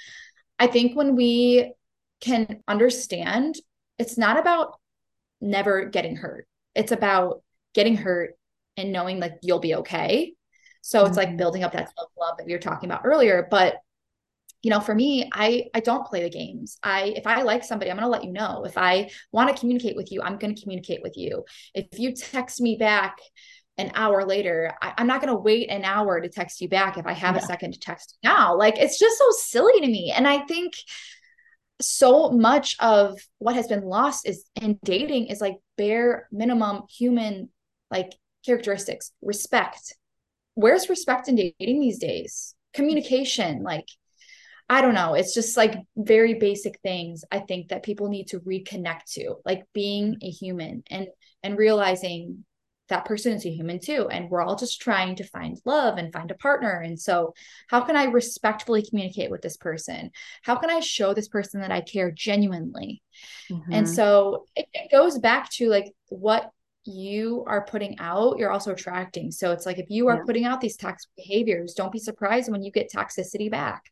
I 0.58 0.68
think 0.68 0.96
when 0.96 1.16
we 1.16 1.74
can 2.22 2.62
understand 2.68 3.56
it's 3.98 4.18
not 4.18 4.40
about 4.40 4.80
never 5.42 5.86
getting 5.86 6.16
hurt. 6.16 6.48
It's 6.74 6.92
about 6.92 7.44
getting 7.74 7.98
hurt 7.98 8.36
and 8.78 8.92
knowing 8.92 9.20
like 9.20 9.34
you'll 9.42 9.60
be 9.60 9.76
okay. 9.76 10.34
So 10.82 11.06
it's 11.06 11.18
like 11.18 11.30
mm-hmm. 11.30 11.38
building 11.38 11.64
up 11.64 11.74
that 11.74 11.92
self 11.96 12.10
love 12.20 12.38
that 12.38 12.48
we 12.48 12.54
were 12.54 12.60
talking 12.60 12.90
about 12.90 13.02
earlier. 13.04 13.48
But 13.52 13.76
you 14.62 14.70
know, 14.70 14.80
for 14.80 14.94
me, 14.94 15.30
I 15.32 15.66
I 15.74 15.80
don't 15.80 16.06
play 16.06 16.24
the 16.24 16.30
games. 16.30 16.78
I 16.84 17.14
if 17.16 17.26
I 17.26 17.44
like 17.44 17.64
somebody, 17.64 17.90
I'm 17.90 17.98
gonna 17.98 18.10
let 18.10 18.26
you 18.26 18.34
know. 18.34 18.66
If 18.66 18.78
I 18.78 19.10
want 19.32 19.50
to 19.50 19.60
communicate 19.60 19.96
with 19.96 20.12
you, 20.12 20.22
I'm 20.22 20.38
gonna 20.38 20.56
communicate 20.56 21.02
with 21.02 21.16
you. 21.16 21.46
If 21.74 21.98
you 21.98 22.14
text 22.14 22.60
me 22.60 22.76
back 22.76 23.18
an 23.78 23.92
hour 23.96 24.26
later, 24.26 24.74
I, 24.82 24.94
am 24.98 25.08
not 25.08 25.22
gonna 25.22 25.38
wait 25.38 25.70
an 25.70 25.86
hour 25.86 26.20
to 26.20 26.28
text 26.28 26.60
you 26.60 26.68
back 26.68 26.98
if 26.98 27.08
I 27.08 27.14
have 27.14 27.36
yeah. 27.36 27.42
a 27.42 27.46
second 27.46 27.74
to 27.74 27.80
text 27.80 28.18
now. 28.24 28.58
Like 28.58 28.78
it's 28.78 29.00
just 29.00 29.18
so 29.18 29.26
silly 29.32 29.80
to 29.80 29.88
me. 29.88 30.14
And 30.16 30.28
I 30.28 30.40
think 30.40 30.74
so 31.82 32.30
much 32.30 32.76
of 32.80 33.18
what 33.38 33.56
has 33.56 33.68
been 33.68 33.84
lost 33.84 34.28
is 34.28 34.44
in 34.62 34.78
dating 34.84 35.28
is 35.28 35.40
like 35.40 35.56
bare 35.78 36.28
minimum 36.32 36.84
human 36.90 37.50
like 37.90 38.12
characteristics, 38.46 39.12
respect. 39.22 39.96
Where's 40.56 40.90
respect 40.90 41.30
in 41.30 41.36
dating 41.36 41.80
these 41.80 42.00
days? 42.00 42.56
Communication, 42.74 43.64
like 43.64 43.86
I 44.70 44.82
don't 44.82 44.94
know. 44.94 45.16
It's 45.16 45.34
just 45.34 45.58
like 45.58 45.76
very 45.98 46.36
basic 46.36 46.80
things 46.82 47.26
I 47.32 47.40
think 47.40 47.70
that 47.70 47.84
people 47.84 48.08
need 48.08 48.28
to 48.28 48.40
reconnect 48.42 49.14
to, 49.14 49.38
like 49.46 49.64
being 49.74 50.18
a 50.22 50.30
human 50.30 50.84
and 50.90 51.08
and 51.44 51.58
realizing 51.58 52.46
that 52.90 53.06
person 53.06 53.34
is 53.34 53.46
a 53.46 53.52
human 53.52 53.80
too 53.80 54.08
and 54.10 54.30
we're 54.30 54.42
all 54.42 54.56
just 54.56 54.82
trying 54.82 55.16
to 55.16 55.24
find 55.24 55.60
love 55.64 55.98
and 56.00 56.12
find 56.12 56.32
a 56.32 56.36
partner 56.36 56.82
and 56.82 57.00
so 57.00 57.36
how 57.70 57.82
can 57.82 57.96
i 57.96 58.06
respectfully 58.06 58.84
communicate 58.84 59.30
with 59.30 59.44
this 59.44 59.58
person 59.58 60.10
how 60.42 60.56
can 60.56 60.72
i 60.72 60.80
show 60.80 61.14
this 61.14 61.28
person 61.28 61.62
that 61.62 61.72
i 61.72 61.82
care 61.82 62.10
genuinely 62.10 63.04
mm-hmm. 63.52 63.72
and 63.72 63.88
so 63.88 64.46
it, 64.56 64.66
it 64.74 64.92
goes 64.92 65.20
back 65.20 65.52
to 65.52 65.70
like 65.70 65.94
what 66.08 66.52
you 66.86 67.44
are 67.48 67.66
putting 67.66 68.00
out, 68.00 68.38
you're 68.38 68.52
also 68.52 68.72
attracting. 68.72 69.32
So 69.32 69.52
it's 69.52 69.66
like 69.66 69.78
if 69.78 69.90
you 69.90 70.08
are 70.08 70.18
yeah. 70.18 70.24
putting 70.26 70.46
out 70.46 70.62
these 70.62 70.78
toxic 70.78 71.10
behaviors, 71.16 71.74
don't 71.74 71.92
be 71.92 72.00
surprised 72.00 72.52
when 72.52 72.64
you 72.64 72.72
get 72.72 72.92
toxicity 72.92 73.52
back. 73.52 73.84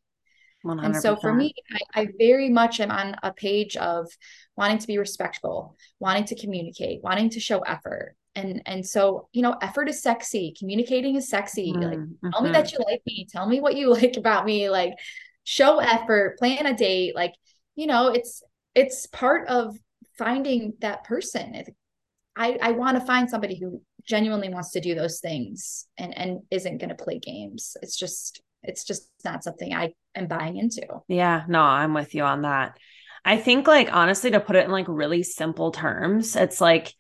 100%. 0.66 0.86
And 0.86 0.96
so 0.96 1.16
for 1.16 1.34
me, 1.34 1.54
I, 1.72 2.02
I, 2.02 2.08
very 2.18 2.50
much 2.50 2.80
am 2.80 2.92
on 2.92 3.16
a 3.24 3.32
page 3.32 3.78
of 3.78 4.08
wanting 4.56 4.80
to 4.80 4.88
be 4.88 4.98
respectful, 4.98 5.78
wanting 6.00 6.26
to 6.26 6.36
communicate, 6.36 7.04
wanting 7.04 7.30
to 7.32 7.40
show 7.40 7.60
effort. 7.60 8.16
And 8.36 8.62
and 8.66 8.86
so, 8.86 9.30
you 9.34 9.42
know, 9.42 9.56
effort 9.62 9.90
is 9.90 10.02
sexy, 10.02 10.54
communicating 10.58 11.16
is 11.16 11.30
sexy. 11.30 11.74
Mm-hmm. 11.74 11.82
Like 11.82 12.34
tell 12.34 12.42
me 12.44 12.52
that 12.52 12.66
mm-hmm. 12.66 12.76
you 12.80 12.86
like 12.86 13.02
me, 13.06 13.28
tell 13.32 13.48
me 13.48 13.60
what 13.60 13.76
you 13.76 13.90
like 13.94 14.18
about 14.18 14.46
me, 14.46 14.70
like 14.70 14.94
show 15.44 15.80
effort, 15.80 16.38
plan 16.38 16.66
a 16.66 16.76
date. 16.76 17.16
Like, 17.16 17.34
you 17.76 17.88
know, 17.88 18.10
it's 18.10 18.44
it's 18.76 19.08
part 19.08 19.48
of 19.48 19.76
finding 20.18 20.74
that 20.82 21.04
person. 21.04 21.64
I, 22.36 22.58
I 22.62 22.72
want 22.72 23.00
to 23.00 23.06
find 23.06 23.30
somebody 23.30 23.60
who 23.60 23.82
genuinely 24.08 24.50
wants 24.50 24.72
to 24.72 24.80
do 24.80 24.94
those 24.96 25.20
things 25.20 25.88
and 25.98 26.16
and 26.18 26.42
isn't 26.52 26.78
going 26.78 26.90
to 26.90 27.04
play 27.04 27.20
games. 27.20 27.76
It's 27.82 27.98
just 27.98 28.42
it's 28.64 28.84
just 28.84 29.10
not 29.24 29.44
something 29.44 29.74
I 29.74 29.94
am 30.16 30.28
buying 30.28 30.58
into. 30.58 30.86
Yeah, 31.08 31.44
no, 31.48 31.62
I'm 31.62 31.94
with 31.94 32.16
you 32.16 32.24
on 32.24 32.42
that. 32.42 32.78
I 33.24 33.38
think 33.38 33.68
like 33.68 33.94
honestly 33.94 34.32
to 34.32 34.40
put 34.40 34.56
it 34.56 34.66
in 34.66 34.72
like 34.72 34.88
really 34.88 35.24
simple 35.24 35.72
terms, 35.72 36.36
it's 36.36 36.62
like 36.62 36.94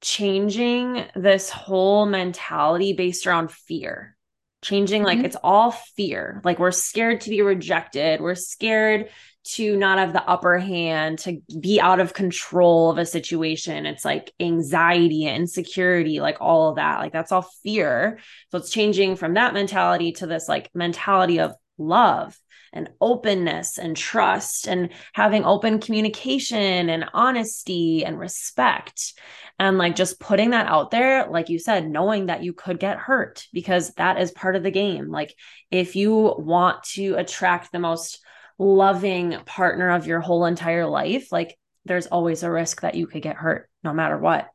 changing 0.00 1.04
this 1.16 1.50
whole 1.50 2.06
mentality 2.06 2.92
based 2.92 3.26
around 3.26 3.50
fear. 3.50 4.16
Changing 4.62 5.02
like 5.02 5.18
mm-hmm. 5.18 5.26
it's 5.26 5.36
all 5.42 5.72
fear. 5.72 6.40
Like 6.44 6.58
we're 6.58 6.70
scared 6.70 7.22
to 7.22 7.30
be 7.30 7.42
rejected. 7.42 8.20
We're 8.20 8.34
scared 8.34 9.10
to 9.44 9.76
not 9.76 9.98
have 9.98 10.12
the 10.12 10.26
upper 10.26 10.58
hand, 10.58 11.18
to 11.20 11.40
be 11.60 11.80
out 11.80 12.00
of 12.00 12.14
control 12.14 12.90
of 12.90 12.98
a 12.98 13.06
situation. 13.06 13.86
It's 13.86 14.04
like 14.04 14.32
anxiety, 14.40 15.26
and 15.26 15.36
insecurity, 15.36 16.20
like 16.20 16.38
all 16.40 16.70
of 16.70 16.76
that. 16.76 16.98
Like 16.98 17.12
that's 17.12 17.32
all 17.32 17.48
fear. 17.62 18.18
So 18.50 18.58
it's 18.58 18.70
changing 18.70 19.16
from 19.16 19.34
that 19.34 19.54
mentality 19.54 20.12
to 20.12 20.26
this 20.26 20.48
like 20.48 20.70
mentality 20.74 21.40
of 21.40 21.54
love 21.78 22.38
and 22.72 22.90
openness 23.00 23.78
and 23.78 23.96
trust 23.96 24.66
and 24.66 24.90
having 25.12 25.44
open 25.44 25.78
communication 25.78 26.88
and 26.88 27.06
honesty 27.14 28.04
and 28.04 28.18
respect. 28.18 29.14
And 29.58 29.78
like 29.78 29.94
just 29.94 30.18
putting 30.18 30.50
that 30.50 30.66
out 30.66 30.90
there, 30.90 31.28
like 31.30 31.48
you 31.48 31.60
said, 31.60 31.88
knowing 31.88 32.26
that 32.26 32.42
you 32.42 32.52
could 32.52 32.80
get 32.80 32.98
hurt 32.98 33.46
because 33.52 33.94
that 33.94 34.20
is 34.20 34.32
part 34.32 34.56
of 34.56 34.64
the 34.64 34.72
game. 34.72 35.10
Like 35.10 35.34
if 35.70 35.94
you 35.94 36.34
want 36.36 36.82
to 36.94 37.14
attract 37.14 37.70
the 37.70 37.78
most 37.78 38.23
loving 38.58 39.38
partner 39.44 39.90
of 39.90 40.06
your 40.06 40.20
whole 40.20 40.44
entire 40.44 40.86
life, 40.86 41.32
like 41.32 41.58
there's 41.84 42.06
always 42.06 42.42
a 42.42 42.50
risk 42.50 42.80
that 42.82 42.94
you 42.94 43.06
could 43.06 43.22
get 43.22 43.36
hurt 43.36 43.68
no 43.82 43.92
matter 43.92 44.16
what. 44.16 44.48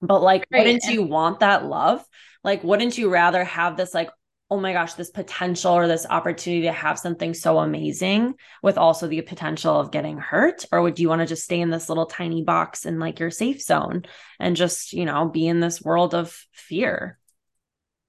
But 0.00 0.22
like, 0.22 0.46
right. 0.50 0.64
wouldn't 0.64 0.84
you 0.84 1.02
want 1.02 1.40
that 1.40 1.64
love? 1.64 2.04
Like, 2.42 2.64
wouldn't 2.64 2.96
you 2.96 3.10
rather 3.10 3.44
have 3.44 3.76
this, 3.76 3.92
like, 3.92 4.10
oh 4.50 4.58
my 4.58 4.72
gosh, 4.72 4.94
this 4.94 5.10
potential 5.10 5.72
or 5.72 5.86
this 5.86 6.06
opportunity 6.08 6.62
to 6.62 6.72
have 6.72 6.98
something 6.98 7.34
so 7.34 7.58
amazing 7.58 8.34
with 8.62 8.78
also 8.78 9.06
the 9.06 9.20
potential 9.20 9.78
of 9.78 9.92
getting 9.92 10.18
hurt? 10.18 10.64
Or 10.72 10.82
would 10.82 10.98
you 10.98 11.08
want 11.08 11.20
to 11.20 11.26
just 11.26 11.44
stay 11.44 11.60
in 11.60 11.70
this 11.70 11.88
little 11.88 12.06
tiny 12.06 12.42
box 12.42 12.86
in 12.86 12.98
like 12.98 13.20
your 13.20 13.30
safe 13.30 13.62
zone 13.62 14.04
and 14.40 14.56
just, 14.56 14.92
you 14.92 15.04
know, 15.04 15.28
be 15.28 15.46
in 15.46 15.60
this 15.60 15.82
world 15.82 16.14
of 16.14 16.34
fear? 16.52 17.18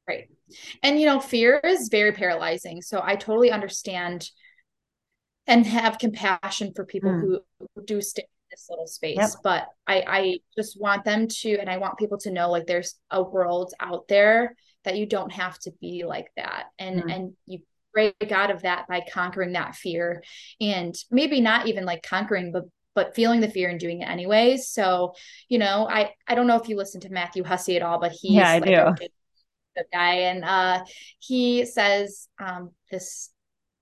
Right. 0.08 0.30
And, 0.82 1.00
you 1.00 1.06
know, 1.06 1.20
fear 1.20 1.60
is 1.64 1.90
very 1.90 2.12
paralyzing. 2.12 2.82
So 2.82 3.02
I 3.04 3.18
totally 3.18 3.52
understand 3.52 4.28
and 5.48 5.66
have 5.66 5.98
compassion 5.98 6.72
for 6.76 6.86
people 6.86 7.12
mm. 7.12 7.22
who, 7.22 7.40
who, 7.76 7.86
do 7.86 8.02
stay 8.02 8.22
in 8.22 8.28
this 8.52 8.68
little 8.70 8.88
space. 8.88 9.18
Yep. 9.18 9.30
But 9.44 9.68
I, 9.88 10.04
I 10.08 10.40
just 10.56 10.80
want 10.80 11.04
them 11.04 11.28
to, 11.28 11.58
and 11.58 11.70
I 11.70 11.78
want 11.78 11.98
people 11.98 12.18
to 12.20 12.32
know 12.32 12.50
like 12.50 12.68
there's 12.68 12.96
a 13.10 13.24
world 13.24 13.74
out 13.80 14.08
there 14.08 14.56
that 14.84 14.98
you 14.98 15.06
don't 15.06 15.32
have 15.32 15.58
to 15.60 15.72
be 15.82 16.04
like 16.06 16.32
that. 16.36 16.66
And, 16.78 17.04
mm. 17.04 17.16
and 17.16 17.34
you 17.46 17.60
break 17.94 18.32
out 18.32 18.52
of 18.52 18.62
that 18.62 18.88
by 18.88 19.04
conquering 19.12 19.54
that 19.54 19.76
fear 19.76 20.24
and 20.60 20.96
maybe 21.10 21.42
not 21.42 21.68
even 21.68 21.86
like 21.86 22.04
conquering, 22.04 22.52
but 22.52 22.66
but 22.94 23.16
feeling 23.16 23.40
the 23.40 23.50
fear 23.50 23.70
and 23.70 23.80
doing 23.80 24.02
it 24.02 24.10
anyways. 24.10 24.68
So, 24.68 25.14
you 25.48 25.58
know, 25.58 25.88
I 25.90 26.14
I 26.28 26.36
don't 26.36 26.48
know 26.48 26.60
if 26.60 26.68
you 26.68 26.76
listen 26.76 27.02
to 27.02 27.10
Matthew 27.10 27.44
Hussey 27.44 27.76
at 27.76 27.82
all, 27.82 28.00
but 28.00 28.12
he's 28.12 28.34
yeah, 28.34 28.50
I 28.50 28.60
like 28.60 29.00
do. 29.00 29.08
a 29.78 29.84
guy 29.94 30.14
and 30.14 30.44
uh 30.44 30.84
he 31.20 31.66
says 31.66 32.28
um 32.40 32.72
this 32.92 33.30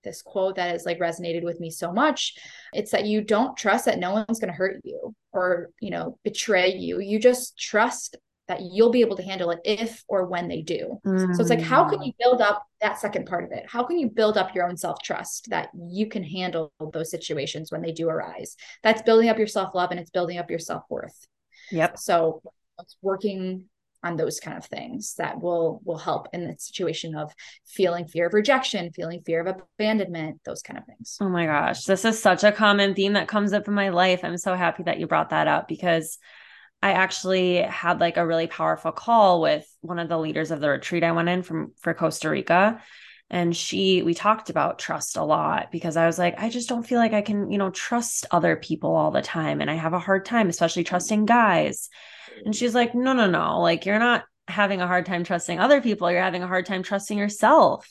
this 0.02 0.22
quote 0.22 0.56
that 0.56 0.70
has 0.70 0.86
like 0.86 0.98
resonated 0.98 1.42
with 1.42 1.60
me 1.60 1.70
so 1.70 1.92
much. 1.92 2.36
It's 2.72 2.90
that 2.92 3.06
you 3.06 3.20
don't 3.20 3.56
trust 3.56 3.84
that 3.84 3.98
no 3.98 4.12
one's 4.12 4.40
going 4.40 4.52
to 4.52 4.56
hurt 4.56 4.80
you 4.84 5.14
or 5.32 5.70
you 5.80 5.90
know 5.90 6.18
betray 6.24 6.74
you. 6.74 7.00
You 7.00 7.18
just 7.18 7.58
trust 7.58 8.16
that 8.48 8.62
you'll 8.62 8.90
be 8.90 9.00
able 9.00 9.16
to 9.16 9.22
handle 9.22 9.52
it 9.52 9.60
if 9.64 10.02
or 10.08 10.26
when 10.26 10.48
they 10.48 10.60
do. 10.60 10.98
Mm. 11.06 11.36
so 11.36 11.40
it's 11.40 11.50
like 11.50 11.60
how 11.60 11.88
can 11.88 12.02
you 12.02 12.12
build 12.18 12.40
up 12.40 12.66
that 12.80 12.98
second 12.98 13.26
part 13.26 13.44
of 13.44 13.52
it? 13.52 13.64
How 13.68 13.84
can 13.84 13.96
you 13.98 14.10
build 14.10 14.36
up 14.36 14.54
your 14.54 14.68
own 14.68 14.76
self-trust 14.76 15.50
that 15.50 15.70
you 15.88 16.08
can 16.08 16.24
handle 16.24 16.72
those 16.92 17.12
situations 17.12 17.70
when 17.70 17.80
they 17.80 17.92
do 17.92 18.08
arise? 18.08 18.56
That's 18.82 19.02
building 19.02 19.28
up 19.28 19.38
your 19.38 19.46
self-love 19.46 19.92
and 19.92 20.00
it's 20.00 20.10
building 20.10 20.38
up 20.38 20.50
your 20.50 20.58
self-worth. 20.58 21.28
Yep. 21.70 21.98
So 21.98 22.42
it's 22.80 22.96
working 23.02 23.66
on 24.02 24.16
those 24.16 24.40
kind 24.40 24.56
of 24.56 24.64
things 24.64 25.14
that 25.18 25.40
will 25.40 25.80
will 25.84 25.98
help 25.98 26.28
in 26.32 26.46
the 26.46 26.56
situation 26.58 27.14
of 27.14 27.32
feeling 27.66 28.06
fear 28.06 28.26
of 28.26 28.34
rejection 28.34 28.90
feeling 28.92 29.22
fear 29.24 29.40
of 29.40 29.60
abandonment 29.78 30.40
those 30.44 30.62
kind 30.62 30.78
of 30.78 30.84
things. 30.86 31.18
Oh 31.20 31.28
my 31.28 31.46
gosh 31.46 31.84
this 31.84 32.04
is 32.04 32.20
such 32.20 32.44
a 32.44 32.52
common 32.52 32.94
theme 32.94 33.14
that 33.14 33.28
comes 33.28 33.52
up 33.52 33.68
in 33.68 33.74
my 33.74 33.90
life. 33.90 34.20
I'm 34.22 34.38
so 34.38 34.54
happy 34.54 34.84
that 34.84 34.98
you 34.98 35.06
brought 35.06 35.30
that 35.30 35.48
up 35.48 35.68
because 35.68 36.18
i 36.82 36.92
actually 36.92 37.56
had 37.56 38.00
like 38.00 38.16
a 38.16 38.26
really 38.26 38.46
powerful 38.46 38.92
call 38.92 39.40
with 39.40 39.66
one 39.80 39.98
of 39.98 40.08
the 40.08 40.18
leaders 40.18 40.50
of 40.50 40.60
the 40.60 40.68
retreat 40.68 41.04
i 41.04 41.12
went 41.12 41.28
in 41.28 41.42
from 41.42 41.72
for 41.80 41.92
costa 41.94 42.30
rica 42.30 42.82
and 43.30 43.56
she 43.56 44.02
we 44.02 44.12
talked 44.12 44.50
about 44.50 44.78
trust 44.78 45.16
a 45.16 45.22
lot 45.22 45.70
because 45.70 45.96
i 45.96 46.06
was 46.06 46.18
like 46.18 46.34
i 46.38 46.48
just 46.48 46.68
don't 46.68 46.86
feel 46.86 46.98
like 46.98 47.12
i 47.12 47.22
can 47.22 47.50
you 47.50 47.58
know 47.58 47.70
trust 47.70 48.26
other 48.30 48.56
people 48.56 48.94
all 48.94 49.10
the 49.10 49.22
time 49.22 49.60
and 49.60 49.70
i 49.70 49.74
have 49.74 49.92
a 49.92 49.98
hard 49.98 50.24
time 50.24 50.48
especially 50.48 50.84
trusting 50.84 51.26
guys 51.26 51.88
and 52.44 52.54
she's 52.54 52.74
like, 52.74 52.94
no, 52.94 53.12
no, 53.12 53.28
no. 53.28 53.60
Like, 53.60 53.86
you're 53.86 53.98
not 53.98 54.24
having 54.48 54.80
a 54.80 54.86
hard 54.86 55.06
time 55.06 55.24
trusting 55.24 55.58
other 55.58 55.80
people. 55.80 56.10
You're 56.10 56.22
having 56.22 56.42
a 56.42 56.48
hard 56.48 56.66
time 56.66 56.82
trusting 56.82 57.18
yourself. 57.18 57.88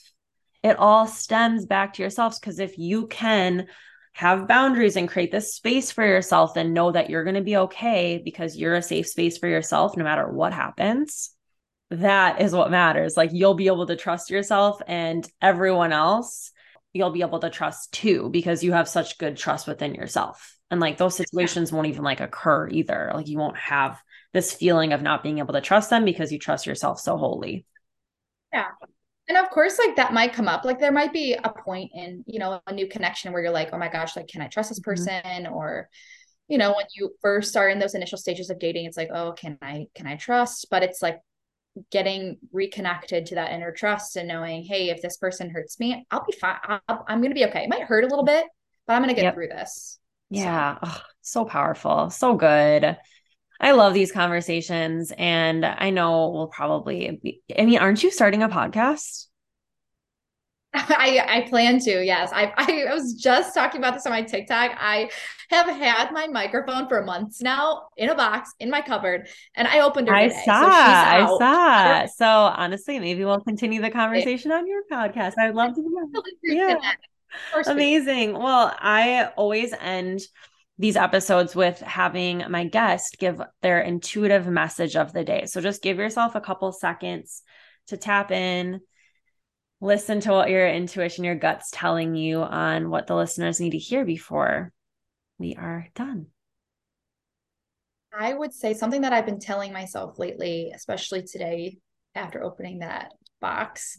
It 0.64 0.78
all 0.78 1.08
stems 1.08 1.66
back 1.66 1.94
to 1.94 2.04
yourselves. 2.04 2.40
Because 2.40 2.60
if 2.60 2.78
you 2.78 3.08
can 3.08 3.68
have 4.14 4.48
boundaries 4.48 4.96
and 4.96 5.08
create 5.08 5.32
this 5.32 5.54
space 5.54 5.92
for 5.92 6.06
yourself 6.06 6.58
and 6.58 6.74
know 6.74 6.92
that 6.92 7.10
you're 7.10 7.24
going 7.24 7.36
to 7.36 7.42
be 7.42 7.58
okay 7.58 8.22
because 8.24 8.58
you're 8.58 8.76
a 8.76 8.82
safe 8.82 9.08
space 9.08 9.38
for 9.38 9.48
yourself 9.48 9.96
no 9.96 10.04
matter 10.04 10.28
what 10.28 10.52
happens, 10.52 11.32
that 11.90 12.42
is 12.42 12.54
what 12.54 12.72
matters. 12.72 13.18
Like, 13.18 13.32
you'll 13.34 13.56
be 13.56 13.68
able 13.68 13.88
to 13.88 13.96
trust 13.96 14.30
yourself 14.30 14.82
and 14.88 15.30
everyone 15.42 15.92
else, 15.92 16.52
you'll 16.94 17.12
be 17.12 17.22
able 17.22 17.40
to 17.40 17.50
trust 17.50 17.92
too 17.94 18.30
because 18.30 18.64
you 18.64 18.72
have 18.74 18.88
such 18.88 19.18
good 19.18 19.38
trust 19.38 19.68
within 19.68 19.96
yourself. 19.96 20.56
And 20.72 20.80
like 20.80 20.98
those 20.98 21.16
situations 21.16 21.72
won't 21.72 21.88
even 21.88 22.04
like 22.04 22.20
occur 22.20 22.68
either. 22.70 23.12
Like 23.14 23.28
you 23.28 23.38
won't 23.38 23.58
have 23.58 24.00
this 24.34 24.54
feeling 24.54 24.94
of 24.94 25.02
not 25.02 25.24
being 25.24 25.40
able 25.40 25.54
to 25.54 25.62
trust 25.62 25.90
them 25.90 26.06
because 26.06 26.32
you 26.32 26.40
trust 26.40 26.68
yourself 26.68 27.00
so 27.00 27.18
wholly. 27.18 27.66
Yeah. 28.54 28.68
And 29.28 29.38
of 29.38 29.50
course, 29.50 29.80
like 29.80 29.96
that 29.96 30.14
might 30.14 30.34
come 30.34 30.48
up. 30.48 30.66
Like 30.66 30.80
there 30.80 30.92
might 30.92 31.14
be 31.14 31.34
a 31.34 31.50
point 31.50 31.92
in, 31.94 32.24
you 32.28 32.40
know, 32.40 32.62
a 32.66 32.74
new 32.74 32.88
connection 32.88 33.32
where 33.32 33.42
you're 33.42 33.52
like, 33.52 33.70
oh 33.74 33.78
my 33.78 33.90
gosh, 33.90 34.16
like, 34.16 34.28
can 34.28 34.42
I 34.42 34.48
trust 34.48 34.70
this 34.70 34.80
mm-hmm. 34.80 34.92
person? 34.92 35.46
Mm-hmm. 35.46 35.54
Or, 35.54 35.90
you 36.48 36.58
know, 36.58 36.74
when 36.76 36.86
you 36.96 37.12
first 37.22 37.50
start 37.50 37.72
in 37.72 37.80
those 37.80 37.94
initial 37.94 38.18
stages 38.18 38.50
of 38.50 38.60
dating, 38.60 38.86
it's 38.86 38.98
like, 38.98 39.10
oh, 39.14 39.34
can 39.34 39.58
I, 39.62 39.88
can 39.94 40.08
I 40.08 40.16
trust? 40.16 40.68
But 40.72 40.82
it's 40.82 41.02
like 41.02 41.20
getting 41.92 42.38
reconnected 42.52 43.28
to 43.28 43.36
that 43.36 43.52
inner 43.52 43.72
trust 43.72 44.16
and 44.16 44.28
knowing, 44.28 44.64
hey, 44.64 44.90
if 44.90 45.02
this 45.02 45.18
person 45.18 45.50
hurts 45.50 45.80
me, 45.80 46.06
I'll 46.12 46.26
be 46.26 46.38
fine. 46.38 46.58
i 46.66 46.80
am 46.88 47.20
going 47.20 47.32
to 47.32 47.36
be 47.36 47.46
okay. 47.46 47.64
It 47.64 47.70
might 47.70 47.84
hurt 47.84 48.04
a 48.04 48.08
little 48.08 48.26
bit, 48.26 48.46
but 48.88 48.94
I'm 48.94 49.02
going 49.02 49.10
to 49.10 49.16
get 49.16 49.26
yep. 49.26 49.34
through 49.34 49.50
this. 49.50 50.00
Yeah. 50.30 50.76
So. 50.76 50.80
Oh, 50.84 51.02
so 51.22 51.46
powerful. 51.46 52.10
So 52.10 52.36
good. 52.36 52.98
I 53.62 53.72
love 53.72 53.94
these 53.94 54.12
conversations. 54.12 55.12
And 55.18 55.66
I 55.66 55.90
know 55.90 56.30
we'll 56.30 56.48
probably 56.48 57.20
be, 57.22 57.42
I 57.58 57.66
mean, 57.66 57.80
aren't 57.80 58.04
you 58.04 58.12
starting 58.12 58.44
a 58.44 58.50
podcast? 58.50 59.26
I 60.74 61.26
I 61.28 61.50
plan 61.50 61.80
to. 61.80 62.04
Yes. 62.04 62.32
I 62.34 62.54
I 62.56 62.94
was 62.94 63.14
just 63.14 63.54
talking 63.54 63.80
about 63.80 63.96
this 63.96 64.06
on 64.06 64.12
my 64.12 64.22
TikTok. 64.22 64.72
I 64.78 65.10
have 65.50 65.68
had 65.68 66.12
my 66.12 66.28
microphone 66.28 66.88
for 66.88 67.04
months 67.04 67.42
now 67.42 67.88
in 67.98 68.10
a 68.10 68.16
box 68.16 68.54
in 68.60 68.70
my 68.70 68.82
cupboard 68.82 69.28
and 69.56 69.68
I 69.68 69.80
opened 69.80 70.08
her 70.08 70.14
I 70.14 70.28
today. 70.28 70.42
Saw, 70.46 70.62
so 70.62 70.68
I 70.68 71.38
saw. 71.40 72.06
So 72.06 72.26
honestly, 72.26 73.00
maybe 73.00 73.26
we'll 73.26 73.42
continue 73.42 73.82
the 73.82 73.90
conversation 73.90 74.52
on 74.52 74.68
your 74.68 74.84
podcast. 74.92 75.34
I'd 75.40 75.56
love 75.56 75.74
to 75.76 75.84
Yeah. 76.44 76.78
Amazing. 77.66 78.34
Well, 78.34 78.76
I 78.80 79.32
always 79.36 79.74
end 79.74 80.22
these 80.78 80.96
episodes 80.96 81.56
with 81.56 81.80
having 81.82 82.46
my 82.50 82.64
guest 82.64 83.18
give 83.20 83.42
their 83.62 83.82
intuitive 83.82 84.48
message 84.48 84.96
of 84.96 85.14
the 85.14 85.24
day. 85.24 85.46
So 85.46 85.62
just 85.62 85.82
give 85.82 85.98
yourself 85.98 86.36
a 86.36 86.42
couple 86.42 86.72
seconds 86.72 87.44
to 87.88 87.98
tap 87.98 88.32
in 88.32 88.82
listen 89.82 90.20
to 90.22 90.32
what 90.32 90.50
your 90.50 90.68
intuition, 90.68 91.24
your 91.24 91.36
gut's 91.36 91.70
telling 91.72 92.16
you 92.16 92.42
on 92.42 92.90
what 92.90 93.08
the 93.08 93.16
listeners 93.16 93.60
need 93.60 93.72
to 93.72 93.78
hear 93.78 94.06
before 94.06 94.72
we 95.38 95.56
are 95.56 95.88
done. 95.96 96.28
I 98.18 98.34
would 98.34 98.54
say 98.54 98.74
something 98.74 99.02
that 99.02 99.14
I've 99.14 99.26
been 99.26 99.40
telling 99.40 99.72
myself 99.72 100.20
lately, 100.20 100.72
especially 100.76 101.24
today 101.24 101.78
after 102.16 102.44
opening 102.44 102.80
that 102.80 103.14
box, 103.40 103.98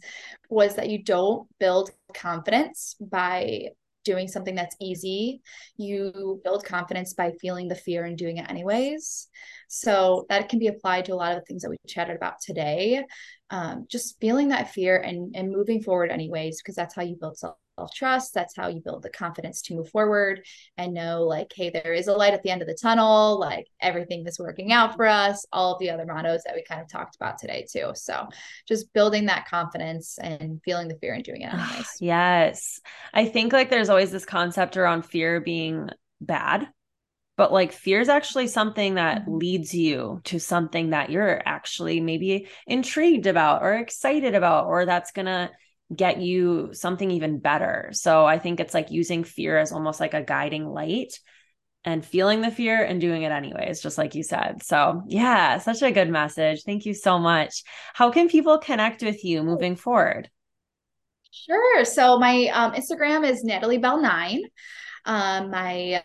was 0.50 0.74
that 0.74 0.90
you 0.90 1.02
don't 1.02 1.48
build 1.58 1.90
confidence 2.12 2.96
by 3.00 3.68
doing 4.04 4.28
something 4.28 4.54
that's 4.54 4.76
easy. 4.80 5.42
You 5.76 6.40
build 6.44 6.64
confidence 6.64 7.14
by 7.14 7.32
feeling 7.40 7.68
the 7.68 7.74
fear 7.74 8.04
and 8.04 8.16
doing 8.16 8.38
it 8.38 8.50
anyways. 8.50 9.28
So 9.68 10.26
that 10.28 10.48
can 10.48 10.58
be 10.58 10.68
applied 10.68 11.04
to 11.06 11.14
a 11.14 11.16
lot 11.16 11.32
of 11.32 11.38
the 11.38 11.44
things 11.44 11.62
that 11.62 11.70
we 11.70 11.76
chatted 11.86 12.16
about 12.16 12.40
today 12.40 13.04
um, 13.50 13.86
just 13.88 14.18
feeling 14.20 14.48
that 14.48 14.72
fear 14.72 14.96
and 14.96 15.34
and 15.34 15.50
moving 15.50 15.82
forward 15.82 16.10
anyways 16.10 16.62
because 16.62 16.76
that's 16.76 16.94
how 16.94 17.02
you 17.02 17.16
build 17.16 17.36
self 17.36 17.56
trust 17.88 18.34
that's 18.34 18.56
how 18.56 18.68
you 18.68 18.80
build 18.80 19.02
the 19.02 19.10
confidence 19.10 19.62
to 19.62 19.74
move 19.74 19.88
forward 19.88 20.44
and 20.76 20.94
know 20.94 21.22
like 21.22 21.52
hey 21.54 21.70
there 21.70 21.92
is 21.92 22.08
a 22.08 22.12
light 22.12 22.34
at 22.34 22.42
the 22.42 22.50
end 22.50 22.62
of 22.62 22.68
the 22.68 22.78
tunnel 22.80 23.38
like 23.38 23.66
everything 23.80 24.26
is 24.26 24.38
working 24.38 24.72
out 24.72 24.96
for 24.96 25.06
us 25.06 25.46
all 25.52 25.74
of 25.74 25.78
the 25.78 25.90
other 25.90 26.06
mottos 26.06 26.42
that 26.44 26.54
we 26.54 26.62
kind 26.62 26.80
of 26.80 26.88
talked 26.88 27.16
about 27.16 27.38
today 27.38 27.66
too. 27.70 27.92
So 27.94 28.28
just 28.66 28.92
building 28.92 29.26
that 29.26 29.46
confidence 29.48 30.18
and 30.18 30.60
feeling 30.64 30.88
the 30.88 30.96
fear 30.96 31.14
and 31.14 31.24
doing 31.24 31.42
it 31.42 31.52
anyways 31.52 31.96
yes. 32.00 32.80
I 33.12 33.26
think 33.26 33.52
like 33.52 33.70
there's 33.70 33.88
always 33.88 34.10
this 34.10 34.24
concept 34.24 34.76
around 34.76 35.04
fear 35.04 35.40
being 35.40 35.90
bad 36.20 36.68
but 37.36 37.52
like 37.54 37.72
fear 37.72 38.00
is 38.00 38.10
actually 38.10 38.48
something 38.48 38.96
that 38.96 39.22
mm-hmm. 39.22 39.38
leads 39.38 39.72
you 39.72 40.20
to 40.24 40.38
something 40.38 40.90
that 40.90 41.08
you're 41.08 41.40
actually 41.46 41.98
maybe 41.98 42.46
intrigued 42.66 43.26
about 43.26 43.62
or 43.62 43.74
excited 43.76 44.34
about 44.34 44.66
or 44.66 44.84
that's 44.84 45.12
going 45.12 45.24
to 45.24 45.50
get 45.94 46.20
you 46.20 46.70
something 46.72 47.10
even 47.10 47.38
better. 47.38 47.90
So 47.92 48.24
i 48.24 48.38
think 48.38 48.60
it's 48.60 48.74
like 48.74 48.90
using 48.90 49.24
fear 49.24 49.58
as 49.58 49.72
almost 49.72 50.00
like 50.00 50.14
a 50.14 50.22
guiding 50.22 50.66
light 50.66 51.18
and 51.84 52.04
feeling 52.04 52.42
the 52.42 52.50
fear 52.50 52.84
and 52.84 53.00
doing 53.00 53.22
it 53.22 53.32
anyways 53.32 53.80
just 53.80 53.98
like 53.98 54.14
you 54.14 54.22
said. 54.22 54.62
So 54.62 55.02
yeah 55.06 55.58
such 55.58 55.82
a 55.82 55.92
good 55.92 56.10
message. 56.10 56.62
Thank 56.64 56.86
you 56.86 56.94
so 56.94 57.18
much. 57.18 57.62
How 57.94 58.10
can 58.10 58.28
people 58.28 58.58
connect 58.58 59.02
with 59.02 59.24
you 59.24 59.42
moving 59.42 59.76
forward? 59.76 60.28
Sure. 61.32 61.84
So 61.84 62.18
my 62.18 62.46
um, 62.48 62.72
Instagram 62.72 63.28
is 63.28 63.44
Natalie 63.44 63.78
Bell 63.78 64.00
nine. 64.00 64.42
Um, 65.04 65.50
my 65.50 66.02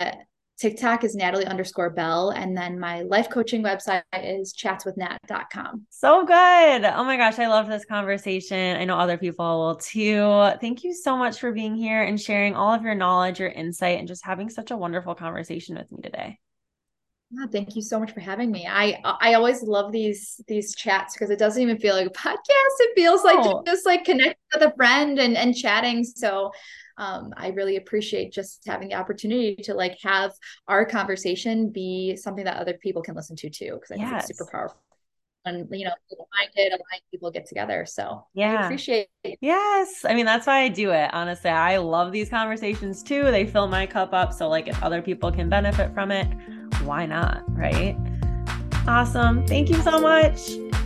TikTok 0.58 1.04
is 1.04 1.16
Natalie 1.16 1.46
underscore 1.46 1.90
Bell. 1.90 2.30
And 2.30 2.56
then 2.56 2.80
my 2.80 3.02
life 3.02 3.30
coaching 3.30 3.62
website 3.62 4.04
is 4.14 4.54
chatswithnat.com. 4.54 5.86
So 5.90 6.26
good. 6.26 6.86
Oh 6.86 7.04
my 7.04 7.18
gosh. 7.18 7.40
I 7.40 7.48
love 7.48 7.68
this 7.68 7.86
conversation. 7.86 8.78
I 8.78 8.86
know 8.86 8.98
other 8.98 9.18
people 9.18 9.60
will 9.60 9.76
too. 9.76 10.52
Thank 10.62 10.84
you 10.84 10.94
so 10.94 11.18
much 11.18 11.40
for 11.40 11.52
being 11.52 11.76
here 11.76 12.04
and 12.04 12.20
sharing 12.20 12.56
all 12.56 12.74
of 12.74 12.84
your 12.84 12.96
knowledge, 12.96 13.40
your 13.40 13.50
insight, 13.50 14.00
and 14.00 14.08
just 14.08 14.26
having 14.26 14.50
such 14.50 14.72
a 14.72 14.78
wonderful 14.78 15.16
conversation 15.16 15.76
with 15.76 15.92
me 15.92 16.02
today. 16.02 16.40
Yeah, 17.32 17.48
thank 17.52 17.76
you 17.76 17.82
so 17.82 18.00
much 18.00 18.12
for 18.12 18.20
having 18.20 18.52
me. 18.52 18.68
I 18.70 19.02
I 19.04 19.34
always 19.34 19.64
love 19.64 19.92
these 19.92 20.40
these 20.48 20.76
chats 20.76 21.16
because 21.16 21.32
it 21.32 21.40
doesn't 21.40 21.62
even 21.62 21.80
feel 21.80 21.96
like 21.96 22.08
a 22.08 22.12
podcast. 22.12 22.38
It 22.80 22.92
feels 22.96 23.24
like 23.24 23.40
oh. 23.40 23.64
just 23.66 23.86
like 23.86 24.06
connecting 24.06 24.36
with 24.56 24.70
a 24.70 24.76
friend 24.76 25.20
and 25.20 25.38
and 25.38 25.56
chatting. 25.56 26.04
So 26.04 26.52
um, 26.98 27.34
I 27.36 27.50
really 27.50 27.76
appreciate 27.76 28.32
just 28.32 28.64
having 28.66 28.90
the 28.90 28.96
opportunity 28.96 29.56
to 29.64 29.74
like 29.74 29.98
have 30.02 30.32
our 30.68 30.86
conversation 30.86 31.70
be 31.70 32.16
something 32.16 32.46
that 32.46 32.58
other 32.58 32.74
people 32.74 33.02
can 33.02 33.16
listen 33.16 33.36
to 33.38 33.50
too, 33.50 33.74
because 33.74 33.92
I 33.92 33.96
yes. 33.96 34.10
think 34.10 34.20
it's 34.20 34.28
super 34.38 34.50
powerful. 34.52 34.82
And 35.48 35.68
you 35.72 35.86
know, 35.86 35.92
minded, 36.34 36.72
aligned 36.72 37.02
people 37.12 37.30
get 37.30 37.46
together. 37.46 37.86
So 37.86 38.26
yeah, 38.34 38.62
I 38.62 38.66
appreciate 38.66 39.10
it. 39.24 39.38
Yes. 39.42 40.04
I 40.04 40.16
mean, 40.16 40.26
that's 40.26 40.48
why 40.48 40.62
I 40.62 40.70
do 40.70 40.90
it. 40.92 41.14
Honestly, 41.14 41.52
I 41.52 41.78
love 41.78 42.12
these 42.12 42.30
conversations 42.30 43.04
too. 43.04 43.24
They 43.24 43.46
fill 43.46 43.68
my 43.68 43.86
cup 43.86 44.12
up. 44.14 44.34
So 44.34 44.48
like 44.48 44.68
if 44.68 44.82
other 44.82 45.04
people 45.04 45.32
can 45.32 45.48
benefit 45.48 45.94
from 45.94 46.12
it, 46.12 46.28
why 46.84 47.06
not? 47.06 47.44
Right. 47.50 47.96
Awesome. 48.88 49.46
Thank 49.46 49.70
you 49.70 49.80
so 49.82 50.00
much. 50.00 50.40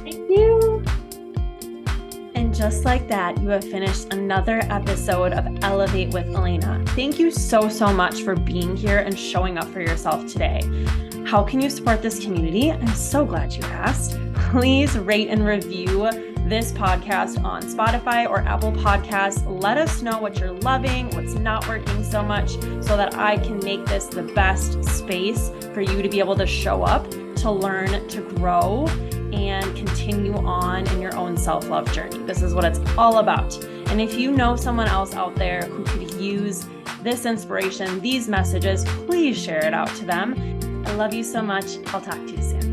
Thank 0.04 0.30
you. 0.30 0.84
And 2.50 2.58
just 2.58 2.84
like 2.84 3.08
that, 3.10 3.40
you 3.44 3.50
have 3.50 3.64
finished 3.64 4.12
another 4.12 4.62
episode 4.72 5.34
of 5.34 5.64
Elevate 5.64 6.10
with 6.10 6.26
Elena. 6.30 6.84
Thank 6.88 7.20
you 7.20 7.30
so, 7.30 7.70
so 7.70 7.94
much 7.94 8.24
for 8.24 8.36
being 8.36 8.76
here 8.76 8.98
and 8.98 9.18
showing 9.18 9.60
up 9.60 9.68
for 9.68 9.82
yourself 9.82 10.26
today. 10.26 10.64
How 11.28 11.44
can 11.44 11.62
you 11.62 11.70
support 11.70 12.02
this 12.02 12.20
community? 12.20 12.72
I'm 12.72 12.88
so 12.88 13.24
glad 13.24 13.54
you 13.54 13.62
asked. 13.66 14.18
Please 14.50 14.98
rate 14.98 15.28
and 15.28 15.46
review 15.46 16.10
this 16.50 16.72
podcast 16.72 17.44
on 17.44 17.62
Spotify 17.62 18.28
or 18.28 18.40
Apple 18.40 18.72
Podcasts. 18.72 19.46
Let 19.62 19.78
us 19.78 20.02
know 20.02 20.18
what 20.18 20.40
you're 20.40 20.54
loving, 20.54 21.12
what's 21.12 21.36
not 21.36 21.68
working 21.68 22.04
so 22.04 22.24
much, 22.24 22.54
so 22.84 22.98
that 22.98 23.14
I 23.14 23.38
can 23.38 23.60
make 23.60 23.86
this 23.86 24.08
the 24.08 24.24
best 24.24 24.84
space 24.86 25.52
for 25.72 25.82
you 25.82 26.02
to 26.02 26.10
be 26.10 26.18
able 26.18 26.36
to 26.38 26.48
show 26.48 26.82
up, 26.82 27.12
to 27.12 27.52
learn, 27.52 28.08
to 28.08 28.22
grow, 28.22 28.88
and 29.34 29.76
continue 29.76 30.36
on 30.36 30.88
in 30.92 31.02
your 31.02 31.16
own 31.16 31.38
self 31.38 31.70
love 31.70 31.92
journey. 31.94 32.18
This 32.20 32.42
is 32.42 32.54
what 32.54 32.66
it's 32.66 32.80
all 32.98 33.18
about. 33.20 33.56
And 33.90 34.00
if 34.00 34.14
you 34.14 34.32
know 34.32 34.56
someone 34.56 34.88
else 34.88 35.14
out 35.14 35.36
there 35.36 35.64
who 35.64 35.84
could 35.84 36.14
use 36.22 36.66
this 37.02 37.26
inspiration, 37.26 38.00
these 38.02 38.28
messages, 38.28 38.84
please 39.06 39.42
share 39.42 39.66
it 39.66 39.74
out 39.74 39.90
to 39.96 40.06
them. 40.06 40.84
I 40.86 40.94
love 40.94 41.14
you 41.14 41.24
so 41.24 41.42
much. 41.42 41.78
I'll 41.88 42.02
talk 42.02 42.26
to 42.26 42.32
you 42.32 42.42
soon. 42.42 42.69